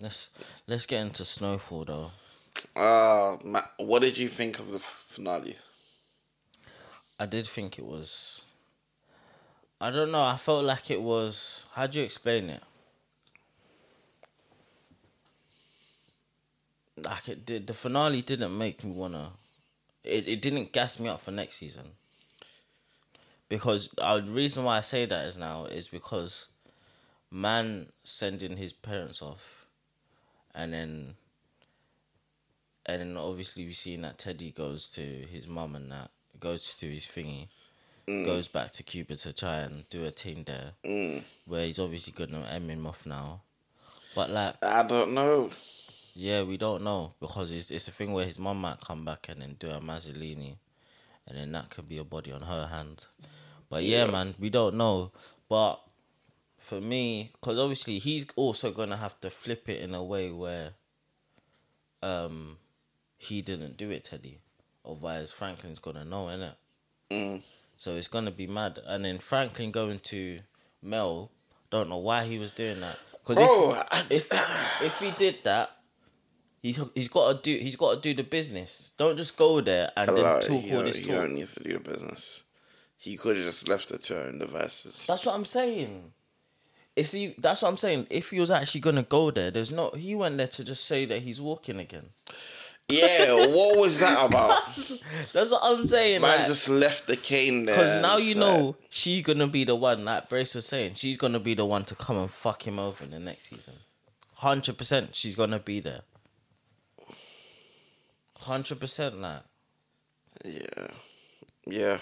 Let's 0.00 0.30
let's 0.66 0.86
get 0.86 1.02
into 1.02 1.24
Snowfall 1.24 1.84
though. 1.84 2.10
Uh, 2.74 3.36
ma 3.44 3.60
what 3.76 4.00
did 4.00 4.16
you 4.16 4.28
think 4.28 4.58
of 4.58 4.72
the 4.72 4.78
finale? 4.78 5.56
I 7.18 7.26
did 7.26 7.46
think 7.46 7.78
it 7.78 7.84
was. 7.84 8.44
I 9.80 9.90
don't 9.90 10.10
know. 10.10 10.22
I 10.22 10.36
felt 10.36 10.64
like 10.64 10.90
it 10.90 11.02
was. 11.02 11.66
How 11.72 11.86
do 11.86 11.98
you 11.98 12.04
explain 12.04 12.48
it? 12.48 12.62
Like 16.96 17.28
it 17.28 17.44
did. 17.44 17.66
The 17.66 17.74
finale 17.74 18.22
didn't 18.22 18.56
make 18.56 18.82
me 18.82 18.90
wanna. 18.90 19.32
It 20.02 20.26
it 20.28 20.40
didn't 20.40 20.72
gas 20.72 20.98
me 20.98 21.08
up 21.08 21.20
for 21.20 21.30
next 21.30 21.56
season. 21.56 21.92
Because 23.50 23.92
uh, 23.98 24.20
the 24.20 24.32
reason 24.32 24.64
why 24.64 24.78
I 24.78 24.80
say 24.80 25.04
that 25.04 25.26
is 25.26 25.36
now 25.36 25.66
is 25.66 25.88
because, 25.88 26.48
man 27.30 27.88
sending 28.04 28.56
his 28.56 28.72
parents 28.72 29.20
off, 29.20 29.66
and 30.54 30.72
then. 30.72 31.16
And 32.86 33.00
then 33.02 33.16
obviously 33.18 33.66
we 33.66 33.72
seen 33.72 34.00
that 34.02 34.18
Teddy 34.18 34.50
goes 34.50 34.88
to 34.90 35.02
his 35.02 35.46
mum 35.46 35.76
and 35.76 35.92
that 35.92 36.10
goes 36.40 36.74
to 36.76 36.86
his 36.86 37.04
thingy, 37.04 37.48
goes 38.06 38.48
back 38.48 38.72
to 38.72 38.82
Cuba 38.82 39.14
to 39.16 39.32
try 39.32 39.58
and 39.58 39.88
do 39.90 40.04
a 40.06 40.10
thing 40.10 40.44
there, 40.44 40.72
Mm. 40.84 41.22
where 41.44 41.66
he's 41.66 41.78
obviously 41.78 42.12
gonna 42.14 42.40
end 42.50 42.70
him 42.70 42.86
off 42.86 43.04
now. 43.04 43.42
But 44.14 44.30
like, 44.30 44.64
I 44.64 44.82
don't 44.82 45.12
know. 45.12 45.50
yeah, 46.14 46.42
we 46.42 46.56
don't 46.56 46.82
know 46.82 47.12
because 47.20 47.50
it's 47.52 47.70
it's 47.70 47.86
a 47.86 47.92
thing 47.92 48.12
where 48.12 48.26
his 48.26 48.38
mum 48.38 48.60
might 48.60 48.80
come 48.80 49.04
back 49.04 49.28
and 49.28 49.42
then 49.42 49.56
do 49.58 49.68
a 49.70 49.78
Mazzolini, 49.80 50.56
and 51.28 51.36
then 51.38 51.52
that 51.52 51.68
could 51.70 51.88
be 51.88 51.98
a 51.98 52.04
body 52.04 52.32
on 52.32 52.42
her 52.42 52.66
hand. 52.68 53.06
But 53.70 53.84
yeah, 53.84 54.04
Yeah. 54.04 54.10
man, 54.10 54.34
we 54.38 54.50
don't 54.50 54.74
know. 54.74 55.12
But 55.48 55.80
for 56.58 56.80
me, 56.80 57.30
because 57.32 57.58
obviously 57.58 57.98
he's 57.98 58.26
also 58.36 58.70
gonna 58.72 58.98
have 58.98 59.18
to 59.20 59.30
flip 59.30 59.68
it 59.68 59.80
in 59.80 59.94
a 59.94 60.04
way 60.04 60.30
where, 60.30 60.74
um, 62.02 62.58
he 63.16 63.40
didn't 63.40 63.78
do 63.78 63.90
it, 63.90 64.04
Teddy. 64.04 64.40
Otherwise, 64.84 65.32
Franklin's 65.32 65.78
gonna 65.78 66.04
know, 66.04 66.26
innit? 66.26 66.56
Mm. 67.10 67.42
So 67.78 67.96
it's 67.96 68.08
gonna 68.08 68.30
be 68.30 68.46
mad. 68.46 68.78
And 68.84 69.04
then 69.04 69.18
Franklin 69.18 69.70
going 69.70 70.00
to 70.00 70.40
Mel, 70.82 71.30
don't 71.70 71.88
know 71.88 71.98
why 71.98 72.24
he 72.24 72.38
was 72.38 72.50
doing 72.50 72.80
that. 72.80 72.98
Because 73.24 73.38
if, 74.10 74.10
if 74.30 74.82
if 74.82 74.98
he 74.98 75.10
did 75.12 75.44
that, 75.44 75.70
he 76.62 76.76
he's 76.94 77.08
got 77.08 77.32
to 77.32 77.42
do 77.42 77.62
he's 77.62 77.76
got 77.76 77.94
to 77.94 78.00
do 78.00 78.14
the 78.14 78.24
business. 78.24 78.92
Don't 78.98 79.16
just 79.16 79.36
go 79.36 79.60
there 79.60 79.92
and 79.96 80.08
then 80.16 80.24
talk 80.42 80.64
all 80.72 80.82
this 80.82 80.98
talk. 80.98 81.06
don't 81.16 81.34
need 81.34 81.46
to 81.46 81.62
do 81.62 81.72
the 81.74 81.80
business. 81.80 82.42
He 83.00 83.16
could 83.16 83.36
have 83.36 83.46
just 83.46 83.66
left 83.66 83.90
it 83.92 84.02
to 84.02 84.14
her 84.14 84.20
own 84.28 84.38
devices. 84.38 85.04
That's 85.08 85.24
what 85.24 85.34
I'm 85.34 85.46
saying. 85.46 86.12
It's 86.94 87.14
e- 87.14 87.34
that's 87.38 87.62
what 87.62 87.68
I'm 87.68 87.78
saying. 87.78 88.06
If 88.10 88.28
he 88.30 88.40
was 88.40 88.50
actually 88.50 88.82
gonna 88.82 89.02
go 89.02 89.30
there, 89.30 89.50
there's 89.50 89.70
no. 89.70 89.90
He 89.92 90.14
went 90.14 90.36
there 90.36 90.48
to 90.48 90.64
just 90.64 90.84
say 90.84 91.06
that 91.06 91.22
he's 91.22 91.40
walking 91.40 91.78
again. 91.78 92.10
Yeah, 92.90 93.46
what 93.46 93.78
was 93.78 94.00
that 94.00 94.22
about? 94.28 94.66
That's 95.32 95.50
what 95.50 95.60
I'm 95.62 95.86
saying. 95.86 96.20
Man 96.20 96.38
like- 96.38 96.46
just 96.46 96.68
left 96.68 97.06
the 97.06 97.16
cane 97.16 97.64
there. 97.64 97.76
Because 97.76 98.02
now 98.02 98.18
you 98.18 98.34
like- 98.34 98.58
know 98.58 98.76
she's 98.90 99.22
gonna 99.22 99.46
be 99.46 99.64
the 99.64 99.76
one, 99.76 100.04
like 100.04 100.28
Brace 100.28 100.54
was 100.54 100.66
saying, 100.66 100.94
she's 100.94 101.16
gonna 101.16 101.40
be 101.40 101.54
the 101.54 101.64
one 101.64 101.84
to 101.86 101.94
come 101.94 102.18
and 102.18 102.30
fuck 102.30 102.66
him 102.66 102.78
over 102.78 103.02
in 103.04 103.12
the 103.12 103.20
next 103.20 103.48
season. 103.48 103.74
Hundred 104.34 104.76
percent, 104.76 105.14
she's 105.16 105.36
gonna 105.36 105.58
be 105.60 105.80
there. 105.80 106.02
Hundred 108.40 108.80
percent, 108.80 109.20
like. 109.20 109.42
Yeah. 110.44 110.86
Yeah. 111.66 111.98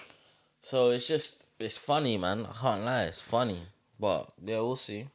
So 0.63 0.91
it's 0.91 1.09
just 1.09 1.51
it's 1.59 1.79
funny, 1.79 2.17
man. 2.19 2.47
I 2.47 2.61
can't 2.61 2.85
lie, 2.85 3.05
it's 3.05 3.23
funny. 3.23 3.61
But 3.99 4.31
yeah, 4.45 4.61
we'll 4.61 4.77
see. 4.77 5.09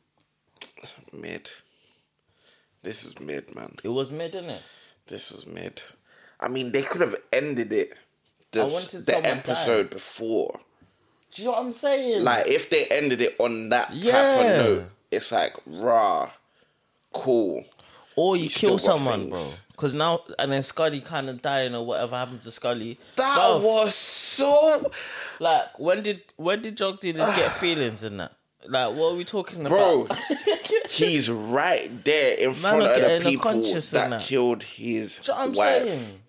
Mid. 1.11 1.49
This 2.81 3.05
is 3.05 3.19
mid, 3.19 3.55
man. 3.55 3.75
It 3.83 3.89
was 3.89 4.11
mid, 4.11 4.35
isn't 4.35 4.49
it? 4.49 4.61
This 5.07 5.31
was 5.31 5.45
mid. 5.47 5.81
I 6.39 6.49
mean, 6.49 6.71
they 6.71 6.81
could 6.81 7.01
have 7.01 7.15
ended 7.31 7.71
it 7.71 7.93
the, 8.51 8.61
I 8.61 8.65
wanted 8.65 9.05
the 9.05 9.25
episode 9.25 9.89
before. 9.89 10.59
Do 11.31 11.41
you 11.41 11.47
know 11.47 11.53
what 11.53 11.61
I'm 11.61 11.73
saying? 11.73 12.23
Like, 12.23 12.47
if 12.47 12.69
they 12.69 12.85
ended 12.87 13.21
it 13.21 13.35
on 13.39 13.69
that 13.69 13.87
type 13.89 14.39
of 14.39 14.65
note, 14.65 14.83
it's 15.09 15.31
like, 15.31 15.55
rah, 15.65 16.29
cool. 17.11 17.65
Or 18.15 18.35
you 18.35 18.43
we 18.43 18.49
kill 18.49 18.77
someone, 18.77 19.29
bro. 19.29 19.43
Because 19.71 19.95
now 19.95 20.21
and 20.37 20.51
then 20.51 20.63
Scully 20.63 21.01
kind 21.01 21.29
of 21.29 21.41
dying 21.41 21.75
or 21.75 21.85
whatever 21.85 22.15
happened 22.15 22.41
to 22.43 22.51
Scully. 22.51 22.99
That 23.15 23.37
Bruv, 23.37 23.61
was 23.63 23.95
so. 23.95 24.91
like 25.39 25.77
when 25.79 26.03
did 26.03 26.21
when 26.35 26.61
did 26.61 26.77
Jog 26.77 26.99
Dealers 26.99 27.35
get 27.35 27.51
feelings 27.59 28.03
in 28.03 28.17
that? 28.17 28.33
Like 28.67 28.95
what 28.95 29.13
are 29.13 29.15
we 29.15 29.25
talking 29.25 29.63
Bro, 29.63 30.05
about? 30.05 30.17
he's 30.89 31.29
right 31.29 31.89
there 32.03 32.37
in 32.37 32.53
front 32.53 32.83
of 32.83 32.95
the 32.95 33.29
people 33.29 33.61
that, 33.61 34.09
that. 34.09 34.21
killed 34.21 34.63
his 34.63 35.19
you 35.27 35.33
know 35.33 35.47
wife. 35.47 35.55
saying? 35.83 36.19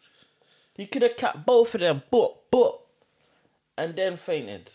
He 0.75 0.87
could 0.87 1.03
have 1.03 1.17
capped 1.17 1.47
both 1.47 1.75
of 1.75 1.81
them, 1.81 2.03
but 2.11 2.51
but, 2.51 2.81
and 3.77 3.95
then 3.95 4.17
fainted. 4.17 4.71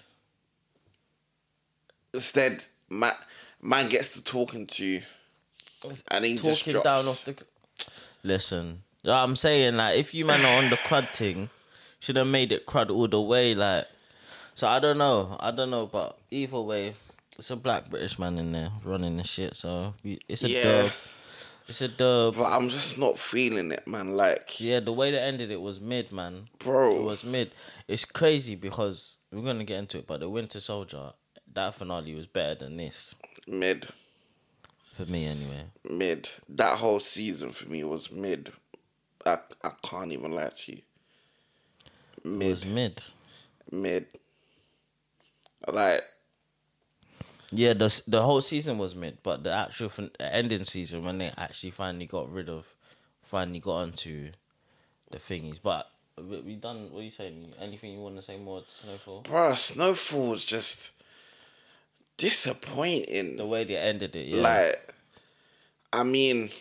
Instead, 2.13 2.65
man, 2.89 3.13
man 3.61 3.87
gets 3.89 4.13
to 4.13 4.23
talking 4.23 4.65
to 4.67 4.85
you, 4.85 5.01
and 6.11 6.25
he 6.25 6.35
just 6.37 6.59
Talking 6.65 6.73
drops. 6.73 6.83
down 6.83 7.07
off 7.07 7.25
the. 7.25 7.35
Listen, 8.23 8.83
I'm 9.05 9.35
saying 9.35 9.77
like 9.77 9.97
if 9.97 10.13
you 10.13 10.25
man 10.25 10.43
are 10.45 10.63
on 10.63 10.69
the 10.69 10.75
crud 10.77 11.09
thing, 11.09 11.49
should 11.99 12.15
have 12.17 12.27
made 12.27 12.51
it 12.51 12.65
crud 12.65 12.89
all 12.89 13.07
the 13.07 13.21
way. 13.21 13.55
Like, 13.55 13.85
so 14.55 14.67
I 14.67 14.79
don't 14.79 14.97
know, 14.97 15.37
I 15.39 15.51
don't 15.51 15.69
know, 15.69 15.85
but 15.87 16.17
either 16.31 16.59
way, 16.59 16.95
it's 17.37 17.49
a 17.49 17.55
black 17.55 17.89
British 17.89 18.19
man 18.19 18.37
in 18.37 18.51
there 18.51 18.71
running 18.83 19.17
the 19.17 19.23
shit. 19.23 19.55
So 19.55 19.93
it's 20.03 20.43
a 20.43 20.49
Yeah. 20.49 20.63
dub. 20.83 20.91
It's 21.69 21.81
a 21.81 21.87
dub. 21.87 22.35
But 22.35 22.51
I'm 22.51 22.67
just 22.67 22.97
not 22.97 23.19
feeling 23.19 23.71
it, 23.71 23.87
man. 23.87 24.17
Like, 24.17 24.59
Yeah, 24.59 24.79
the 24.79 24.91
way 24.91 25.11
they 25.11 25.19
ended 25.19 25.51
it 25.51 25.61
was 25.61 25.79
mid, 25.79 26.11
man. 26.11 26.49
bro, 26.57 26.97
It 26.97 27.03
was 27.03 27.23
mid. 27.23 27.51
It's 27.87 28.05
crazy 28.05 28.55
because 28.55 29.19
we're 29.31 29.43
gonna 29.45 29.63
get 29.63 29.77
into 29.77 29.99
it, 29.99 30.07
but 30.07 30.19
the 30.19 30.29
Winter 30.29 30.59
Soldier, 30.59 31.13
that 31.53 31.75
finale 31.75 32.15
was 32.15 32.25
better 32.25 32.55
than 32.65 32.77
this 32.77 33.13
mid, 33.47 33.87
for 35.05 35.11
me, 35.11 35.25
anyway. 35.25 35.63
mid. 35.89 36.29
That 36.49 36.79
whole 36.79 36.99
season 36.99 37.51
for 37.51 37.67
me 37.69 37.83
was 37.83 38.11
mid. 38.11 38.51
I 39.25 39.37
I 39.63 39.71
can't 39.81 40.11
even 40.11 40.31
lie 40.31 40.49
to 40.49 40.71
you. 40.71 40.81
It 42.17 42.25
Mid, 42.25 42.49
was 42.49 42.65
mid. 42.65 43.03
mid. 43.71 44.05
Like, 45.67 46.01
Yeah, 47.51 47.73
the 47.73 48.01
the 48.07 48.21
whole 48.23 48.41
season 48.41 48.77
was 48.77 48.93
mid, 48.95 49.17
but 49.23 49.43
the 49.43 49.51
actual 49.51 49.89
fin- 49.89 50.11
ending 50.19 50.65
season 50.65 51.03
when 51.03 51.17
they 51.17 51.31
actually 51.37 51.71
finally 51.71 52.05
got 52.05 52.31
rid 52.31 52.49
of, 52.49 52.75
finally 53.21 53.59
got 53.59 53.77
onto 53.83 54.31
the 55.11 55.17
thingies. 55.17 55.59
But 55.61 55.89
we, 56.17 56.55
done. 56.55 56.91
What 56.91 56.99
are 56.99 57.03
you 57.03 57.11
saying? 57.11 57.53
Anything 57.61 57.93
you 57.93 57.99
want 57.99 58.17
to 58.17 58.21
say 58.21 58.37
more? 58.37 58.63
Snowfall. 58.71 59.21
bro, 59.21 59.55
Snowfall 59.55 60.29
was 60.29 60.45
just 60.45 60.91
disappointing. 62.19 63.37
The 63.37 63.45
way 63.47 63.63
they 63.63 63.77
ended 63.77 64.15
it, 64.15 64.27
yeah. 64.27 64.41
Like, 64.41 64.93
I 65.91 66.03
mean, 66.03 66.51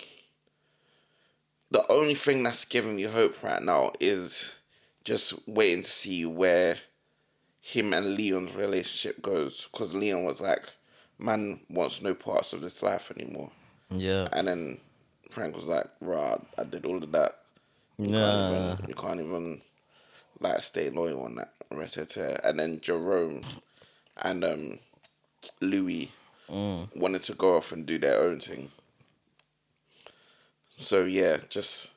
the 1.71 1.85
only 1.93 2.15
thing 2.15 2.43
that's 2.43 2.65
giving 2.65 2.97
me 2.97 3.03
hope 3.03 3.43
right 3.43 3.63
now 3.63 3.93
is 4.01 4.59
just 5.05 5.47
waiting 5.47 5.83
to 5.83 5.91
see 5.91 6.25
where 6.25 6.79
him 7.61 7.93
and 7.93 8.15
Leon's 8.15 8.55
relationship 8.55 9.21
goes. 9.21 9.69
Because 9.71 9.95
Leon 9.95 10.25
was 10.25 10.41
like, 10.41 10.65
man 11.19 11.61
wants 11.69 12.01
no 12.01 12.15
parts 12.15 12.53
of 12.53 12.61
this 12.63 12.83
life 12.83 13.11
anymore. 13.17 13.51
yeah, 13.91 14.29
And 14.33 14.49
then 14.49 14.79
Frank 15.31 15.57
was 15.57 15.67
like, 15.67 15.87
rah, 16.01 16.39
I 16.57 16.65
did 16.65 16.87
all 16.87 16.97
of 17.03 17.13
that. 17.13 17.37
You 17.99 18.09
Nah. 18.11 18.21
can't 18.21 18.39
even, 18.51 18.89
you 18.89 18.95
can't 18.95 19.21
even 19.21 19.61
like 20.41 20.63
stay 20.63 20.89
loyal 20.89 21.23
on 21.23 21.35
that. 21.37 21.53
And 22.45 22.59
then 22.59 22.81
Jerome 22.81 23.43
and 24.17 24.45
um 24.45 24.79
Louis 25.61 26.11
Mm. 26.51 26.89
wanted 26.97 27.21
to 27.23 27.35
go 27.35 27.59
off 27.59 27.73
and 27.73 27.85
do 27.85 27.99
their 27.99 28.23
own 28.23 28.41
thing. 28.41 28.71
So 30.79 31.05
yeah, 31.05 31.39
just 31.51 31.93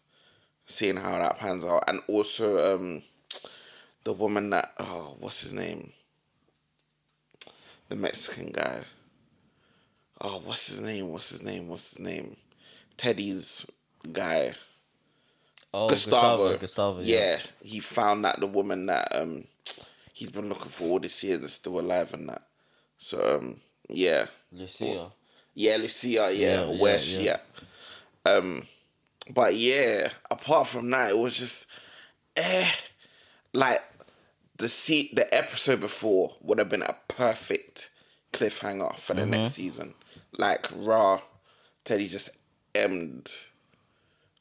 seeing 0.68 0.98
how 0.98 1.20
that 1.20 1.38
pans 1.40 1.64
out, 1.64 1.86
and 1.88 2.02
also 2.10 2.76
um 2.76 3.02
the 4.04 4.12
woman 4.12 4.50
that 4.50 4.74
oh 4.80 5.16
what's 5.20 5.42
his 5.42 5.54
name, 5.54 5.94
the 7.90 7.96
Mexican 7.96 8.48
guy. 8.48 8.84
oh, 10.20 10.42
what's 10.44 10.68
his 10.68 10.82
name? 10.82 11.10
What's 11.12 11.30
his 11.30 11.42
name? 11.44 11.68
What's 11.70 11.92
his 11.92 12.00
name? 12.00 12.36
Teddy's 12.98 13.66
guy. 14.12 14.54
Oh, 15.74 15.88
Gustavo. 15.88 16.38
Gustavo. 16.58 16.58
Gustavo. 16.58 17.02
yeah. 17.04 17.40
he 17.64 17.80
found 17.80 18.26
that 18.26 18.40
the 18.40 18.48
woman 18.48 18.86
that 18.88 19.08
um 19.16 19.46
he's 20.14 20.30
been 20.30 20.50
looking 20.50 20.68
for 20.70 20.90
all 20.90 21.00
this 21.00 21.24
years 21.24 21.40
is 21.42 21.54
still 21.54 21.80
alive 21.80 22.14
and 22.14 22.28
that. 22.28 22.42
So 23.02 23.38
um 23.38 23.62
yeah. 23.90 24.28
Lucia. 24.52 25.12
Yeah, 25.56 25.78
Lucia, 25.78 26.32
yeah, 26.34 26.62
Yeah, 26.62 26.66
where 26.68 26.94
yeah, 26.94 27.00
she 27.00 27.26
yeah. 27.26 27.38
Um 28.26 28.64
but 29.30 29.56
yeah, 29.56 30.10
apart 30.30 30.68
from 30.68 30.90
that, 30.92 31.10
it 31.12 31.18
was 31.18 31.38
just 31.38 31.66
eh 32.38 32.70
like 33.54 33.82
the 34.58 34.70
seat. 34.70 35.16
the 35.16 35.34
episode 35.34 35.82
before 35.82 36.36
would 36.42 36.60
have 36.60 36.70
been 36.70 36.84
a 36.84 36.96
perfect 37.08 37.90
cliffhanger 38.34 38.98
for 38.98 39.16
the 39.16 39.22
Mm-hmm. 39.22 39.32
next 39.32 39.54
season. 39.54 39.96
Like 40.38 40.68
raw 40.76 41.22
Teddy 41.84 42.08
just 42.08 42.30
emmed 42.76 43.34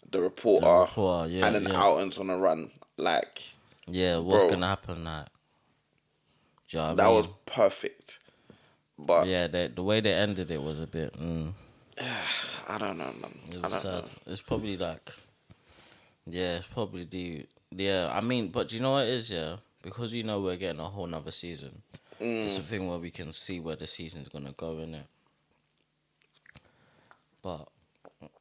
the 0.08 0.20
reporter, 0.20 0.66
The 0.66 0.80
reporter, 0.80 1.30
yeah, 1.30 1.46
and 1.46 1.54
then 1.54 1.66
yeah. 1.68 1.74
Alton's 1.74 2.18
on 2.18 2.30
a 2.30 2.36
run. 2.36 2.70
Like 2.98 3.54
Yeah, 3.88 4.18
what's 4.18 4.44
Bro. 4.44 4.50
gonna 4.50 4.68
happen? 4.68 5.04
Like, 5.04 5.26
you 6.68 6.78
know 6.78 6.84
what 6.84 6.90
I 6.92 6.94
that 6.96 7.08
mean? 7.08 7.16
was 7.16 7.28
perfect. 7.46 8.19
But 9.06 9.26
Yeah, 9.26 9.46
they, 9.46 9.68
the 9.68 9.82
way 9.82 10.00
they 10.00 10.12
ended 10.14 10.50
it 10.50 10.62
was 10.62 10.78
a 10.80 10.86
bit. 10.86 11.12
Mm, 11.14 11.52
I 12.68 12.78
don't 12.78 12.98
know, 12.98 13.12
man. 13.20 13.38
it 13.50 13.62
was 13.62 13.72
sad. 13.74 14.04
know. 14.04 14.32
It's 14.32 14.42
probably 14.42 14.76
like, 14.76 15.10
yeah, 16.26 16.56
it's 16.58 16.66
probably 16.66 17.04
the 17.04 17.46
yeah. 17.70 18.10
I 18.12 18.20
mean, 18.20 18.48
but 18.48 18.68
do 18.68 18.76
you 18.76 18.82
know 18.82 18.92
what 18.92 19.04
it 19.06 19.10
is? 19.10 19.30
Yeah, 19.30 19.56
because 19.82 20.12
you 20.12 20.22
know 20.22 20.40
we're 20.40 20.56
getting 20.56 20.80
a 20.80 20.88
whole 20.88 21.06
nother 21.06 21.32
season. 21.32 21.82
It's 22.20 22.56
Mm. 22.56 22.58
a 22.58 22.62
thing 22.62 22.88
where 22.88 22.98
we 22.98 23.10
can 23.10 23.32
see 23.32 23.60
where 23.60 23.76
the 23.76 23.86
season's 23.86 24.28
gonna 24.28 24.52
go 24.52 24.78
in 24.78 24.94
it. 24.94 25.06
But 27.42 27.68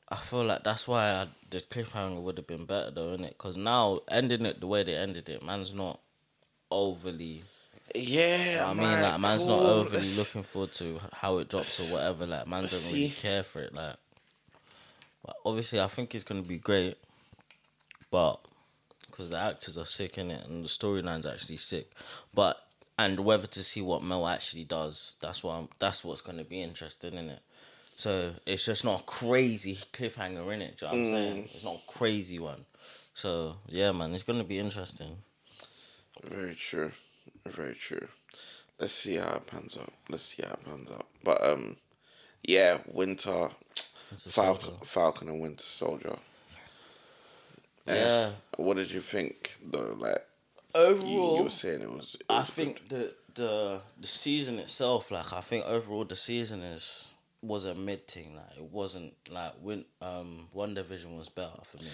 I 0.09 0.17
feel 0.17 0.43
like 0.43 0.63
that's 0.63 0.87
why 0.87 1.11
I, 1.11 1.27
the 1.49 1.59
cliffhanger 1.59 2.21
would 2.21 2.37
have 2.37 2.47
been 2.47 2.65
better 2.65 2.91
though, 2.91 3.15
innit? 3.15 3.29
Because 3.29 3.55
now 3.57 3.99
ending 4.09 4.45
it 4.45 4.59
the 4.59 4.67
way 4.67 4.83
they 4.83 4.95
ended 4.95 5.29
it, 5.29 5.41
man's 5.43 5.73
not 5.73 5.99
overly. 6.69 7.43
Yeah, 7.95 8.65
I 8.69 8.73
mean, 8.73 8.83
man, 8.83 9.01
like 9.03 9.19
man's 9.21 9.45
not 9.45 9.59
overly 9.59 9.97
Let's- 9.97 10.17
looking 10.17 10.43
forward 10.43 10.73
to 10.75 10.99
how 11.13 11.37
it 11.39 11.49
drops 11.49 11.79
or 11.91 11.95
whatever. 11.95 12.25
Like 12.25 12.47
man 12.47 12.61
let's 12.61 12.73
doesn't 12.73 12.95
really 12.95 13.09
care 13.09 13.43
for 13.43 13.61
it. 13.61 13.73
Like, 13.73 13.95
but 15.25 15.35
obviously, 15.45 15.79
I 15.79 15.87
think 15.87 16.13
it's 16.15 16.23
gonna 16.23 16.41
be 16.41 16.59
great, 16.59 16.97
but 18.11 18.37
because 19.09 19.29
the 19.29 19.37
actors 19.37 19.77
are 19.77 19.85
sick 19.85 20.17
in 20.17 20.31
it 20.31 20.45
and 20.47 20.63
the 20.63 20.69
storyline's 20.69 21.25
actually 21.25 21.57
sick, 21.57 21.91
but 22.33 22.65
and 22.97 23.21
whether 23.21 23.47
to 23.47 23.63
see 23.63 23.81
what 23.81 24.03
Mel 24.03 24.27
actually 24.27 24.65
does, 24.65 25.15
that's 25.21 25.43
what 25.43 25.53
I'm, 25.53 25.69
that's 25.79 26.03
what's 26.03 26.21
gonna 26.21 26.43
be 26.43 26.61
interesting 26.61 27.13
in 27.13 27.29
it. 27.29 27.39
So 27.95 28.33
it's 28.45 28.65
just 28.65 28.85
not 28.85 29.01
a 29.01 29.03
crazy 29.03 29.75
cliffhanger 29.75 30.53
in 30.53 30.61
it. 30.61 30.81
You 30.81 30.87
know 30.87 30.93
what 30.93 30.99
I'm 30.99 31.05
Mm. 31.05 31.11
saying? 31.11 31.49
It's 31.53 31.63
not 31.63 31.75
a 31.87 31.91
crazy 31.91 32.39
one. 32.39 32.65
So 33.13 33.57
yeah, 33.67 33.91
man, 33.91 34.13
it's 34.13 34.23
gonna 34.23 34.43
be 34.43 34.59
interesting. 34.59 35.17
Very 36.23 36.55
true. 36.55 36.91
Very 37.47 37.75
true. 37.75 38.07
Let's 38.79 38.93
see 38.93 39.15
how 39.15 39.35
it 39.35 39.47
pans 39.47 39.77
out. 39.77 39.93
Let's 40.09 40.23
see 40.23 40.43
how 40.43 40.53
it 40.53 40.65
pans 40.65 40.89
out. 40.91 41.05
But 41.23 41.43
um, 41.45 41.77
yeah, 42.43 42.79
Winter 42.87 43.49
Falcon. 44.17 44.75
Falcon 44.83 45.27
and 45.29 45.39
Winter 45.41 45.63
Soldier. 45.63 46.15
Eh, 47.87 47.95
Yeah. 47.95 48.31
What 48.57 48.77
did 48.77 48.91
you 48.91 49.01
think 49.01 49.55
though? 49.63 49.95
Like 49.97 50.25
Overall, 50.75 51.07
you, 51.31 51.37
you 51.37 51.43
were 51.43 51.49
saying, 51.49 51.81
it 51.81 51.91
was. 51.91 52.15
It 52.19 52.25
I 52.29 52.39
was 52.41 52.49
think 52.49 52.89
the 52.89 53.13
the 53.33 53.81
the 53.99 54.07
season 54.07 54.59
itself, 54.59 55.11
like 55.11 55.33
I 55.33 55.41
think 55.41 55.65
overall 55.65 56.05
the 56.05 56.15
season 56.15 56.61
is 56.61 57.15
was 57.41 57.65
a 57.65 57.73
mid 57.75 58.07
thing. 58.07 58.35
Like 58.35 58.57
it 58.57 58.63
wasn't 58.63 59.13
like 59.29 59.53
when 59.61 59.85
um 60.01 60.47
WandaVision 60.55 61.17
was 61.17 61.29
better 61.29 61.61
for 61.63 61.77
me. 61.77 61.89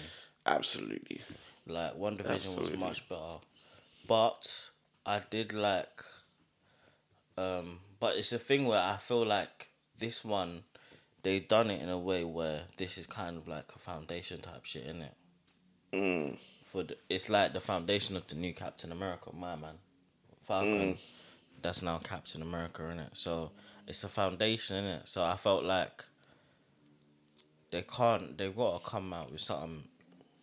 absolutely. 0.45 1.21
Like 1.67 1.95
WandaVision 1.97 2.29
Absolutely. 2.35 2.71
was 2.71 2.79
much 2.79 3.09
better, 3.09 3.37
but 4.07 4.69
I 5.05 5.21
did 5.29 5.53
like. 5.53 6.03
Um, 7.37 7.79
but 7.99 8.15
it's 8.17 8.31
a 8.31 8.39
thing 8.39 8.65
where 8.65 8.79
I 8.81 8.97
feel 8.97 9.25
like 9.25 9.69
this 9.99 10.23
one, 10.23 10.63
they 11.23 11.39
done 11.39 11.69
it 11.69 11.81
in 11.81 11.89
a 11.89 11.97
way 11.97 12.23
where 12.23 12.63
this 12.77 12.97
is 12.97 13.07
kind 13.07 13.37
of 13.37 13.47
like 13.47 13.71
a 13.75 13.79
foundation 13.79 14.41
type 14.41 14.65
shit, 14.65 14.83
isn't 14.83 15.01
it? 15.01 15.13
Mm. 15.93 16.37
For 16.65 16.83
the, 16.83 16.97
it's 17.09 17.29
like 17.29 17.53
the 17.53 17.59
foundation 17.59 18.15
of 18.15 18.27
the 18.27 18.35
new 18.35 18.53
Captain 18.53 18.91
America, 18.91 19.29
my 19.33 19.55
man, 19.55 19.75
Falcon. 20.43 20.97
That's 21.61 21.81
now 21.81 21.97
Captain 21.97 22.41
America, 22.41 22.87
in 22.89 22.99
it. 22.99 23.11
So 23.13 23.51
it's 23.87 24.03
a 24.03 24.07
foundation, 24.07 24.77
in 24.77 24.85
it. 24.85 25.07
So 25.07 25.23
I 25.23 25.35
felt 25.35 25.63
like 25.63 26.05
they 27.71 27.81
can't. 27.81 28.37
They've 28.37 28.55
got 28.55 28.83
to 28.83 28.89
come 28.89 29.13
out 29.13 29.31
with 29.31 29.41
something 29.41 29.85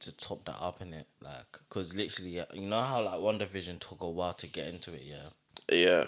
to 0.02 0.12
top 0.12 0.44
that 0.44 0.56
up 0.60 0.80
in 0.80 0.92
it, 0.92 1.06
like 1.20 1.58
because 1.68 1.94
literally, 1.94 2.42
you 2.54 2.68
know 2.68 2.82
how 2.82 3.02
like 3.02 3.14
WandaVision 3.14 3.80
took 3.80 4.00
a 4.02 4.08
while 4.08 4.34
to 4.34 4.46
get 4.46 4.66
into 4.68 4.92
it, 4.92 5.02
yeah. 5.04 5.28
Yeah. 5.70 6.04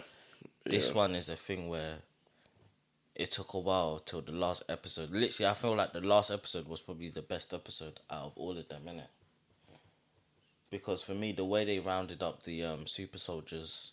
This 0.64 0.88
yeah. 0.90 0.94
one 0.94 1.14
is 1.14 1.28
a 1.28 1.36
thing 1.36 1.68
where 1.68 1.96
it 3.14 3.30
took 3.30 3.54
a 3.54 3.58
while 3.58 4.00
till 4.04 4.22
the 4.22 4.32
last 4.32 4.62
episode. 4.68 5.10
Literally, 5.10 5.48
I 5.48 5.54
feel 5.54 5.74
like 5.76 5.92
the 5.92 6.00
last 6.00 6.30
episode 6.30 6.66
was 6.68 6.80
probably 6.80 7.10
the 7.10 7.22
best 7.22 7.54
episode 7.54 8.00
out 8.10 8.24
of 8.26 8.32
all 8.36 8.56
of 8.58 8.68
them, 8.68 8.82
innit? 8.88 9.08
Because 10.70 11.02
for 11.02 11.14
me, 11.14 11.32
the 11.32 11.44
way 11.44 11.64
they 11.64 11.78
rounded 11.78 12.22
up 12.22 12.42
the 12.42 12.64
um, 12.64 12.86
super 12.86 13.18
soldiers, 13.18 13.92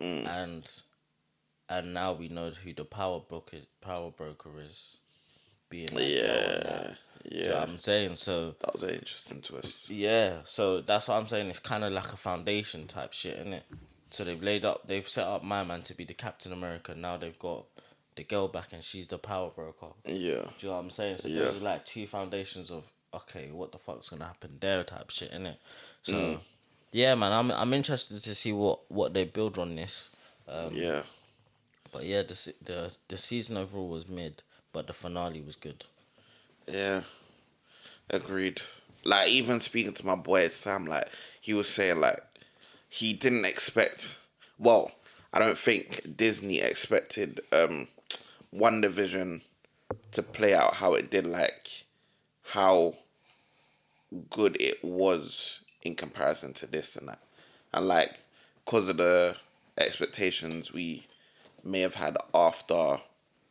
Mm. 0.00 0.26
and 0.26 0.82
and 1.68 1.92
now 1.92 2.14
we 2.14 2.28
know 2.28 2.50
who 2.50 2.72
the 2.72 2.84
power 2.86 3.20
broker 3.20 3.58
power 3.82 4.10
broker 4.10 4.48
is, 4.66 4.96
being 5.70 5.88
and 5.90 5.98
that. 5.98 6.02
Yeah. 6.02 6.94
You 7.32 7.40
know 7.48 7.54
what 7.54 7.56
Yeah. 7.58 7.62
I'm 7.62 7.78
saying 7.78 8.16
so. 8.16 8.56
That 8.60 8.72
was 8.74 8.82
an 8.82 8.90
interesting 8.90 9.40
twist. 9.40 9.88
Yeah, 9.88 10.38
so 10.44 10.80
that's 10.80 11.08
what 11.08 11.14
I'm 11.16 11.28
saying. 11.28 11.48
It's 11.48 11.58
kind 11.58 11.84
of 11.84 11.92
like 11.92 12.12
a 12.12 12.16
foundation 12.16 12.86
type 12.86 13.12
shit, 13.12 13.36
isn't 13.38 13.52
it? 13.54 13.64
So 14.10 14.24
they've 14.24 14.42
laid 14.42 14.64
up, 14.64 14.88
they've 14.88 15.08
set 15.08 15.26
up 15.28 15.44
my 15.44 15.62
man 15.64 15.82
to 15.82 15.94
be 15.94 16.04
the 16.04 16.14
Captain 16.14 16.52
America. 16.52 16.94
Now 16.94 17.16
they've 17.16 17.38
got 17.38 17.66
the 18.16 18.24
girl 18.24 18.48
back, 18.48 18.72
and 18.72 18.82
she's 18.82 19.06
the 19.06 19.18
power 19.18 19.50
broker. 19.50 19.86
Yeah. 20.04 20.14
Do 20.14 20.18
you 20.58 20.68
know 20.68 20.72
what 20.74 20.80
I'm 20.80 20.90
saying? 20.90 21.18
So 21.18 21.28
Yeah. 21.28 21.44
those 21.44 21.56
are 21.56 21.60
like 21.60 21.84
two 21.86 22.06
foundations 22.06 22.70
of 22.70 22.84
okay, 23.14 23.50
what 23.52 23.72
the 23.72 23.78
fuck's 23.78 24.08
gonna 24.10 24.24
happen 24.24 24.56
there 24.60 24.82
type 24.84 25.10
shit, 25.10 25.32
innit? 25.32 25.56
So 26.02 26.12
Mm. 26.14 26.40
yeah, 26.92 27.14
man, 27.14 27.32
I'm 27.32 27.50
I'm 27.52 27.72
interested 27.74 28.18
to 28.20 28.34
see 28.34 28.52
what 28.52 28.90
what 28.90 29.14
they 29.14 29.24
build 29.24 29.58
on 29.58 29.76
this. 29.76 30.10
Um, 30.48 30.74
Yeah. 30.74 31.02
But 31.92 32.04
yeah, 32.06 32.22
the 32.22 32.54
the 32.64 32.96
the 33.08 33.16
season 33.16 33.56
overall 33.56 33.88
was 33.88 34.08
mid, 34.08 34.42
but 34.72 34.86
the 34.86 34.92
finale 34.92 35.40
was 35.40 35.56
good. 35.56 35.84
Yeah. 36.66 37.02
Agreed. 38.08 38.62
Like 39.04 39.28
even 39.30 39.60
speaking 39.60 39.92
to 39.94 40.06
my 40.06 40.14
boy 40.14 40.48
Sam, 40.48 40.86
like 40.86 41.08
he 41.40 41.54
was 41.54 41.68
saying 41.68 42.00
like 42.00 42.20
he 42.88 43.12
didn't 43.12 43.44
expect 43.44 44.18
well, 44.58 44.92
I 45.32 45.38
don't 45.38 45.58
think 45.58 46.16
Disney 46.16 46.60
expected 46.60 47.40
um 47.52 47.88
WandaVision 48.54 49.42
to 50.12 50.22
play 50.22 50.54
out 50.54 50.74
how 50.74 50.94
it 50.94 51.10
did 51.10 51.26
like 51.26 51.84
how 52.52 52.94
good 54.28 54.56
it 54.60 54.84
was 54.84 55.60
in 55.82 55.94
comparison 55.94 56.52
to 56.54 56.66
this 56.66 56.96
and 56.96 57.08
that. 57.08 57.20
And 57.72 57.86
like 57.86 58.20
because 58.64 58.88
of 58.88 58.96
the 58.98 59.36
expectations 59.78 60.72
we 60.72 61.06
may 61.64 61.80
have 61.80 61.94
had 61.94 62.16
after 62.34 63.00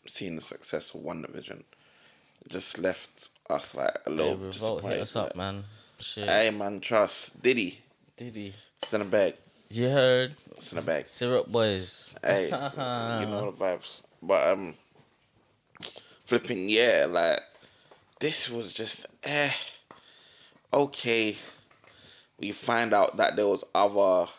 seeing 0.05 0.35
the 0.35 0.41
success 0.41 0.93
of 0.93 1.01
WandaVision 1.01 1.63
just 2.47 2.77
left 2.79 3.29
us 3.49 3.75
like 3.75 3.97
a 4.05 4.09
little 4.09 4.35
disappointed. 4.37 4.93
hit 4.93 5.01
us 5.01 5.15
up, 5.15 5.35
man. 5.35 5.63
Shit, 5.99 6.29
Hey 6.29 6.49
man, 6.51 6.79
trust 6.79 7.41
Diddy. 7.41 7.79
did 8.15 8.35
he? 8.35 8.53
Send 8.83 9.03
a 9.03 9.05
bag. 9.05 9.35
You 9.69 9.89
heard? 9.89 10.35
Send 10.59 10.81
a 10.81 10.85
bag. 10.85 11.05
Syrup 11.05 11.47
boys. 11.47 12.15
Hey, 12.23 12.45
you 12.45 12.51
know 12.51 13.51
the 13.51 13.57
vibes. 13.57 14.01
But 14.21 14.47
um, 14.47 14.73
flipping 16.25 16.69
yeah, 16.69 17.05
like 17.09 17.39
this 18.19 18.49
was 18.49 18.73
just 18.73 19.05
eh. 19.23 19.51
Okay, 20.73 21.35
we 22.39 22.51
find 22.51 22.93
out 22.93 23.17
that 23.17 23.35
there 23.35 23.47
was 23.47 23.63
other 23.75 24.31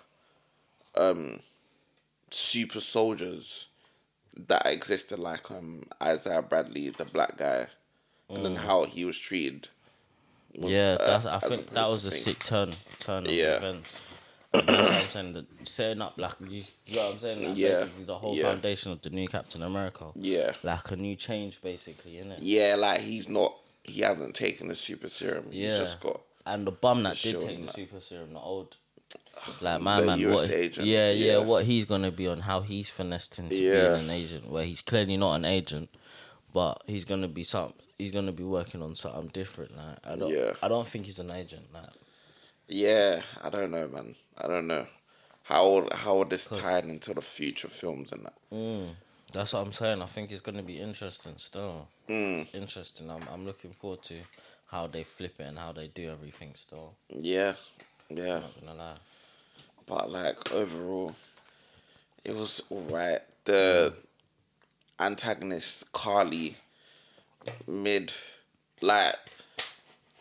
um 0.97 1.41
super 2.31 2.81
soldiers 2.81 3.67
that 4.49 4.66
existed, 4.66 5.18
like 5.18 5.51
um 5.51 5.82
Isaiah 6.03 6.43
Bradley, 6.43 6.91
the 6.91 7.05
black 7.05 7.36
guy, 7.38 7.66
and 8.28 8.45
then 8.45 8.57
how 8.57 8.84
he 8.84 9.05
was 9.05 9.18
treated. 9.18 9.68
was, 10.57 10.70
Yeah, 10.70 10.97
uh, 11.01 11.07
that's, 11.20 11.26
I 11.26 11.38
think 11.49 11.70
that 11.70 11.88
was 11.88 12.07
a 12.07 12.11
thing. 12.11 12.20
sick 12.20 12.43
turn 12.45 12.74
turn 12.99 13.26
of 13.26 13.32
Yeah. 13.32 13.57
events. 13.57 14.03
That's 14.53 14.66
what 14.66 14.80
I'm 14.80 15.09
saying. 15.09 15.32
That 15.34 15.68
setting 15.68 16.03
up 16.03 16.14
like 16.18 16.34
you, 16.41 16.64
you 16.86 16.97
know 16.97 17.05
what 17.07 17.12
I'm 17.14 17.18
saying. 17.20 17.49
Like, 17.51 17.57
Yeah. 17.59 17.68
basically 17.84 18.05
the 18.05 18.18
whole 18.18 18.36
Yeah. 18.36 18.51
foundation 18.51 18.91
of 18.93 19.01
the 19.03 19.11
new 19.11 19.28
Captain 19.28 19.62
America. 19.62 20.11
Yeah. 20.16 20.53
Like 20.64 20.91
a 20.91 20.97
new 20.97 21.14
change, 21.14 21.62
basically, 21.62 22.12
innit? 22.14 22.38
Yeah, 22.41 22.74
like 22.76 23.01
he's 23.03 23.28
not. 23.28 23.55
He 23.84 24.01
hasn't 24.03 24.34
taken 24.34 24.66
the 24.68 24.74
super 24.74 25.09
serum. 25.09 25.47
Yeah. 25.53 25.78
He's 25.78 25.88
just 25.88 26.01
got. 26.01 26.20
And 26.47 26.66
the 26.66 26.72
bum 26.72 27.05
that 27.05 27.16
did 27.16 27.41
take 27.41 27.59
the 27.61 27.66
like- 27.66 27.74
super 27.76 28.01
serum, 28.01 28.32
the 28.32 28.41
old, 28.41 28.76
like 29.61 29.80
my 29.80 30.01
The 30.01 30.07
man, 30.07 30.18
US 30.20 30.34
what, 30.34 30.51
agent, 30.51 30.86
yeah, 30.86 31.11
yeah, 31.11 31.32
yeah. 31.32 31.38
what 31.38 31.64
he's 31.64 31.84
gonna 31.84 32.11
be 32.11 32.26
on, 32.28 32.41
how 32.41 32.61
he's 32.61 32.91
finessed 32.91 33.38
into 33.38 33.57
Yeah. 33.57 33.95
being 33.95 34.05
an 34.05 34.11
agent, 34.11 34.49
where 34.49 34.64
he's 34.64 34.82
clearly 34.82 35.16
not 35.16 35.34
an 35.36 35.45
agent, 35.45 35.88
but 36.53 36.82
he's 36.86 37.05
gonna 37.05 37.28
be 37.28 37.45
some. 37.45 37.72
He's 37.99 38.12
gonna 38.12 38.32
be 38.32 38.45
working 38.45 38.82
on 38.82 38.97
something 38.97 39.28
different. 39.28 39.76
Like 39.76 39.99
I 40.05 40.16
don't. 40.16 40.30
Yeah. 40.34 40.53
I 40.62 40.68
don't 40.68 40.86
think 40.86 41.07
he's 41.07 41.18
an 41.18 41.30
agent. 41.30 41.66
Like 41.72 41.86
Yeah, 42.68 43.22
I 43.43 43.51
don't 43.51 43.70
know, 43.70 43.88
man. 43.88 44.14
I 44.38 44.47
don't 44.49 44.66
know 44.66 44.86
how 45.45 45.88
how 45.93 46.24
this 46.24 46.47
tied 46.49 46.84
into 46.84 47.12
the 47.14 47.22
future 47.22 47.68
films 47.68 48.12
and 48.12 48.24
that. 48.24 48.34
Mm, 48.53 48.95
that's 49.32 49.53
what 49.53 49.61
I'm 49.61 49.72
saying. 49.72 50.01
I 50.03 50.07
think 50.07 50.30
it's 50.30 50.41
gonna 50.41 50.62
be 50.62 50.78
interesting 50.78 51.34
still. 51.36 51.88
Mm. 52.09 52.55
Interesting. 52.55 53.11
I'm 53.11 53.26
I'm 53.32 53.45
looking 53.45 53.72
forward 53.72 54.03
to 54.05 54.16
how 54.66 54.86
they 54.86 55.05
flip 55.05 55.34
it 55.41 55.45
and 55.47 55.59
how 55.59 55.72
they 55.72 55.88
do 55.88 56.09
everything 56.11 56.53
still. 56.55 56.95
Yeah, 57.09 57.55
yeah. 58.09 58.36
I'm 58.36 58.43
not 58.43 58.61
gonna 58.61 58.74
lie. 58.78 58.97
But 59.91 60.12
like 60.12 60.53
overall, 60.53 61.16
it 62.24 62.36
was 62.36 62.62
alright. 62.70 63.22
The 63.45 63.93
antagonist 65.01 65.91
Karli, 65.93 66.59
mid, 67.66 68.12
like 68.80 69.16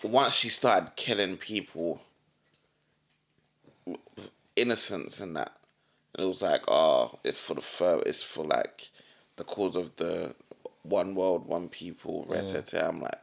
once 0.02 0.34
she 0.34 0.50
started 0.50 0.96
killing 0.96 1.38
people, 1.38 2.02
innocents 4.56 5.20
and 5.20 5.36
that, 5.36 5.56
it 6.18 6.26
was 6.26 6.42
like, 6.42 6.64
oh, 6.68 7.20
it's 7.24 7.40
for 7.40 7.54
the 7.54 7.62
fur, 7.62 8.02
it's 8.08 8.24
for 8.24 8.44
like 8.44 8.90
the 9.36 9.44
cause 9.44 9.76
of 9.76 9.96
the 9.98 10.34
one 10.82 11.14
world, 11.14 11.46
one 11.46 11.70
people. 11.70 12.26
Mm. 12.28 12.90
I'm 12.90 13.02
like, 13.02 13.22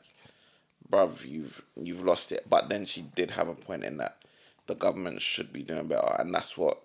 bruv, 0.88 1.28
you've 1.28 1.62
you've 1.74 2.04
lost 2.04 2.30
it. 2.30 2.46
But 2.48 2.68
then 2.68 2.86
she 2.86 3.02
did 3.02 3.32
have 3.32 3.48
a 3.48 3.54
point 3.56 3.82
in 3.82 3.96
that 3.96 4.18
the 4.66 4.74
government 4.74 5.22
should 5.22 5.52
be 5.52 5.62
doing 5.62 5.86
better, 5.86 6.16
and 6.18 6.34
that's 6.34 6.56
what 6.56 6.82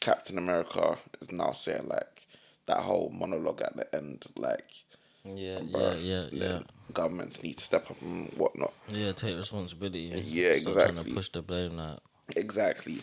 Captain 0.00 0.38
America 0.38 0.98
is 1.20 1.32
now 1.32 1.52
saying. 1.52 1.88
Like 1.88 2.26
that 2.66 2.78
whole 2.78 3.10
monologue 3.10 3.62
at 3.62 3.76
the 3.76 3.94
end, 3.94 4.24
like 4.36 4.70
Yeah, 5.24 5.60
yeah, 5.60 5.94
yeah, 5.94 6.26
yeah. 6.30 6.60
governments 6.92 7.42
need 7.42 7.58
to 7.58 7.64
step 7.64 7.90
up 7.90 8.00
and 8.02 8.30
whatnot. 8.36 8.72
Yeah, 8.88 9.12
take 9.12 9.36
responsibility. 9.36 10.10
Yeah, 10.12 10.54
Stop 10.56 10.74
trying 10.74 10.88
exactly. 10.88 11.10
to 11.10 11.16
push 11.16 11.28
the 11.30 11.42
blame. 11.42 11.76
Like 11.76 11.98
Exactly, 12.36 13.02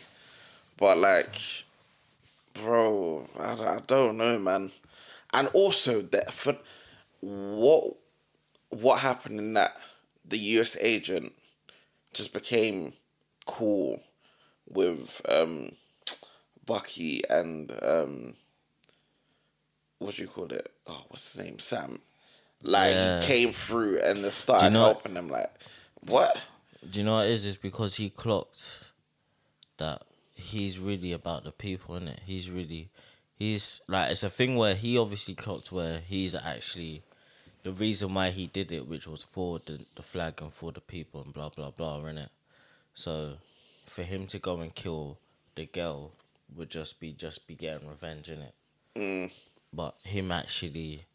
but 0.78 0.98
like, 0.98 1.36
bro, 2.54 3.28
I, 3.40 3.54
I 3.54 3.82
don't 3.86 4.18
know, 4.18 4.40
man. 4.40 4.72
And 5.34 5.48
also 5.50 6.02
that 6.02 6.34
for 6.34 6.58
what 7.22 7.96
what 8.70 9.00
happened 9.00 9.40
in 9.40 9.54
that 9.54 9.76
the 10.26 10.38
U.S. 10.38 10.78
agent 10.80 11.34
just 12.14 12.34
became 12.34 12.94
cool 13.46 14.02
with 14.70 15.22
um, 15.30 15.72
Bucky 16.66 17.22
and 17.30 17.72
um, 17.84 18.34
what 20.00 20.16
do 20.16 20.22
you 20.24 20.28
call 20.28 20.52
it? 20.52 20.72
Oh, 20.88 21.04
what's 21.10 21.34
his 21.34 21.44
name? 21.44 21.60
Sam. 21.60 22.00
Like 22.64 22.92
Yeah. 22.92 23.22
he 23.22 23.28
came 23.28 23.52
through 23.52 24.00
and 24.00 24.20
just 24.20 24.40
started 24.40 24.72
know- 24.72 24.84
helping 24.86 25.14
them. 25.14 25.30
Like 25.30 25.52
what? 26.02 26.38
Do 26.90 27.00
you 27.00 27.06
know 27.06 27.18
what 27.18 27.28
it 27.28 27.32
is? 27.34 27.46
It's 27.46 27.58
because 27.58 27.96
he 27.96 28.10
clocked 28.10 28.86
that 29.78 30.02
he's 30.36 30.80
really 30.80 31.12
about 31.12 31.44
the 31.44 31.52
people, 31.52 31.96
innit? 31.96 32.20
He's 32.26 32.50
really, 32.50 32.90
he's 33.36 33.82
like, 33.88 34.12
it's 34.12 34.24
a 34.24 34.30
thing 34.30 34.56
where 34.56 34.74
he 34.76 34.98
obviously 34.98 35.36
clocked 35.36 35.72
where 35.72 36.00
he's 36.00 36.34
actually 36.34 37.04
the 37.64 37.72
reason 37.72 38.16
why 38.16 38.32
he 38.32 38.48
did 38.48 38.72
it, 38.72 38.88
which 38.88 39.08
was 39.08 39.22
for 39.24 39.60
the, 39.64 39.86
the 39.96 40.02
flag 40.02 40.42
and 40.42 40.52
for 40.52 40.72
the 40.72 40.82
people 40.82 41.22
and 41.22 41.34
blah, 41.34 41.50
blah, 41.50 41.70
blah, 41.70 42.00
innit? 42.00 42.30
So 42.94 43.38
for 43.86 44.04
him 44.04 44.28
to 44.28 44.40
go 44.40 44.60
and 44.60 44.74
kill 44.74 45.18
the 45.56 45.66
girl 45.66 46.12
would 46.56 46.70
just 46.70 47.00
be, 47.00 47.14
just 47.14 47.48
be 47.48 47.56
getting 47.56 47.88
revenge, 47.88 48.30
innit? 48.30 48.52
Mm, 48.96 49.32
But 49.74 49.96
him 50.04 50.32
actually 50.32 51.06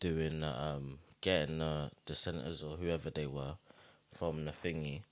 doing, 0.00 0.42
um, 0.42 0.98
getting 1.20 1.60
uh, 1.62 1.90
the 2.06 2.14
senators 2.14 2.62
or 2.62 2.76
whoever 2.76 3.10
they 3.10 3.26
were 3.26 3.54
from 4.12 4.44
the 4.44 4.52
thingy, 4.52 5.02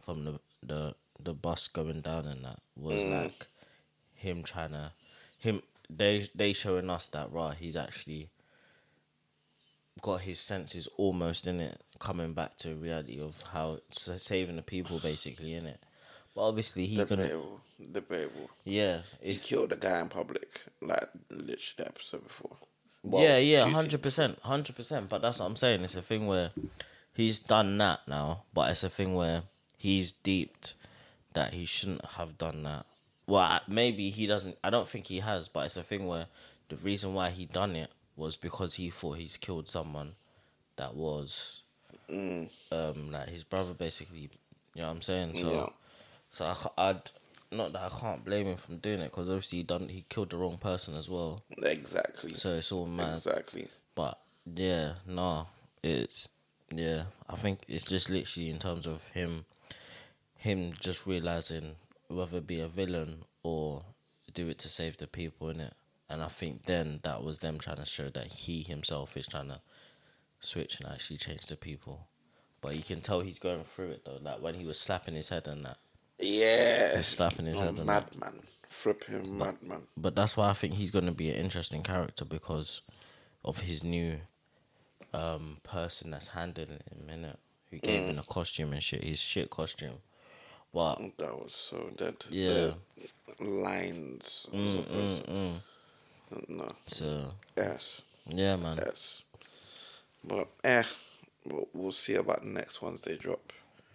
from 0.00 0.24
the 0.24 0.40
the 0.62 0.94
the 1.18 1.32
bus 1.34 1.68
going 1.68 2.00
down 2.02 2.26
and 2.26 2.44
that 2.44 2.58
was 2.76 3.02
like 3.04 3.46
him 4.14 4.42
trying 4.42 4.72
to 4.72 4.92
him 5.38 5.62
they 5.88 6.28
they 6.34 6.52
showing 6.52 6.90
us 6.90 7.08
that 7.08 7.30
right 7.32 7.56
he's 7.58 7.76
actually 7.76 8.28
got 10.02 10.22
his 10.22 10.38
senses 10.38 10.88
almost 10.96 11.46
in 11.46 11.60
it 11.60 11.80
coming 11.98 12.32
back 12.32 12.56
to 12.58 12.74
reality 12.74 13.20
of 13.20 13.42
how 13.52 13.78
saving 13.90 14.56
the 14.56 14.62
people 14.62 14.98
basically 14.98 15.54
in 15.54 15.66
it 15.66 15.80
but 16.36 16.42
obviously 16.42 16.86
he's 16.86 17.04
gonna 17.04 17.30
debatable, 17.92 18.50
yeah 18.64 19.00
He 19.22 19.34
killed 19.36 19.72
a 19.72 19.76
guy 19.76 20.00
in 20.00 20.08
public, 20.08 20.60
like 20.82 21.08
literally 21.30 21.58
the 21.78 21.86
episode 21.86 22.24
before. 22.24 22.56
yeah, 23.02 23.38
yeah, 23.38 23.64
two 23.64 23.70
hundred 23.70 24.02
percent, 24.02 24.38
hundred 24.42 24.76
percent. 24.76 25.08
But 25.08 25.22
that's 25.22 25.40
what 25.40 25.46
I'm 25.46 25.56
saying. 25.56 25.82
It's 25.82 25.94
a 25.94 26.02
thing 26.02 26.26
where 26.26 26.50
he's 27.14 27.40
done 27.40 27.78
that 27.78 28.00
now, 28.06 28.42
but 28.52 28.70
it's 28.70 28.84
a 28.84 28.90
thing 28.90 29.14
where 29.14 29.42
he's 29.78 30.12
deeped 30.12 30.74
that 31.32 31.54
he 31.54 31.64
shouldn't 31.64 32.04
have 32.04 32.36
done 32.36 32.62
that. 32.64 32.84
Well, 33.26 33.60
maybe 33.66 34.10
he 34.10 34.26
doesn't. 34.26 34.58
I 34.62 34.68
don't 34.68 34.86
think 34.88 35.06
he 35.06 35.20
has, 35.20 35.48
but 35.48 35.64
it's 35.64 35.78
a 35.78 35.82
thing 35.82 36.06
where 36.06 36.26
the 36.68 36.76
reason 36.76 37.14
why 37.14 37.30
he 37.30 37.46
done 37.46 37.76
it 37.76 37.90
was 38.14 38.36
because 38.36 38.74
he 38.74 38.90
thought 38.90 39.18
he's 39.18 39.38
killed 39.38 39.70
someone 39.70 40.16
that 40.76 40.94
was 40.94 41.62
Mm, 42.10 42.48
um 42.72 43.10
like 43.10 43.28
his 43.28 43.44
brother, 43.44 43.74
basically. 43.74 44.30
You 44.74 44.82
know 44.82 44.88
what 44.88 44.94
I'm 44.96 45.02
saying? 45.02 45.36
So, 45.36 45.50
Yeah. 45.50 45.66
so 46.30 46.44
I, 46.76 46.90
I'd 46.90 47.10
not 47.50 47.72
that 47.72 47.82
I 47.92 48.00
can't 48.00 48.24
blame 48.24 48.46
him 48.46 48.56
from 48.56 48.78
doing 48.78 49.00
it 49.00 49.10
because 49.10 49.28
obviously 49.28 49.58
he 49.58 49.64
done 49.64 49.88
he 49.88 50.04
killed 50.08 50.30
the 50.30 50.36
wrong 50.36 50.58
person 50.58 50.94
as 50.96 51.08
well. 51.08 51.42
exactly. 51.62 52.34
So 52.34 52.54
it's 52.56 52.72
all 52.72 52.86
mad. 52.86 53.18
Exactly. 53.18 53.68
But 53.94 54.18
yeah, 54.44 54.94
no, 55.06 55.48
it's 55.82 56.28
yeah. 56.74 57.04
I 57.28 57.36
think 57.36 57.60
it's 57.68 57.84
just 57.84 58.10
literally 58.10 58.50
in 58.50 58.58
terms 58.58 58.86
of 58.86 59.04
him, 59.08 59.44
him 60.36 60.74
just 60.78 61.06
realizing 61.06 61.76
whether 62.08 62.40
be 62.40 62.60
a 62.60 62.68
villain 62.68 63.24
or 63.42 63.82
do 64.34 64.48
it 64.48 64.58
to 64.60 64.68
save 64.68 64.96
the 64.98 65.06
people 65.06 65.48
in 65.48 65.60
it. 65.60 65.74
And 66.08 66.22
I 66.22 66.28
think 66.28 66.66
then 66.66 67.00
that 67.02 67.24
was 67.24 67.38
them 67.40 67.58
trying 67.58 67.78
to 67.78 67.84
show 67.84 68.10
that 68.10 68.32
he 68.32 68.62
himself 68.62 69.16
is 69.16 69.26
trying 69.26 69.48
to 69.48 69.60
switch 70.40 70.80
and 70.80 70.90
actually 70.90 71.16
change 71.18 71.46
the 71.46 71.56
people. 71.56 72.06
But 72.60 72.74
you 72.76 72.82
can 72.82 73.00
tell 73.00 73.20
he's 73.20 73.38
going 73.38 73.64
through 73.64 73.90
it 73.90 74.02
though. 74.04 74.18
Like 74.20 74.40
when 74.42 74.54
he 74.54 74.64
was 74.66 74.78
slapping 74.78 75.14
his 75.14 75.28
head 75.28 75.46
and 75.46 75.64
that. 75.64 75.78
Yeah. 76.18 76.96
He's 76.96 77.06
slapping 77.06 77.46
his 77.46 77.58
Oh, 77.58 77.60
head 77.60 77.68
and 77.78 77.88
that. 77.88 78.16
madman. 78.16 78.40
Flipping 78.68 79.38
madman. 79.38 79.82
But 79.96 80.16
that's 80.16 80.36
why 80.36 80.50
I 80.50 80.52
think 80.54 80.74
he's 80.74 80.90
going 80.90 81.06
to 81.06 81.12
be 81.12 81.30
an 81.30 81.36
interesting 81.36 81.82
character 81.82 82.24
because 82.24 82.80
of 83.44 83.60
his 83.60 83.84
new 83.84 84.20
um, 85.14 85.58
person 85.62 86.10
that's 86.10 86.28
handling 86.28 86.80
him, 86.90 87.08
innit? 87.08 87.36
Who 87.70 87.78
gave 87.78 88.02
him 88.04 88.18
a 88.18 88.22
costume 88.22 88.72
and 88.72 88.82
shit, 88.82 89.02
his 89.04 89.18
shit 89.20 89.50
costume. 89.50 89.98
But 90.72 90.96
That 91.18 91.34
was 91.38 91.52
so 91.54 91.90
dead. 91.96 92.16
Yeah. 92.30 92.72
The 93.38 93.44
lines. 93.44 94.46
mm, 94.52 94.84
mm, 94.86 95.26
mm. 95.26 96.48
No. 96.48 96.68
so 96.86 97.34
Yes. 97.56 98.02
yeah, 98.28 98.56
man. 98.56 98.78
Yes. 98.84 99.22
But 100.26 100.48
eh, 100.64 100.82
we'll, 101.44 101.68
we'll 101.72 101.92
see 101.92 102.14
about 102.14 102.42
the 102.42 102.48
next 102.48 102.82
ones 102.82 103.02
they 103.02 103.16
drop. 103.16 103.52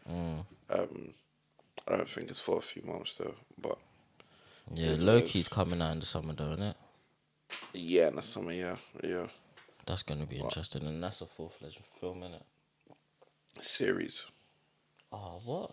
Mm. 0.09 0.45
Um, 0.69 1.13
I 1.87 1.97
don't 1.97 2.09
think 2.09 2.29
it's 2.29 2.39
for 2.39 2.57
a 2.59 2.61
few 2.61 2.83
months 2.83 3.15
though. 3.15 3.35
But 3.59 3.77
Yeah, 4.73 4.95
Loki's 4.97 5.47
coming 5.47 5.81
out 5.81 5.91
in 5.93 5.99
the 5.99 6.05
summer 6.05 6.33
though, 6.33 6.53
it? 6.53 6.75
yeah, 7.73 8.07
in 8.07 8.15
the 8.15 8.21
summer, 8.23 8.53
yeah, 8.53 8.77
yeah. 9.03 9.27
That's 9.85 10.03
going 10.03 10.21
to 10.21 10.27
be 10.27 10.37
interesting, 10.37 10.83
and 10.85 11.03
that's 11.03 11.21
a 11.21 11.25
full 11.25 11.49
fledged 11.49 11.81
film, 11.99 12.21
innit? 12.21 12.43
Series, 13.61 14.25
Oh, 15.11 15.41
what? 15.43 15.71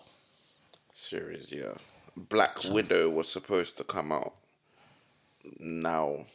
series, 0.93 1.53
yeah. 1.53 1.75
Black 2.17 2.65
Widow 2.65 3.09
was 3.11 3.29
supposed 3.29 3.77
to 3.77 3.85
come 3.85 4.11
out 4.11 4.35
now, 5.61 6.27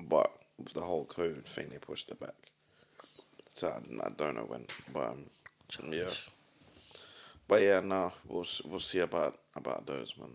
but 0.00 0.32
with 0.56 0.72
the 0.72 0.80
whole 0.80 1.04
COVID 1.04 1.44
thing, 1.44 1.68
they 1.68 1.76
pushed 1.78 2.08
it 2.10 2.18
back. 2.18 2.34
So 3.56 3.68
I, 3.68 4.06
I 4.06 4.10
don't 4.10 4.34
know 4.36 4.42
when, 4.42 4.66
but 4.92 5.08
um, 5.08 5.24
yeah. 5.90 6.10
But 7.48 7.62
yeah, 7.62 7.80
no, 7.80 8.12
we'll 8.28 8.44
we'll 8.66 8.80
see 8.80 8.98
about 8.98 9.38
about 9.54 9.86
those, 9.86 10.12
man. 10.18 10.28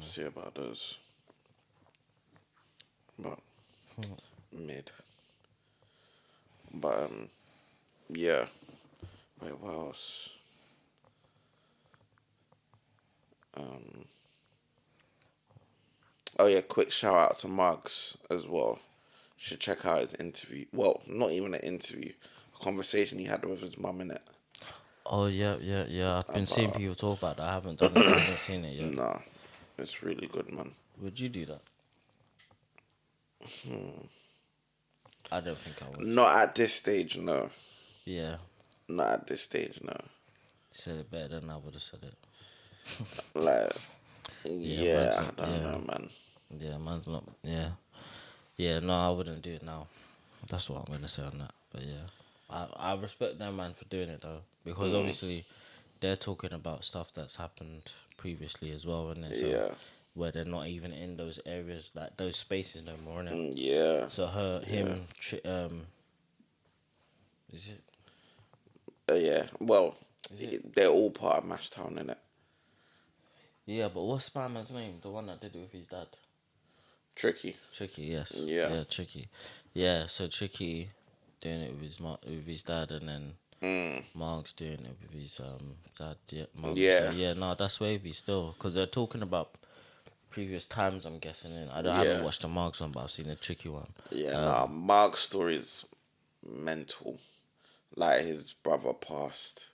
See 0.00 0.22
about 0.22 0.54
those. 0.54 0.98
But 3.18 3.40
mid. 4.56 4.92
But 6.72 7.02
um, 7.02 7.28
yeah. 8.08 8.44
Wait, 9.42 9.60
what 9.60 9.72
else? 9.72 10.30
Um. 13.56 14.04
Oh 16.38 16.46
yeah, 16.46 16.60
quick 16.60 16.92
shout 16.92 17.16
out 17.16 17.38
to 17.38 17.48
Mugs 17.48 18.16
as 18.30 18.46
well. 18.46 18.78
Should 19.42 19.60
check 19.60 19.86
out 19.86 20.00
his 20.00 20.12
interview. 20.12 20.66
Well, 20.70 21.00
not 21.06 21.30
even 21.30 21.54
an 21.54 21.60
interview, 21.60 22.12
a 22.54 22.62
conversation 22.62 23.18
he 23.18 23.24
had 23.24 23.42
with 23.46 23.62
his 23.62 23.78
mum 23.78 24.02
in 24.02 24.10
it. 24.10 24.20
Oh, 25.06 25.28
yeah, 25.28 25.56
yeah, 25.62 25.86
yeah. 25.88 26.18
I've 26.18 26.34
been 26.34 26.46
seeing 26.46 26.70
people 26.70 26.94
talk 26.94 27.18
about 27.20 27.38
that. 27.38 27.48
I 27.48 27.52
haven't 27.54 27.78
done 27.78 27.92
it. 27.96 28.06
I 28.06 28.18
haven't 28.18 28.38
seen 28.38 28.66
it 28.66 28.74
yet. 28.76 28.92
Nah, 28.92 29.18
it's 29.78 30.02
really 30.02 30.26
good, 30.26 30.52
man. 30.52 30.72
Would 31.00 31.18
you 31.18 31.30
do 31.30 31.46
that? 31.46 31.60
Hmm. 33.66 34.02
I 35.32 35.40
don't 35.40 35.56
think 35.56 35.82
I 35.82 35.88
would. 35.88 36.06
Not 36.06 36.36
at 36.36 36.54
this 36.54 36.74
stage, 36.74 37.16
no. 37.16 37.48
Yeah, 38.04 38.36
Not 38.88 39.08
at 39.08 39.26
this 39.26 39.40
stage, 39.42 39.80
no. 39.82 39.96
said 40.70 40.96
it 40.96 41.10
better 41.10 41.40
than 41.40 41.48
I 41.48 41.56
would 41.56 41.72
have 41.72 41.82
said 41.82 42.00
it. 42.02 42.14
Like, 43.34 43.72
yeah, 44.44 45.04
man's 45.04 45.16
I 45.16 45.30
don't 45.34 45.50
yeah. 45.50 45.62
know, 45.62 45.84
man. 45.86 46.10
Yeah, 46.58 46.76
man's 46.76 47.06
not. 47.06 47.24
Yeah, 47.42 47.68
yeah. 48.60 48.78
No, 48.80 48.92
I 48.94 49.10
wouldn't 49.10 49.42
do 49.42 49.52
it 49.52 49.62
now. 49.62 49.86
That's 50.48 50.68
what 50.70 50.80
I'm 50.86 50.92
gonna 50.94 51.08
say 51.08 51.22
on 51.22 51.38
that. 51.38 51.54
But 51.72 51.82
yeah, 51.82 52.06
I 52.48 52.66
I 52.92 52.94
respect 52.94 53.38
that 53.38 53.52
man 53.52 53.74
for 53.74 53.84
doing 53.86 54.08
it 54.08 54.20
though, 54.22 54.40
because 54.64 54.94
obviously 54.94 55.44
they're 56.00 56.16
talking 56.16 56.52
about 56.52 56.84
stuff 56.84 57.12
that's 57.12 57.36
happened 57.36 57.92
previously 58.16 58.70
as 58.72 58.86
well, 58.86 59.10
and 59.10 59.34
so 59.36 59.46
Yeah. 59.46 59.74
where 60.14 60.32
they're 60.32 60.44
not 60.44 60.66
even 60.68 60.92
in 60.92 61.16
those 61.16 61.38
areas 61.46 61.90
like 61.94 62.16
those 62.16 62.36
spaces 62.36 62.82
no 62.84 62.96
more, 63.04 63.20
innit? 63.22 63.32
Mm, 63.32 63.52
Yeah. 63.56 64.08
So 64.08 64.26
her, 64.26 64.60
him, 64.60 65.06
tri- 65.18 65.40
um, 65.44 65.86
is 67.52 67.68
it? 67.68 67.82
Uh, 69.10 69.14
yeah. 69.14 69.46
Well, 69.58 69.94
Is 70.32 70.40
it- 70.42 70.74
they're 70.74 70.88
all 70.88 71.10
part 71.10 71.38
of 71.38 71.44
Mash 71.44 71.70
Mashtown, 71.70 71.94
innit? 71.98 72.16
Yeah, 73.66 73.88
but 73.88 74.02
what's 74.02 74.28
Spiderman's 74.28 74.72
name? 74.72 74.98
The 75.02 75.10
one 75.10 75.26
that 75.26 75.40
did 75.40 75.54
it 75.54 75.60
with 75.60 75.72
his 75.72 75.86
dad. 75.86 76.08
Tricky. 77.20 77.56
Tricky, 77.72 78.02
yes. 78.02 78.44
Yeah. 78.46 78.72
Yeah, 78.72 78.84
Tricky. 78.88 79.28
Yeah, 79.74 80.06
so 80.06 80.26
Tricky 80.28 80.90
doing 81.42 81.60
it 81.60 81.72
with 81.72 81.82
his 81.82 82.00
with 82.00 82.46
his 82.46 82.62
dad, 82.62 82.90
and 82.92 83.08
then 83.08 83.34
Mm. 83.62 84.04
Mark's 84.14 84.54
doing 84.54 84.86
it 84.86 84.96
with 85.02 85.12
his 85.12 85.38
um 85.38 85.76
dad. 85.98 86.16
Yeah, 86.30 86.46
mum. 86.54 86.72
Yeah. 86.76 87.10
So, 87.10 87.16
yeah. 87.16 87.32
No, 87.34 87.54
that's 87.54 87.78
wavy 87.78 88.12
still 88.14 88.52
because 88.56 88.72
they're 88.72 88.86
talking 88.86 89.20
about 89.20 89.50
previous 90.30 90.64
times. 90.66 91.04
I'm 91.04 91.18
guessing. 91.18 91.52
And 91.54 91.70
I 91.70 91.82
don't 91.82 91.92
I 91.92 92.02
Yeah. 92.02 92.08
haven't 92.08 92.24
watched 92.24 92.40
the 92.40 92.48
Mark's 92.48 92.80
one, 92.80 92.92
but 92.92 93.00
I've 93.04 93.10
seen 93.10 93.28
the 93.28 93.36
Tricky 93.36 93.68
one. 93.68 93.88
Yeah, 94.10 94.30
Um, 94.30 94.44
nah, 94.46 94.66
Mark's 94.66 95.20
story 95.20 95.56
is 95.56 95.84
mental. 96.42 97.20
Like 97.94 98.22
his 98.22 98.52
brother 98.52 98.94
passed. 98.94 99.66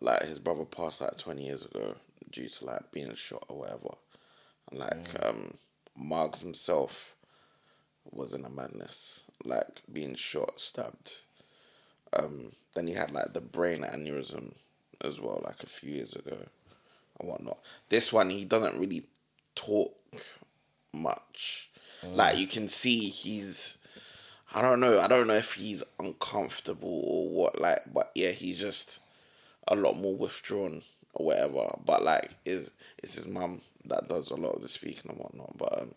Like 0.00 0.22
his 0.22 0.38
brother 0.38 0.64
passed 0.64 1.00
like 1.00 1.16
twenty 1.16 1.46
years 1.46 1.64
ago 1.64 1.96
due 2.30 2.48
to 2.48 2.64
like 2.64 2.92
being 2.92 3.12
shot 3.16 3.44
or 3.48 3.58
whatever. 3.58 3.94
And 4.70 4.78
like 4.78 5.12
Mm. 5.14 5.28
um 5.28 5.54
Marks 6.00 6.40
himself 6.40 7.14
was 8.10 8.32
in 8.32 8.44
a 8.44 8.50
madness. 8.50 9.22
Like 9.44 9.82
being 9.92 10.14
shot, 10.14 10.60
stabbed. 10.60 11.12
Um 12.12 12.52
then 12.74 12.86
he 12.86 12.94
had 12.94 13.10
like 13.10 13.32
the 13.32 13.40
brain 13.40 13.82
aneurysm 13.82 14.54
as 15.02 15.20
well, 15.20 15.42
like 15.44 15.62
a 15.62 15.66
few 15.66 15.92
years 15.92 16.14
ago 16.14 16.46
and 17.18 17.28
whatnot. 17.28 17.58
This 17.88 18.12
one 18.12 18.30
he 18.30 18.44
doesn't 18.44 18.78
really 18.78 19.04
talk 19.54 19.94
much. 20.92 21.70
Like 22.02 22.38
you 22.38 22.46
can 22.46 22.66
see 22.66 23.08
he's 23.10 23.76
I 24.54 24.62
don't 24.62 24.80
know, 24.80 24.98
I 24.98 25.06
don't 25.06 25.26
know 25.26 25.34
if 25.34 25.54
he's 25.54 25.82
uncomfortable 25.98 27.02
or 27.04 27.28
what 27.28 27.60
like 27.60 27.82
but 27.92 28.10
yeah, 28.14 28.30
he's 28.30 28.58
just 28.58 28.98
a 29.68 29.74
lot 29.74 29.96
more 29.98 30.16
withdrawn 30.16 30.82
or 31.14 31.26
whatever. 31.26 31.74
But 31.84 32.02
like 32.04 32.30
is 32.44 32.70
it's 32.98 33.14
his 33.14 33.26
mum 33.26 33.60
that 33.86 34.08
does 34.08 34.30
a 34.30 34.36
lot 34.36 34.56
of 34.56 34.62
the 34.62 34.68
speaking 34.68 35.10
and 35.10 35.18
whatnot. 35.18 35.56
But 35.56 35.82
um, 35.82 35.94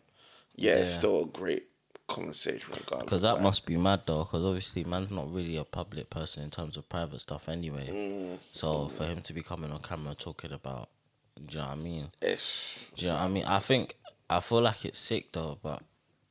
yeah, 0.56 0.76
it's 0.76 0.94
still 0.94 1.24
a 1.24 1.26
great 1.28 1.66
conversation 2.08 2.70
regardless. 2.74 3.06
Because 3.06 3.22
that 3.24 3.36
like, 3.36 3.44
must 3.44 3.66
be 3.66 3.78
mad 3.78 4.02
though. 4.06 4.24
Because 4.24 4.46
obviously, 4.46 4.84
man's 4.84 5.12
not 5.12 5.32
really 5.34 5.58
a 5.58 5.64
public 5.64 6.10
person 6.10 6.44
in 6.44 6.50
terms 6.52 6.78
of 6.78 6.88
private 6.90 7.22
stuff 7.22 7.50
anyway. 7.50 7.88
Mm. 7.90 8.38
So 8.52 8.88
for 8.90 9.06
him 9.06 9.22
to 9.22 9.34
be 9.34 9.42
coming 9.42 9.72
on 9.72 9.82
camera 9.82 10.16
talking 10.16 10.52
about, 10.52 10.90
do 11.36 11.54
you 11.56 11.60
know 11.60 11.68
what 11.68 11.72
I 11.74 11.76
mean? 11.76 12.08
it's 12.22 12.78
Do 12.96 13.06
you 13.06 13.12
know 13.12 13.18
what 13.18 13.24
I 13.24 13.28
mean? 13.30 13.46
I 13.46 13.60
think 13.60 13.96
I 14.30 14.40
feel 14.40 14.62
like 14.62 14.86
it's 14.86 15.00
sick 15.00 15.32
though, 15.32 15.58
but 15.62 15.82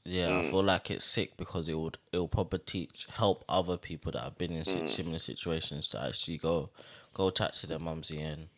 yeah, 0.05 0.29
Mm. 0.29 0.41
I 0.41 0.51
feel 0.51 0.63
like 0.63 0.91
it's 0.91 1.05
sick 1.05 1.37
because 1.37 1.69
it 1.69 1.79
would 1.79 1.99
it 2.13 2.19
will 2.19 2.29
probably 2.29 2.59
teach 2.61 3.07
help 3.15 3.45
other 3.49 3.77
people 3.77 4.13
that 4.13 4.23
have 4.23 4.39
been 4.39 4.53
in 4.53 4.65
Mm. 4.65 4.89
similar 4.89 5.19
situations 5.19 5.89
to 5.91 6.03
actually 6.03 6.39
go 6.39 6.71
go 7.15 7.31
chat 7.31 7.55
to 7.55 7.67
their 7.67 7.79
mumsy 7.79 8.21
and 8.21 8.49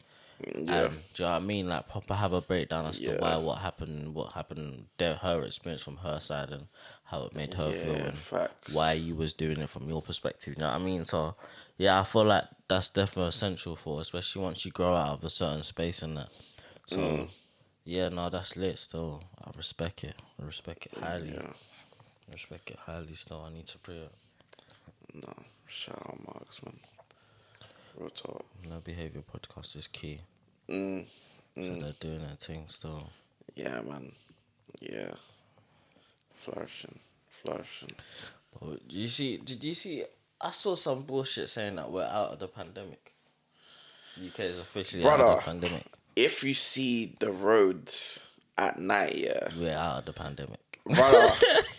yeah. 0.47 0.83
um, 0.85 0.97
do 1.15 1.23
you 1.23 1.29
know 1.29 1.33
what 1.33 1.37
I 1.37 1.39
mean? 1.41 1.69
Like 1.69 1.89
proper 1.89 2.15
have 2.15 2.33
a 2.33 2.41
breakdown 2.41 2.87
as 2.87 3.01
to 3.01 3.13
Yeah. 3.13 3.19
why 3.21 3.37
what 3.37 3.59
happened, 3.59 4.15
what 4.15 4.33
happened, 4.33 4.87
their 4.99 5.15
her 5.17 5.43
experience 5.45 5.83
from 5.83 5.99
her 5.99 6.19
side 6.21 6.51
and 6.51 6.67
how 7.05 7.25
it 7.25 7.35
made 7.35 7.55
her 7.55 7.71
feel 7.71 7.95
and 7.95 8.19
facts. 8.19 8.73
why 8.75 8.93
you 8.93 9.15
was 9.15 9.33
doing 9.35 9.59
it 9.59 9.69
from 9.69 9.89
your 9.89 10.03
perspective. 10.03 10.55
You 10.57 10.61
know 10.63 10.71
what 10.71 10.81
I 10.81 10.85
mean? 10.85 11.05
So 11.05 11.35
yeah, 11.77 12.01
I 12.01 12.05
feel 12.05 12.25
like 12.25 12.45
that's 12.69 12.89
definitely 12.89 13.29
essential 13.29 13.77
for, 13.77 14.01
especially 14.01 14.43
once 14.43 14.65
you 14.65 14.71
grow 14.71 14.95
out 14.95 15.15
of 15.19 15.25
a 15.25 15.31
certain 15.31 15.63
space 15.63 16.03
and 16.03 16.17
that. 16.17 16.29
So 16.87 16.99
Mm. 16.99 17.29
yeah, 17.85 18.09
no, 18.09 18.29
that's 18.31 18.57
lit. 18.57 18.79
Still, 18.79 19.23
I 19.45 19.51
respect 19.57 20.05
it. 20.05 20.15
I 20.41 20.45
respect 20.45 20.87
it 20.87 20.99
highly. 20.99 21.33
Yeah. 21.35 21.53
I 22.29 22.33
respect 22.33 22.71
it 22.71 22.79
highly. 22.87 23.15
Still, 23.15 23.43
I 23.47 23.53
need 23.53 23.67
to 23.69 23.79
pray. 23.79 23.97
it. 23.99 24.13
No. 25.15 25.33
Shout 25.67 25.97
out 26.07 26.19
Marks 26.27 26.63
man. 26.65 26.79
Real 27.97 28.11
talk. 28.11 28.45
No 28.69 28.81
behavior 28.81 29.23
podcast 29.23 29.77
is 29.77 29.87
key. 29.87 30.21
Mm. 30.69 31.05
So 31.55 31.61
they're 31.63 31.95
doing 32.01 32.21
their 32.21 32.37
thing 32.37 32.65
still. 32.69 33.11
Yeah, 33.55 33.81
man. 33.83 34.13
Yeah. 34.81 35.13
Flourishing. 36.35 36.99
Flourishing. 37.29 37.93
But 38.61 38.89
did 38.89 38.97
you 38.97 39.09
see? 39.09 39.37
Did 39.39 39.63
you 39.63 39.75
see? 39.75 40.05
I 40.41 40.51
saw 40.51 40.75
some 40.75 41.03
bullshit 41.03 41.49
saying 41.49 41.77
that 41.77 41.91
we're 41.91 42.05
out 42.05 42.33
of 42.33 42.39
the 42.39 42.49
pandemic. 42.49 43.15
UK 44.17 44.41
is 44.41 44.59
officially 44.59 45.05
out 45.07 45.21
of 45.21 45.37
the 45.37 45.43
pandemic. 45.43 45.85
If 46.17 46.45
you 46.45 46.55
see 46.55 47.17
the 47.19 47.33
roads 47.33 48.27
at 48.57 48.79
night, 48.79 49.17
yeah. 49.17 49.49
We're 49.59 49.75
out 49.75 50.01
of 50.01 50.05
the 50.05 50.13
pandemic. 50.13 50.81
Brother, 50.87 51.33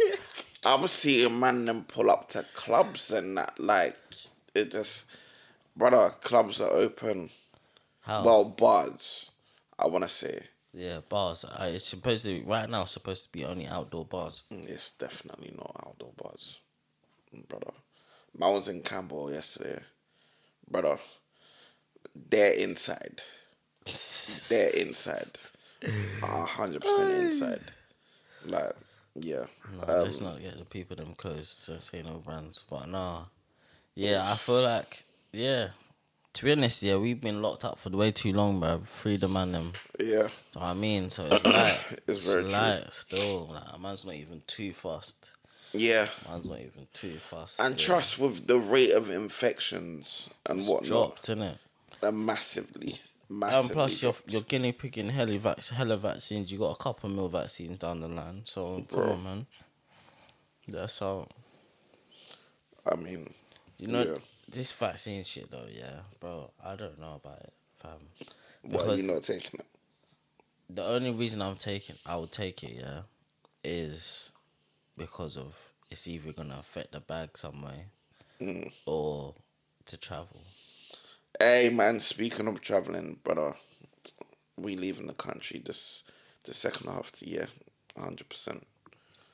I'm 0.65 0.87
seeing 0.87 1.39
man 1.39 1.65
them 1.65 1.83
pull 1.83 2.09
up 2.09 2.29
to 2.29 2.43
clubs 2.53 3.11
and 3.11 3.37
that 3.37 3.59
like 3.59 3.97
it 4.53 4.71
just 4.71 5.05
brother, 5.75 6.13
clubs 6.21 6.59
are 6.61 6.71
open. 6.71 7.29
How? 8.05 8.23
Well, 8.23 8.45
bars, 8.45 9.31
I 9.79 9.87
wanna 9.87 10.09
say. 10.09 10.39
yeah, 10.73 10.99
bars. 11.09 11.43
Uh, 11.45 11.71
it's 11.73 11.85
supposed 11.85 12.23
to 12.25 12.39
be 12.39 12.45
right 12.45 12.69
now. 12.69 12.83
It's 12.83 12.91
supposed 12.91 13.25
to 13.25 13.31
be 13.31 13.43
only 13.45 13.67
outdoor 13.67 14.05
bars. 14.05 14.43
Mm, 14.51 14.69
It's 14.69 14.91
definitely 14.91 15.53
not 15.57 15.75
outdoor 15.85 16.11
bars. 16.17 16.59
Brother. 17.49 17.71
I 18.41 18.49
was 18.49 18.67
in 18.67 18.81
Campbell 18.81 19.31
yesterday. 19.31 19.79
Brother. 20.69 20.99
They're 22.29 22.53
inside. 22.53 23.21
They're 24.49 24.69
inside. 24.81 25.37
A 26.23 26.45
hundred 26.45 26.81
percent 26.81 27.11
inside. 27.11 27.61
Like, 28.45 28.73
yeah. 29.15 29.45
No, 29.73 29.81
Um, 29.93 30.03
let's 30.05 30.21
not 30.21 30.39
get 30.41 30.57
the 30.57 30.65
people 30.65 30.95
them 30.95 31.13
close 31.17 31.55
to 31.65 31.81
say 31.81 32.01
no 32.03 32.17
brands. 32.23 32.63
But 32.69 32.87
nah. 32.89 33.25
Yeah, 33.95 34.31
I 34.31 34.35
feel 34.37 34.61
like 34.61 35.03
yeah. 35.33 35.69
To 36.35 36.43
be 36.45 36.51
honest, 36.51 36.83
yeah, 36.83 36.97
we've 36.97 37.19
been 37.21 37.41
locked 37.41 37.63
up 37.63 37.79
for 37.79 37.89
way 37.91 38.11
too 38.11 38.33
long, 38.33 38.59
bro. 38.59 38.81
Freedom 38.85 39.35
and 39.37 39.53
them. 39.53 39.71
yeah. 39.99 40.05
You 40.05 40.13
know 40.19 40.27
what 40.53 40.63
I 40.63 40.73
mean? 40.73 41.09
So 41.09 41.25
it's 41.31 41.45
like 41.45 42.01
It's 42.07 42.25
very 42.27 42.43
true. 42.43 42.51
light 42.51 42.85
still. 42.91 43.47
Like 43.53 43.63
a 43.73 43.79
man's 43.79 44.05
not 44.05 44.15
even 44.15 44.41
too 44.45 44.73
fast. 44.73 45.31
Yeah. 45.73 46.07
Man's 46.29 46.47
not 46.49 46.59
even 46.59 46.87
too 46.93 47.13
fast. 47.15 47.59
And 47.61 47.77
trust 47.77 48.19
with 48.19 48.47
the 48.47 48.59
rate 48.59 48.91
of 48.91 49.09
infections 49.09 50.29
and 50.45 50.59
It's 50.59 50.67
whatnot, 50.67 50.87
dropped, 50.87 51.27
innit? 51.27 51.57
uh, 52.03 52.11
massively, 52.11 52.99
Massively. 53.29 53.59
And 53.61 53.69
plus, 53.71 54.01
you're, 54.03 54.13
you're 54.27 54.41
guinea 54.41 54.71
pigging 54.73 55.09
hella, 55.09 55.37
vac- 55.39 55.65
hella 55.69 55.97
vaccines. 55.97 56.51
You 56.51 56.59
got 56.59 56.71
a 56.71 56.83
couple 56.83 57.09
of 57.09 57.15
mil 57.15 57.27
vaccines 57.29 57.79
down 57.79 58.01
the 58.01 58.07
line. 58.09 58.41
So, 58.45 58.85
Bro. 58.89 59.13
on, 59.13 59.23
man. 59.23 59.45
That's 60.67 60.99
how. 60.99 61.27
I 62.91 62.95
mean, 62.95 63.33
You 63.77 63.87
know, 63.87 64.03
Yeah. 64.03 64.17
This 64.47 64.71
vaccine 64.71 65.23
shit, 65.23 65.49
though, 65.51 65.67
yeah, 65.71 65.99
bro, 66.19 66.51
I 66.63 66.75
don't 66.75 66.99
know 66.99 67.19
about 67.23 67.39
it, 67.41 67.53
fam. 67.79 67.91
why 68.61 68.71
Because 68.77 69.01
you 69.01 69.11
not 69.11 69.23
taking 69.23 69.59
it? 69.59 69.65
the 70.69 70.83
only 70.83 71.11
reason 71.11 71.41
I'm 71.41 71.55
taking, 71.55 71.95
I 72.05 72.17
would 72.17 72.31
take 72.31 72.63
it, 72.63 72.71
yeah, 72.79 73.01
is 73.63 74.31
because 74.97 75.37
of 75.37 75.71
it's 75.91 76.07
either 76.07 76.31
gonna 76.31 76.57
affect 76.59 76.91
the 76.91 76.99
bag 76.99 77.37
some 77.37 77.61
way 77.61 77.85
Mm. 78.41 78.69
or 78.85 79.33
to 79.85 79.95
travel. 79.97 80.41
Hey 81.39 81.69
man, 81.69 81.99
speaking 82.01 82.47
of 82.47 82.59
traveling, 82.61 83.19
brother, 83.23 83.55
we 84.57 84.75
leaving 84.75 85.07
the 85.07 85.13
country 85.13 85.59
this 85.63 86.03
the 86.43 86.53
second 86.53 86.87
half 86.87 87.13
of 87.13 87.19
the 87.19 87.29
year, 87.29 87.47
hundred 87.97 88.27
percent, 88.29 88.67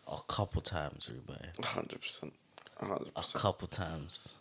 A 0.08 0.20
couple 0.28 0.62
times, 0.62 1.10
Ruben. 1.10 1.50
hundred 1.64 2.02
percent, 2.02 2.34
A 2.80 3.24
couple 3.34 3.68
times. 3.68 4.36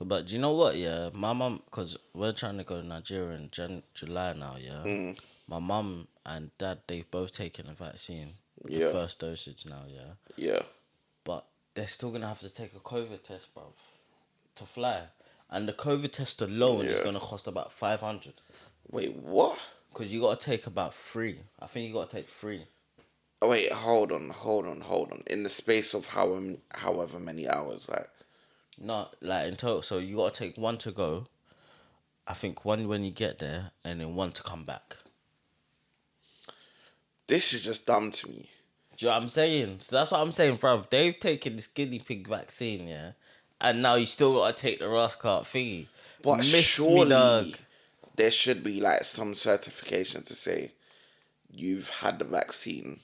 But 0.00 0.26
do 0.26 0.34
you 0.34 0.40
know 0.40 0.52
what? 0.52 0.76
Yeah, 0.76 1.10
my 1.12 1.32
mum, 1.32 1.62
because 1.64 1.96
we're 2.14 2.32
trying 2.32 2.58
to 2.58 2.64
go 2.64 2.80
to 2.80 2.86
Nigeria 2.86 3.36
in 3.36 3.50
Jan- 3.50 3.82
July 3.94 4.32
now. 4.32 4.56
Yeah, 4.56 4.84
Mm. 4.84 5.18
my 5.48 5.58
mum 5.58 6.06
and 6.24 6.50
dad 6.58 6.78
they've 6.86 7.10
both 7.10 7.32
taken 7.32 7.68
a 7.68 7.74
vaccine, 7.74 8.34
the 8.64 8.90
first 8.92 9.18
dosage 9.18 9.66
now. 9.66 9.82
Yeah, 9.88 10.12
Yeah, 10.36 10.62
but 11.24 11.46
they're 11.74 11.88
still 11.88 12.10
gonna 12.12 12.28
have 12.28 12.38
to 12.40 12.50
take 12.50 12.74
a 12.74 12.80
COVID 12.80 13.22
test, 13.24 13.52
bro, 13.54 13.72
to 14.56 14.64
fly. 14.64 15.08
And 15.50 15.66
the 15.66 15.72
COVID 15.72 16.12
test 16.12 16.42
alone 16.42 16.86
is 16.86 17.00
gonna 17.00 17.20
cost 17.20 17.46
about 17.48 17.72
five 17.72 18.00
hundred. 18.00 18.34
wait, 18.90 19.14
what? 19.16 19.58
Cause 19.94 20.06
you 20.08 20.20
gotta 20.20 20.40
take 20.40 20.66
about 20.66 20.94
three. 20.94 21.40
I 21.58 21.66
think 21.66 21.88
you 21.88 21.92
gotta 21.94 22.10
take 22.10 22.28
three. 22.28 22.66
Oh, 23.42 23.48
wait, 23.50 23.72
hold 23.72 24.12
on, 24.12 24.30
hold 24.30 24.66
on, 24.66 24.80
hold 24.82 25.10
on. 25.12 25.22
In 25.26 25.42
the 25.42 25.50
space 25.50 25.92
of 25.94 26.06
however 26.06 26.56
however 26.72 27.18
many 27.18 27.48
hours, 27.48 27.88
like 27.88 28.08
Not 28.80 29.14
like 29.20 29.48
in 29.48 29.56
total. 29.56 29.82
So 29.82 29.98
you 29.98 30.16
gotta 30.16 30.34
take 30.34 30.56
one 30.56 30.78
to 30.78 30.90
go. 30.92 31.26
I 32.26 32.34
think 32.34 32.64
one 32.64 32.86
when 32.88 33.04
you 33.04 33.10
get 33.10 33.38
there, 33.38 33.70
and 33.84 34.00
then 34.00 34.14
one 34.14 34.32
to 34.32 34.42
come 34.42 34.64
back. 34.64 34.96
this 37.26 37.52
is 37.52 37.62
just 37.62 37.86
dumb 37.86 38.10
to 38.10 38.28
me. 38.28 38.48
Do 38.96 39.06
you 39.06 39.10
know 39.10 39.16
what 39.16 39.22
I'm 39.22 39.28
saying? 39.28 39.76
So 39.80 39.96
that's 39.96 40.12
what 40.12 40.20
I'm 40.20 40.32
saying, 40.32 40.58
bruv. 40.58 40.90
They've 40.90 41.18
taken 41.18 41.56
this 41.56 41.66
guinea 41.66 41.98
pig 42.00 42.26
vaccine, 42.28 42.88
yeah, 42.88 43.12
and 43.60 43.82
now 43.82 43.94
you 43.96 44.06
still 44.06 44.34
gotta 44.34 44.54
take 44.54 44.78
the 44.80 44.88
rascal 44.88 45.40
thingy. 45.40 45.86
But 46.22 46.38
Miss 46.38 46.54
surely 46.64 47.54
there 48.16 48.30
should 48.30 48.62
be 48.64 48.80
like 48.80 49.04
some 49.04 49.34
certification 49.34 50.22
to 50.24 50.34
say 50.34 50.72
you've 51.50 51.90
had 51.90 52.18
the 52.18 52.24
vaccine. 52.24 53.00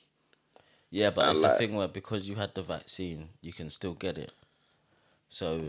Yeah, 0.90 1.10
but 1.10 1.24
I 1.26 1.30
it's 1.32 1.42
like- 1.42 1.52
a 1.52 1.58
thing 1.58 1.74
where 1.74 1.88
because 1.88 2.28
you 2.28 2.36
had 2.36 2.54
the 2.54 2.62
vaccine, 2.62 3.28
you 3.40 3.52
can 3.52 3.70
still 3.70 3.94
get 3.94 4.18
it. 4.18 4.32
So 5.28 5.64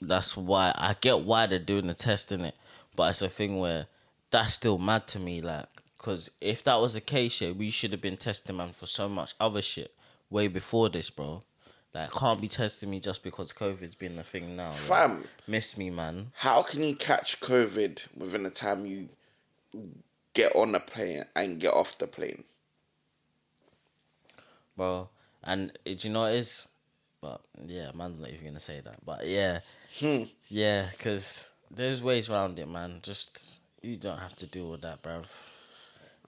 that's 0.00 0.36
why 0.36 0.72
I 0.76 0.96
get 1.00 1.20
why 1.20 1.46
they're 1.46 1.58
doing 1.58 1.86
the 1.86 1.94
test 1.94 2.32
in 2.32 2.42
it, 2.42 2.54
but 2.94 3.10
it's 3.10 3.22
a 3.22 3.28
thing 3.28 3.58
where 3.58 3.86
that's 4.30 4.54
still 4.54 4.78
mad 4.78 5.06
to 5.08 5.18
me. 5.18 5.40
Like, 5.40 5.66
because 5.96 6.30
if 6.40 6.62
that 6.64 6.80
was 6.80 6.94
the 6.94 7.00
case, 7.00 7.40
yeah, 7.40 7.52
we 7.52 7.70
should 7.70 7.92
have 7.92 8.00
been 8.00 8.16
testing 8.16 8.56
man 8.56 8.70
for 8.70 8.86
so 8.86 9.08
much 9.08 9.34
other 9.40 9.62
shit 9.62 9.94
way 10.30 10.48
before 10.48 10.88
this, 10.88 11.10
bro. 11.10 11.42
Like, 11.94 12.12
can't 12.12 12.40
be 12.42 12.48
testing 12.48 12.90
me 12.90 13.00
just 13.00 13.22
because 13.22 13.52
COVID's 13.54 13.94
been 13.94 14.18
a 14.18 14.22
thing 14.22 14.54
now. 14.54 14.68
like, 14.68 14.76
Fam, 14.76 15.24
miss 15.46 15.78
me, 15.78 15.88
man. 15.88 16.32
how 16.34 16.62
can 16.62 16.82
you 16.82 16.94
catch 16.94 17.40
COVID 17.40 18.14
within 18.14 18.42
the 18.42 18.50
time 18.50 18.84
you 18.84 19.08
get 20.34 20.54
on 20.54 20.72
the 20.72 20.80
plane 20.80 21.24
and 21.34 21.58
get 21.58 21.72
off 21.72 21.96
the 21.96 22.06
plane? 22.06 22.44
bro. 24.76 25.08
And 25.42 25.72
do 25.84 25.96
you 25.98 26.12
know 26.12 26.22
what 26.22 26.32
it 26.32 26.38
is? 26.38 26.68
But 27.20 27.40
yeah, 27.66 27.90
man's 27.94 28.20
not 28.20 28.30
even 28.30 28.46
gonna 28.46 28.60
say 28.60 28.80
that. 28.80 29.04
But 29.04 29.26
yeah, 29.26 29.60
hmm. 29.98 30.24
yeah, 30.48 30.88
because 30.92 31.52
there's 31.70 32.02
ways 32.02 32.28
around 32.30 32.58
it, 32.58 32.68
man. 32.68 33.00
Just 33.02 33.60
you 33.82 33.96
don't 33.96 34.18
have 34.18 34.36
to 34.36 34.46
do 34.46 34.66
all 34.66 34.76
that, 34.78 35.02
bruv. 35.02 35.24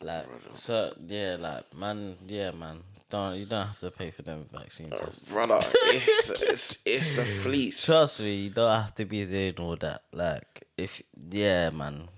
Like 0.01 0.27
so, 0.55 0.95
yeah, 1.07 1.37
like 1.39 1.75
man, 1.75 2.17
yeah, 2.27 2.53
man. 2.53 2.81
Don't 3.11 3.37
you 3.37 3.47
don't 3.47 3.67
have 3.67 3.79
to 3.79 3.91
pay 3.91 4.11
for 4.11 4.23
them 4.23 4.47
vaccine 4.53 4.93
uh, 4.93 4.97
tests. 4.97 5.31
Brother, 5.31 5.59
it's, 5.63 6.31
it's, 6.43 6.79
it's 6.85 7.19
a 7.19 7.25
fleece. 7.25 7.87
Trust 7.87 8.21
me, 8.21 8.35
you 8.35 8.51
don't 8.51 8.77
have 8.77 8.95
to 8.97 9.05
be 9.07 9.25
doing 9.25 9.55
all 9.59 9.77
that. 9.77 10.03
Like 10.13 10.65
if 10.77 11.03
yeah, 11.31 11.71
man. 11.71 12.09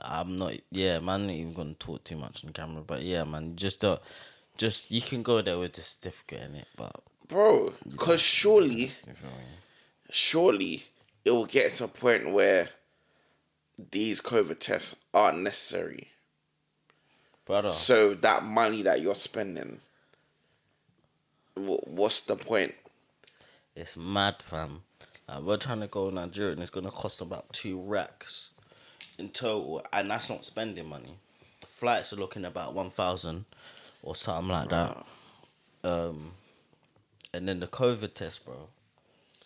I'm 0.00 0.36
not 0.36 0.52
yeah, 0.70 1.00
man. 1.00 1.26
Not 1.26 1.34
even 1.34 1.52
gonna 1.52 1.74
talk 1.74 2.04
too 2.04 2.16
much 2.16 2.44
on 2.44 2.52
camera, 2.52 2.82
but 2.86 3.02
yeah, 3.02 3.24
man. 3.24 3.56
Just 3.56 3.80
don't. 3.80 4.00
Just 4.56 4.92
you 4.92 5.02
can 5.02 5.24
go 5.24 5.42
there 5.42 5.58
with 5.58 5.72
the 5.72 5.80
certificate 5.80 6.42
in 6.42 6.54
it, 6.54 6.68
but 6.76 6.94
Bro, 7.28 7.74
because 7.88 8.20
surely, 8.20 8.74
you 8.82 8.86
feel 8.88 9.30
me? 9.30 9.44
surely 10.10 10.82
it 11.24 11.30
will 11.30 11.44
get 11.46 11.74
to 11.74 11.84
a 11.84 11.88
point 11.88 12.30
where 12.32 12.70
these 13.90 14.20
COVID 14.20 14.58
tests 14.58 14.96
aren't 15.12 15.38
necessary. 15.40 16.08
brother. 17.44 17.70
So 17.70 18.14
that 18.14 18.44
money 18.44 18.82
that 18.82 19.00
you're 19.02 19.14
spending, 19.14 19.80
wh- 21.54 21.86
what's 21.86 22.20
the 22.20 22.36
point? 22.36 22.74
It's 23.76 23.96
mad, 23.96 24.36
fam. 24.42 24.82
Like, 25.28 25.42
we're 25.42 25.56
trying 25.58 25.80
to 25.80 25.86
go 25.86 26.08
to 26.08 26.14
Nigeria 26.14 26.52
and 26.52 26.60
it's 26.62 26.70
gonna 26.70 26.90
cost 26.90 27.20
about 27.20 27.52
two 27.52 27.80
racks 27.80 28.54
in 29.18 29.28
total, 29.28 29.84
and 29.92 30.10
that's 30.10 30.30
not 30.30 30.44
spending 30.44 30.88
money. 30.88 31.18
Flights 31.66 32.12
are 32.12 32.16
looking 32.16 32.44
about 32.44 32.74
one 32.74 32.90
thousand 32.90 33.44
or 34.02 34.16
something 34.16 34.48
like 34.48 34.68
that. 34.70 35.04
Um, 35.84 36.32
and 37.32 37.48
then 37.48 37.60
the 37.60 37.66
COVID 37.66 38.14
test, 38.14 38.44
bro, 38.44 38.68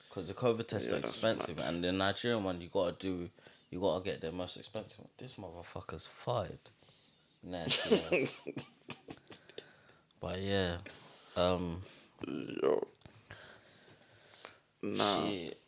because 0.08 0.28
the 0.28 0.34
COVID 0.34 0.66
tests 0.68 0.90
Yeah, 0.90 0.96
are 0.96 1.00
expensive, 1.00 1.58
and 1.58 1.82
the 1.84 1.92
Nigerian 1.92 2.44
one 2.44 2.60
you 2.60 2.68
gotta 2.72 2.92
do, 2.98 3.28
you 3.70 3.80
gotta 3.80 4.04
get 4.04 4.20
the 4.20 4.32
most 4.32 4.56
expensive. 4.56 5.00
one. 5.00 5.08
This 5.18 5.34
motherfucker's 5.34 6.06
fired. 6.06 6.58
Nasty. 7.42 8.28
but 10.20 10.40
yeah, 10.40 10.76
um, 11.36 11.82
Yo. 12.26 12.86
Nah, 14.84 15.26
shit. 15.28 15.60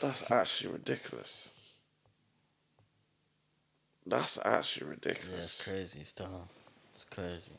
that's 0.00 0.30
actually 0.30 0.72
ridiculous. 0.72 1.50
That's 4.06 4.38
actually 4.44 4.86
Yeah, 4.86 4.90
ridiculous. 4.90 5.44
it's 5.44 5.64
crazy 5.64 6.04
stuff. 6.04 6.28
It's 6.92 7.04
crazy. 7.04 7.52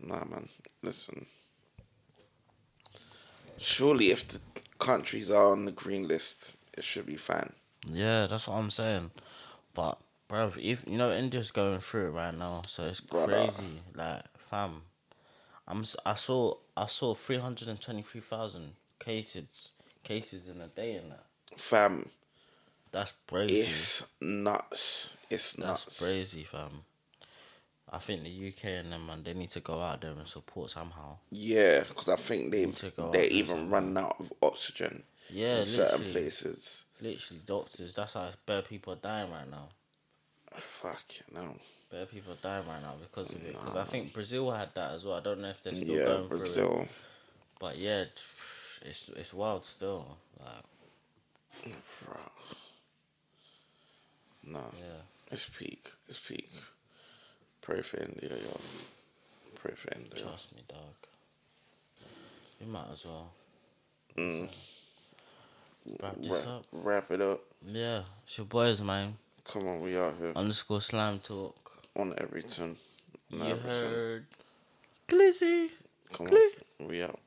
Nah, 0.00 0.24
man. 0.24 0.48
Listen. 0.82 1.26
Surely, 3.56 4.10
if 4.10 4.26
the 4.28 4.40
countries 4.78 5.30
are 5.30 5.50
on 5.52 5.64
the 5.64 5.72
green 5.72 6.06
list, 6.06 6.54
it 6.76 6.84
should 6.84 7.06
be 7.06 7.16
fine. 7.16 7.52
Yeah, 7.86 8.26
that's 8.26 8.46
what 8.48 8.56
I'm 8.56 8.70
saying. 8.70 9.10
But, 9.74 9.98
bro, 10.28 10.52
if 10.58 10.84
you 10.86 10.96
know 10.96 11.12
India's 11.12 11.50
going 11.50 11.80
through 11.80 12.08
it 12.08 12.10
right 12.10 12.34
now, 12.36 12.62
so 12.66 12.84
it's 12.84 13.00
Brother. 13.00 13.32
crazy. 13.32 13.82
Like, 13.94 14.22
fam, 14.38 14.82
I'm 15.66 15.84
I 16.06 16.14
saw 16.14 16.54
I 16.76 16.86
saw 16.86 17.14
three 17.14 17.38
hundred 17.38 17.68
and 17.68 17.80
twenty 17.80 18.02
three 18.02 18.20
thousand 18.20 18.72
cases 18.98 19.72
cases 20.04 20.48
in 20.48 20.60
a 20.60 20.68
day 20.68 20.94
in 20.94 21.08
that. 21.10 21.24
Fam, 21.56 22.08
That's 22.92 23.12
crazy. 23.26 23.60
it's 23.70 24.06
nuts. 24.20 25.12
It's 25.30 25.52
That's 25.52 25.84
nuts. 25.86 25.98
crazy, 26.00 26.44
fam. 26.44 26.82
I 27.90 27.98
think 27.98 28.22
the 28.22 28.48
UK 28.48 28.64
and 28.64 28.92
them 28.92 29.06
man, 29.06 29.22
they 29.24 29.34
need 29.34 29.50
to 29.52 29.60
go 29.60 29.80
out 29.80 30.00
there 30.02 30.10
and 30.10 30.28
support 30.28 30.70
somehow. 30.70 31.16
Yeah, 31.30 31.80
because 31.88 32.08
I 32.08 32.16
think 32.16 32.52
they 32.52 32.66
Need 32.66 32.76
to 32.76 32.90
go 32.90 33.10
they're 33.10 33.22
out 33.22 33.28
there 33.30 33.38
even 33.38 33.70
run 33.70 33.96
out 33.96 34.16
of 34.20 34.32
oxygen 34.42 35.02
Yeah, 35.30 35.58
in 35.58 35.64
certain 35.64 36.12
places. 36.12 36.84
literally 37.00 37.40
doctors. 37.46 37.94
That's 37.94 38.14
how 38.14 38.30
bare 38.46 38.62
people 38.62 38.92
are 38.92 38.96
dying 38.96 39.30
right 39.30 39.50
now. 39.50 39.68
Fuck 40.56 41.04
no. 41.32 41.54
Bare 41.90 42.06
people 42.06 42.32
are 42.34 42.42
dying 42.42 42.66
right 42.68 42.82
now 42.82 42.94
because 43.00 43.32
of 43.32 43.42
it. 43.44 43.52
Because 43.52 43.76
I 43.76 43.84
think 43.84 44.12
Brazil 44.12 44.50
had 44.50 44.74
that 44.74 44.92
as 44.92 45.04
well. 45.04 45.16
I 45.16 45.20
don't 45.20 45.40
know 45.40 45.48
if 45.48 45.62
they're 45.62 45.74
still 45.74 45.96
Yeah, 45.96 46.04
going 46.04 46.28
through 46.28 46.36
it. 46.36 46.40
Brazil. 46.40 46.88
But 47.58 47.78
yeah, 47.78 48.04
it's 48.82 49.08
it's 49.10 49.32
wild 49.32 49.64
still. 49.64 50.18
Like. 50.38 50.64
No, 54.44 54.60
yeah, 54.78 55.02
it's 55.30 55.46
peak. 55.48 55.90
It's 56.08 56.18
peak. 56.18 56.50
Pray 57.68 57.82
for 57.82 57.98
India, 57.98 58.30
yo. 58.30 58.60
Pray 59.56 59.74
for 59.76 59.92
India. 59.94 60.22
trust 60.24 60.54
me, 60.56 60.62
dog. 60.66 60.94
You 62.58 62.66
might 62.66 62.86
as 62.90 63.04
well 63.04 63.30
Mm. 64.16 64.48
wrap 66.00 66.16
this 66.16 66.32
Wrap, 66.32 66.46
up. 66.46 66.64
wrap 66.72 67.10
it 67.10 67.20
up. 67.20 67.40
Yeah, 67.62 68.04
it's 68.24 68.38
your 68.38 68.46
boys, 68.46 68.80
man. 68.80 69.18
Come 69.44 69.68
on, 69.68 69.82
we 69.82 69.98
out 69.98 70.14
here 70.18 70.32
Underscore 70.34 70.80
slam 70.80 71.20
talk. 71.20 71.84
on 71.94 72.14
everything. 72.16 72.78
On 73.34 73.38
You 73.38 73.44
everything. 73.44 73.90
heard? 73.90 74.26
Glizzy. 75.06 75.70
Come 76.14 76.28
on, 76.28 76.88
we 76.88 77.02
out. 77.02 77.20